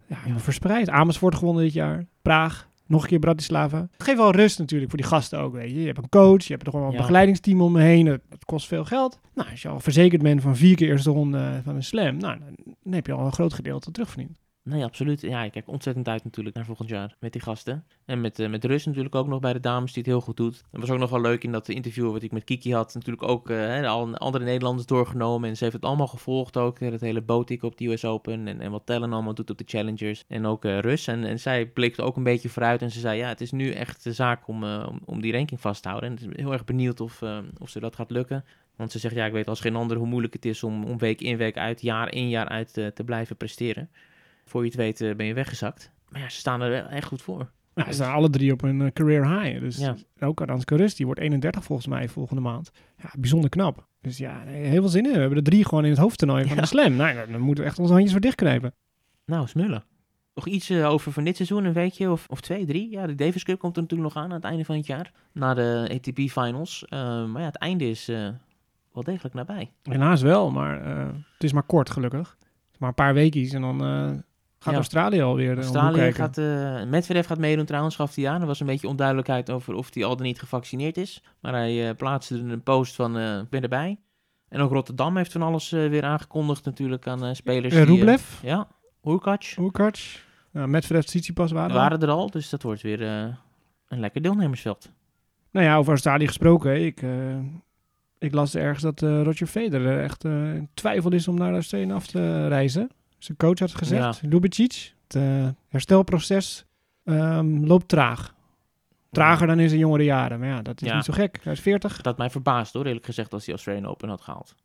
ja, 0.06 0.18
Ja. 0.26 0.38
verspreid. 0.40 0.90
Amersfoort 0.90 1.36
gewonnen 1.36 1.64
dit 1.64 1.74
jaar, 1.74 2.06
Praag, 2.22 2.68
nog 2.92 3.02
een 3.02 3.08
keer 3.10 3.20
Bratislava. 3.20 3.78
Het 3.92 4.04
geeft 4.04 4.18
wel 4.18 4.32
rust 4.32 4.60
natuurlijk 4.60 4.90
voor 4.90 5.00
die 5.00 5.10
gasten 5.10 5.40
ook, 5.40 5.54
weet 5.54 5.70
je. 5.70 5.80
Je 5.80 5.86
hebt 5.86 5.98
een 5.98 6.10
coach, 6.10 6.44
je 6.44 6.54
hebt 6.54 6.66
er 6.66 6.72
gewoon 6.72 6.86
een 6.88 6.92
Ja. 6.94 6.98
begeleidingsteam 7.00 7.62
om 7.62 7.72
me 7.72 7.82
heen, 7.82 8.06
dat, 8.06 8.20
dat 8.30 8.46
kost 8.46 8.68
veel 8.68 8.86
geld. 8.86 9.20
Nou, 9.36 9.50
als 9.50 9.62
je 9.62 9.68
al 9.68 9.80
verzekerd 9.80 10.22
bent 10.22 10.42
van 10.42 10.56
vier 10.56 10.76
keer 10.76 10.88
eerste 10.90 11.10
ronde 11.12 11.62
van 11.64 11.76
een 11.76 11.84
slam, 11.84 12.18
nou, 12.18 12.40
dan, 12.40 12.56
dan 12.84 12.94
heb 12.94 13.06
je 13.06 13.14
al 13.14 13.26
een 13.26 13.32
groot 13.34 13.54
gedeelte 13.54 13.92
terugverdiend. 13.92 14.38
Nee, 14.64 14.84
absoluut. 14.84 15.22
Ja, 15.22 15.44
ik 15.44 15.52
kijk 15.52 15.68
ontzettend 15.68 16.08
uit 16.08 16.24
natuurlijk 16.24 16.56
naar 16.56 16.66
volgend 16.66 16.90
jaar 16.90 17.16
met 17.20 17.32
die 17.32 17.42
gasten. 17.42 17.86
En 18.06 18.22
met, 18.22 18.40
eh 18.40 18.50
met 18.50 18.66
Rus 18.66 18.86
natuurlijk 18.86 19.16
ook 19.16 19.28
nog 19.28 19.40
bij 19.40 19.54
de 19.54 19.60
dames 19.60 19.94
die 19.94 20.04
het 20.04 20.12
heel 20.12 20.22
goed 20.22 20.38
doet. 20.38 20.64
Dat 20.72 20.82
was 20.82 20.90
ook 20.90 21.00
nog 21.00 21.10
wel 21.10 21.22
leuk 21.22 21.44
in 21.44 21.52
dat 21.52 21.70
interview 21.70 22.12
wat 22.12 22.24
ik 22.24 22.32
met 22.32 22.44
Kiki 22.44 22.74
had. 22.74 22.94
Natuurlijk 22.94 23.28
ook 23.28 23.50
eh, 23.50 23.90
al 23.90 24.16
andere 24.18 24.44
Nederlanders 24.44 24.88
doorgenomen. 24.88 25.50
En 25.50 25.58
ze 25.58 25.64
heeft 25.64 25.76
het 25.76 25.86
allemaal 25.86 26.08
gevolgd 26.08 26.58
ook. 26.58 26.80
Het 26.80 27.02
hele 27.02 27.22
botik 27.22 27.64
op 27.64 27.78
de 27.78 27.86
US 27.88 28.06
Open. 28.06 28.48
En, 28.48 28.62
en 28.62 28.72
wat 28.72 28.86
Tellen 28.86 29.14
allemaal 29.14 29.34
doet 29.34 29.50
op 29.50 29.58
de 29.58 29.64
Challengers. 29.68 30.24
En 30.28 30.46
ook 30.46 30.66
eh, 30.66 30.80
Rus. 30.80 31.08
En, 31.08 31.24
en 31.24 31.40
zij 31.40 31.66
blikte 31.66 32.02
ook 32.02 32.16
een 32.16 32.24
beetje 32.24 32.50
vooruit. 32.50 32.82
En 32.82 32.92
ze 32.92 33.00
zei, 33.00 33.18
ja, 33.18 33.28
het 33.28 33.42
is 33.42 33.52
nu 33.52 33.72
echt 33.72 34.04
de 34.04 34.14
zaak 34.14 34.48
om, 34.48 34.64
om, 35.06 35.22
die 35.22 35.32
ranking 35.32 35.60
vast 35.60 35.82
te 35.82 35.90
houden. 35.90 36.10
En 36.10 36.18
ik 36.24 36.30
ben 36.30 36.40
heel 36.40 36.54
erg 36.54 36.66
benieuwd 36.66 37.00
of, 37.00 37.22
of 37.58 37.70
ze 37.70 37.80
dat 37.80 37.96
gaat 37.96 38.12
lukken. 38.12 38.46
Want 38.76 38.92
ze 38.92 39.00
zegt, 39.00 39.16
ja, 39.16 39.26
ik 39.26 39.32
weet 39.32 39.48
als 39.48 39.60
geen 39.60 39.76
ander 39.76 39.98
hoe 39.98 40.08
moeilijk 40.08 40.34
het 40.34 40.46
is 40.46 40.64
om, 40.64 40.84
om 40.84 40.98
week 40.98 41.22
in, 41.22 41.38
week 41.38 41.58
uit, 41.58 41.82
jaar 41.82 42.14
in, 42.14 42.30
jaar 42.30 42.48
uit 42.48 42.74
te 42.74 43.04
blijven 43.06 43.38
presteren. 43.38 43.90
Voor 44.52 44.62
je 44.62 44.68
het 44.68 44.76
weet 44.78 45.02
eh, 45.02 45.16
ben 45.16 45.26
je 45.26 45.34
weggezakt. 45.34 45.92
Maar 46.10 46.22
ja, 46.22 46.30
ze 46.30 46.38
staan 46.38 46.62
er 46.62 46.70
wel 46.70 46.86
echt 46.86 47.08
goed 47.08 47.22
voor. 47.22 47.52
Ja, 47.76 47.86
ze 47.86 47.92
staan 47.94 48.14
alle 48.14 48.30
drie 48.30 48.52
op 48.52 48.62
een 48.62 48.82
eh, 48.82 48.92
career 48.92 49.40
high. 49.42 49.60
Dus 49.60 49.78
Ja. 49.78 49.96
ook 50.20 50.42
Aranska 50.42 50.76
Rus, 50.76 50.96
die 50.96 51.06
wordt 51.06 51.20
31 51.22 51.64
volgens 51.64 51.88
mij 51.88 52.08
volgende 52.10 52.42
maand. 52.42 52.72
Ja, 52.98 53.10
bijzonder 53.18 53.50
knap. 53.50 53.88
Dus 54.02 54.18
ja, 54.18 54.40
heel 54.46 54.82
veel 54.82 54.90
zin 54.90 55.06
in. 55.06 55.12
We 55.14 55.20
hebben 55.20 55.38
er 55.38 55.44
drie 55.44 55.66
gewoon 55.66 55.84
in 55.84 55.90
het 55.90 56.00
hoofdtoernooi 56.00 56.46
van 56.46 56.56
Ja. 56.56 56.62
de 56.62 56.68
slam. 56.68 56.96
Nou, 56.96 57.32
dan- 57.32 57.40
moeten 57.42 57.64
we 57.64 57.70
echt 57.70 57.80
onze 57.80 57.92
handjes 57.92 58.12
voor 58.12 58.22
dichtknijpen. 58.22 58.74
Nou, 59.26 59.48
smullen. 59.48 59.84
Nog 60.36 60.48
iets 60.48 60.70
eh, 60.70 60.90
over 60.90 61.12
van 61.12 61.24
dit 61.24 61.36
seizoen, 61.36 61.66
een 61.66 61.74
weekje 61.74 62.12
of, 62.12 62.26
of 62.30 62.42
twee, 62.42 62.66
drie. 62.66 62.90
Ja, 62.92 63.08
de 63.08 63.16
Davis 63.16 63.44
Cup 63.44 63.60
komt 63.60 63.76
er 63.76 63.82
natuurlijk 63.82 64.14
nog 64.14 64.24
aan 64.24 64.30
aan 64.30 64.36
het 64.36 64.44
einde 64.46 64.66
van 64.66 64.76
het 64.76 64.86
jaar. 64.86 65.12
Na 65.32 65.54
de 65.54 65.88
ATP 65.94 66.20
Finals. 66.20 66.86
Maar 66.90 67.40
ja, 67.42 67.46
het 67.46 67.58
einde 67.58 67.90
is 67.90 68.06
wel 68.94 69.04
degelijk 69.04 69.34
nabij. 69.36 69.72
Helaas 69.84 70.22
wel, 70.22 70.52
maar 70.52 70.86
het 71.34 71.44
is 71.44 71.54
maar 71.54 71.64
kort 71.64 71.90
gelukkig. 71.90 72.38
Maar 72.78 72.90
een 72.90 72.96
paar 72.96 73.14
weekjes 73.14 73.54
en 73.54 73.62
dan 73.62 73.78
gaat 74.64 74.72
Ja. 74.74 74.80
Australië 74.80 75.22
alweer 75.22 75.52
uh, 75.52 75.58
Australië 75.58 76.14
gaat... 76.14 76.38
eh 76.38 76.84
Medvedev 76.84 77.28
gaat 77.28 77.38
meedoen 77.38 77.66
trouwens, 77.66 77.96
gaf 77.96 78.16
hij 78.16 78.30
aan. 78.30 78.42
Er 78.42 78.48
was 78.48 78.60
een 78.60 78.66
beetje 78.66 78.88
onduidelijkheid 78.88 79.50
over 79.52 79.74
of 79.74 79.94
hij 79.94 80.04
al 80.06 80.16
dan 80.16 80.26
niet 80.26 80.40
gevaccineerd 80.40 80.98
is. 80.98 81.24
Maar 81.40 81.54
hij 81.54 81.90
eh, 81.90 81.96
plaatste 81.96 82.36
een 82.38 82.64
post 82.64 82.96
van, 82.96 83.18
eh, 83.18 83.38
ik 83.40 83.50
ben 83.50 83.62
erbij. 83.62 84.00
En 84.50 84.60
ook 84.62 84.72
Rotterdam 84.72 85.18
heeft 85.18 85.32
van 85.32 85.42
alles 85.42 85.72
eh, 85.72 85.90
weer 85.90 86.04
aangekondigd 86.04 86.66
natuurlijk 86.66 87.08
aan 87.08 87.26
eh, 87.26 87.34
spelers. 87.34 87.74
Uh, 87.76 87.86
die, 87.86 88.06
eh, 88.06 88.18
ja, 88.44 88.68
Hurkacz. 89.02 89.58
Oerkac, 89.58 89.96
uh, 90.54 90.66
Medvedev, 90.66 91.04
Tsitsipas 91.04 91.52
waren 91.52 91.70
er. 91.70 91.76
waren 91.76 92.02
er 92.02 92.10
al, 92.10 92.30
dus 92.30 92.50
dat 92.50 92.62
wordt 92.64 92.82
weer 92.82 93.02
eh, 93.02 93.24
een 93.88 94.00
lekker 94.00 94.22
deelnemersveld. 94.22 94.92
Nou 95.52 95.66
ja, 95.66 95.76
over 95.78 95.92
Australië 95.92 96.28
gesproken. 96.28 96.86
Ik, 96.86 97.02
eh, 97.02 97.38
ik 98.20 98.34
las 98.34 98.56
ergens 98.56 98.84
dat 98.84 99.02
eh, 99.02 99.22
Roger 99.22 99.48
Federer 99.48 100.04
echt 100.04 100.26
eh, 100.26 100.54
in 100.54 100.70
twijfel 100.74 101.12
is 101.12 101.28
om 101.28 101.36
naar 101.36 101.54
Australië 101.54 101.92
af 101.92 102.08
te 102.08 102.48
reizen. 102.48 102.90
Zijn 103.24 103.38
coach 103.38 103.60
had 103.60 103.76
gezegd, 103.76 104.22
Lubicic. 104.22 104.94
Het 105.08 105.16
eh, 105.16 105.48
herstelproces 105.70 106.66
ehm, 107.04 107.66
loopt 107.66 107.88
traag. 107.88 108.34
Trager 109.12 109.48
dan 109.48 109.60
in 109.60 109.68
zijn 109.68 109.80
jongere 109.82 110.04
jaren. 110.04 110.40
Maar 110.40 110.48
ja, 110.48 110.62
dat 110.62 110.82
is 110.82 110.88
Ja. 110.88 110.96
niet 110.96 111.06
zo 111.06 111.14
gek. 111.14 111.40
Hij 111.44 111.54
is 111.54 111.60
40. 111.60 111.96
Dat 111.96 112.06
had 112.06 112.18
mij 112.18 112.30
verbaasd 112.30 112.74
hoor, 112.74 112.86
eerlijk 112.86 113.06
gezegd, 113.06 113.34
als 113.34 113.46
hij 113.46 113.54
Australian 113.54 113.86
Open 113.86 114.10
had 114.10 114.22
gehaald. 114.22 114.56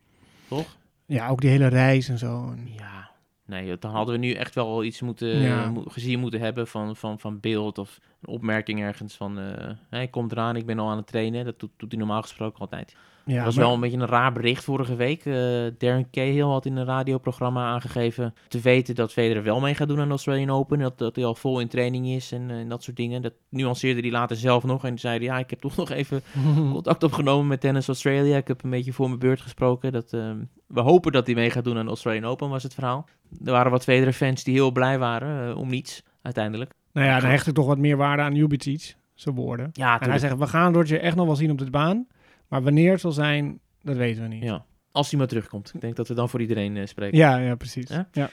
Toch? 0.48 0.76
Ja, 1.06 1.28
ook 1.28 1.40
die 1.40 1.50
hele 1.50 1.66
reis 1.66 2.08
en 2.08 2.18
zo. 2.18 2.54
Ja. 2.64 3.10
Nee, 3.46 3.76
dan 3.78 3.90
hadden 3.90 4.14
we 4.14 4.20
nu 4.20 4.32
echt 4.32 4.54
wel 4.54 4.84
iets 4.84 5.00
moeten, 5.00 5.28
Ja. 5.28 5.70
mo- 5.70 5.84
gezien 5.88 6.20
moeten 6.20 6.40
hebben 6.40 6.66
van, 6.66 6.96
van, 6.96 7.18
van 7.18 7.40
beeld 7.40 7.78
of 7.78 7.98
een 8.26 8.34
opmerking 8.34 8.80
ergens 8.80 9.16
van... 9.16 9.38
eh 9.38 9.70
hey, 9.90 10.02
ik 10.02 10.10
kom 10.10 10.26
eraan, 10.30 10.56
ik 10.56 10.66
ben 10.66 10.78
al 10.78 10.88
aan 10.90 10.96
het 10.96 11.06
trainen. 11.06 11.44
Dat 11.44 11.58
doet, 11.58 11.70
doet 11.76 11.90
hij 11.90 11.98
normaal 12.00 12.22
gesproken 12.22 12.60
altijd. 12.60 12.96
Ja, 13.24 13.34
dat 13.36 13.44
was 13.44 13.54
maar- 13.54 13.64
wel 13.64 13.74
een 13.74 13.80
beetje 13.80 13.98
een 13.98 14.06
raar 14.06 14.32
bericht 14.32 14.64
vorige 14.64 14.94
week. 14.96 15.24
Eh, 15.26 15.32
Darren 15.78 16.10
Cahill 16.10 16.40
had 16.42 16.66
in 16.66 16.76
een 16.76 16.84
radioprogramma 16.84 17.66
aangegeven 17.66 18.34
te 18.48 18.60
weten 18.60 18.94
dat 18.94 19.12
Federer 19.12 19.42
wel 19.42 19.60
mee 19.60 19.74
gaat 19.74 19.88
doen 19.88 19.98
aan 19.98 20.04
de 20.04 20.10
Australian 20.10 20.50
Open. 20.50 20.78
Dat, 20.78 20.98
dat 20.98 21.16
hij 21.16 21.24
al 21.24 21.34
vol 21.34 21.60
in 21.60 21.68
training 21.68 22.06
is 22.06 22.32
en, 22.32 22.50
eh, 22.50 22.58
en 22.58 22.68
dat 22.68 22.82
soort 22.82 22.96
dingen. 22.96 23.22
Dat 23.22 23.32
nuanceerde 23.48 24.00
hij 24.00 24.10
later 24.10 24.36
zelf 24.36 24.64
nog 24.64 24.84
en 24.84 24.98
zei 24.98 25.16
hij, 25.16 25.26
ja, 25.26 25.38
ik 25.38 25.50
heb 25.50 25.60
toch 25.60 25.76
nog 25.82 25.90
even 25.90 26.22
contact 26.72 27.02
opgenomen 27.02 27.46
met 27.46 27.60
Tennis 27.60 27.88
Australia. 27.88 28.36
Ik 28.36 28.48
heb 28.48 28.64
een 28.64 28.70
beetje 28.70 28.92
voor 28.92 29.06
mijn 29.08 29.18
beurt 29.20 29.40
gesproken. 29.40 29.92
Dat, 29.92 30.12
eh, 30.12 30.30
we 30.66 30.80
hopen 30.80 31.12
dat 31.12 31.26
hij 31.26 31.34
mee 31.34 31.50
gaat 31.50 31.64
doen 31.64 31.76
aan 31.78 31.84
de 31.84 31.90
Australian 31.90 32.24
Open, 32.24 32.48
was 32.48 32.62
het 32.62 32.74
verhaal. 32.74 33.08
Er 33.44 33.52
waren 33.52 33.70
wat 33.70 33.84
Federer-fans 33.84 34.44
die 34.44 34.54
heel 34.54 34.70
blij 34.70 34.98
waren, 34.98 35.50
eh, 35.50 35.58
om 35.58 35.68
niets, 35.68 36.02
uiteindelijk. 36.22 36.74
Nou 36.96 37.08
ja, 37.08 37.20
dan 37.20 37.30
hecht 37.30 37.46
ik 37.46 37.54
toch 37.54 37.66
wat 37.66 37.78
meer 37.78 37.96
waarde 37.96 38.22
aan 38.22 38.32
Lubicic. 38.32 38.96
Zijn 39.14 39.34
woorden. 39.34 39.70
Ja, 39.72 40.00
En 40.00 40.08
hij 40.10 40.18
zegt, 40.18 40.38
we 40.38 40.46
gaan 40.46 40.74
Roger 40.74 41.00
echt 41.00 41.16
nog 41.16 41.26
wel 41.26 41.36
zien 41.36 41.50
op 41.50 41.58
de 41.58 41.70
baan. 41.70 42.06
Maar 42.48 42.62
wanneer 42.62 42.90
het 42.92 43.00
zal 43.00 43.12
zijn, 43.12 43.60
dat 43.82 43.96
weten 43.96 44.22
we 44.22 44.28
niet. 44.28 44.42
ja. 44.42 44.64
Als 44.92 45.10
hij 45.10 45.18
maar 45.18 45.28
terugkomt. 45.28 45.74
Ik 45.74 45.80
denk 45.80 45.96
dat 45.96 46.08
we 46.08 46.14
dan 46.14 46.28
voor 46.28 46.40
iedereen 46.40 46.76
eh, 46.76 46.86
spreken. 46.86 47.18
ja, 47.18 47.36
ja, 47.36 47.54
precies. 47.54 47.88
Ja? 47.88 48.08
Ja. 48.12 48.30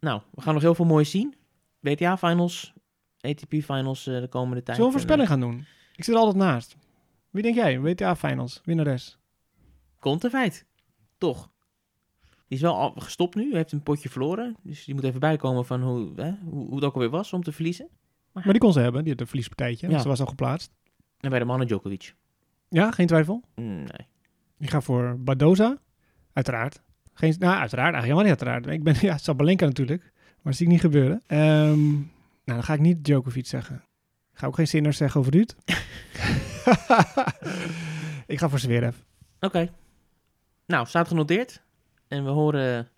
Nou, 0.00 0.20
we 0.30 0.40
gaan 0.40 0.52
nog 0.54 0.62
heel 0.62 0.74
veel 0.74 0.84
moois 0.84 1.10
zien. 1.10 1.34
WTA-finals, 1.80 2.72
ATP-finals 3.20 4.06
eh, 4.06 4.20
de 4.20 4.28
komende 4.28 4.62
tijd. 4.62 4.76
Zullen 4.76 4.92
we 4.92 4.96
een 4.98 5.02
En, 5.02 5.16
voorspelling 5.18 5.28
gaan 5.28 5.40
doen? 5.40 5.66
Ik 5.96 6.04
zit 6.04 6.14
er 6.14 6.20
altijd 6.20 6.36
naast. 6.36 6.76
Wie 7.30 7.42
denk 7.42 7.54
jij? 7.54 7.80
WTA 7.80 8.16
Finals, 8.16 8.60
winnares. 8.64 9.18
eh, 9.56 10.00
Komt 10.00 10.24
een 10.24 10.30
feit. 10.30 10.66
Toch. 11.18 11.50
Die 12.48 12.56
is 12.56 12.60
wel 12.60 12.92
gestopt 12.96 13.34
nu. 13.34 13.54
Heeft 13.54 13.72
een 13.72 13.82
potje 13.82 14.08
verloren. 14.08 14.56
Dus 14.62 14.84
die 14.84 14.94
moet 14.94 15.04
even 15.04 15.20
bijkomen 15.20 15.66
van 15.66 15.82
hoe, 15.82 16.12
hè, 16.16 16.32
hoe, 16.44 16.66
hoe 16.66 16.74
het 16.74 16.84
ook 16.84 16.94
alweer 16.94 17.10
was 17.10 17.32
om 17.32 17.42
te 17.42 17.52
verliezen. 17.52 17.88
Maar 18.32 18.52
die 18.52 18.58
kon 18.58 18.72
ze 18.72 18.80
hebben, 18.80 19.02
die 19.02 19.12
had 19.12 19.20
een 19.20 19.26
verliespartijtje. 19.26 19.90
Ja. 19.90 19.98
Ze 19.98 20.08
was 20.08 20.20
al 20.20 20.26
geplaatst. 20.26 20.72
En 21.20 21.30
bij 21.30 21.38
de 21.38 21.44
mannen 21.44 21.66
Djokovic. 21.66 22.14
Ja, 22.68 22.90
geen 22.90 23.06
twijfel. 23.06 23.42
Nee. 23.54 24.06
Ik 24.58 24.70
ga 24.70 24.80
voor 24.80 25.16
Badoza. 25.18 25.78
Uiteraard. 26.32 26.82
Geen, 27.12 27.34
nou, 27.38 27.58
uiteraard. 27.58 27.94
Eigenlijk 27.94 28.02
helemaal 28.02 28.22
niet 28.22 28.42
uiteraard. 28.42 28.66
Ik 28.66 28.82
ben, 28.82 28.94
ja, 29.10 29.18
Sabalenka 29.18 29.66
natuurlijk. 29.66 30.02
Maar 30.02 30.42
dat 30.42 30.54
zie 30.54 30.66
ik 30.66 30.72
niet 30.72 30.80
gebeuren. 30.80 31.22
Ehm, 31.26 31.90
nou, 31.90 32.06
dan 32.44 32.62
ga 32.62 32.72
ik 32.72 32.80
niet 32.80 33.04
Djokovic 33.04 33.46
zeggen. 33.46 33.76
Ik 34.32 34.38
ga 34.38 34.46
ook 34.46 34.54
geen 34.54 34.68
zinners 34.68 34.96
zeggen 34.96 35.20
over 35.20 35.32
Ruud. 35.32 35.54
ik 38.26 38.38
ga 38.38 38.48
voor 38.48 38.58
Zverev. 38.58 38.96
Oké. 39.40 39.70
Nou, 40.66 40.86
staat 40.86 41.08
genoteerd. 41.08 41.62
En 42.08 42.24
we 42.24 42.30
horen 42.30 42.88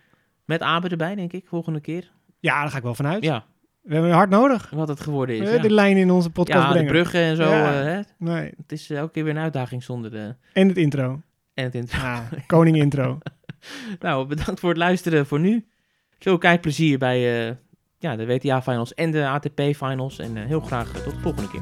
met 0.45 0.61
Abe 0.61 0.89
erbij, 0.89 1.15
denk 1.15 1.33
ik, 1.33 1.47
volgende 1.47 1.79
keer. 1.81 2.11
Ja, 2.39 2.61
daar 2.61 2.69
ga 2.71 2.77
ik 2.77 2.83
wel 2.83 2.95
vanuit. 2.95 3.23
Ja, 3.23 3.43
We 3.81 3.93
hebben 3.93 4.11
hard 4.11 4.29
nodig. 4.29 4.69
wat 4.69 4.87
het 4.87 4.99
geworden 4.99 5.35
is. 5.37 5.47
Eh, 5.49 5.55
Ja, 5.55 5.61
De 5.61 5.69
lijn 5.73 5.97
in 5.97 6.11
onze 6.11 6.29
podcast 6.29 6.67
ja 6.67 6.73
de 6.73 6.85
bruggen 6.85 7.21
en 7.21 7.35
zo. 7.35 7.49
Ja. 7.49 7.79
eh, 7.79 7.83
hè? 7.85 7.99
Nee. 8.17 8.51
Het 8.57 8.71
is 8.71 8.89
elke 8.89 9.11
keer 9.11 9.23
weer 9.23 9.35
een 9.35 9.41
uitdaging 9.41 9.83
zonder 9.83 10.11
de... 10.11 10.35
En 10.53 10.67
het 10.67 10.77
intro. 10.77 11.21
En 11.53 11.63
het 11.63 11.75
intro. 11.75 11.99
Ah, 11.99 12.19
koning 12.47 12.77
intro. 12.77 13.17
Nou, 13.99 14.27
bedankt 14.27 14.59
voor 14.59 14.69
het 14.69 14.77
luisteren 14.77 15.25
voor 15.25 15.39
nu. 15.39 15.65
Veel 16.19 16.37
kijkplezier 16.37 16.97
bij 16.97 17.47
eh, 17.49 17.55
ja, 17.97 18.15
de 18.15 18.25
WTA-finals 18.25 18.93
en 18.93 19.11
de 19.11 19.27
ATP-finals. 19.27 20.19
En 20.19 20.37
eh, 20.37 20.45
heel 20.45 20.59
graag 20.61 20.93
eh, 20.95 21.03
tot 21.03 21.13
de 21.13 21.19
volgende 21.19 21.49
keer. 21.49 21.61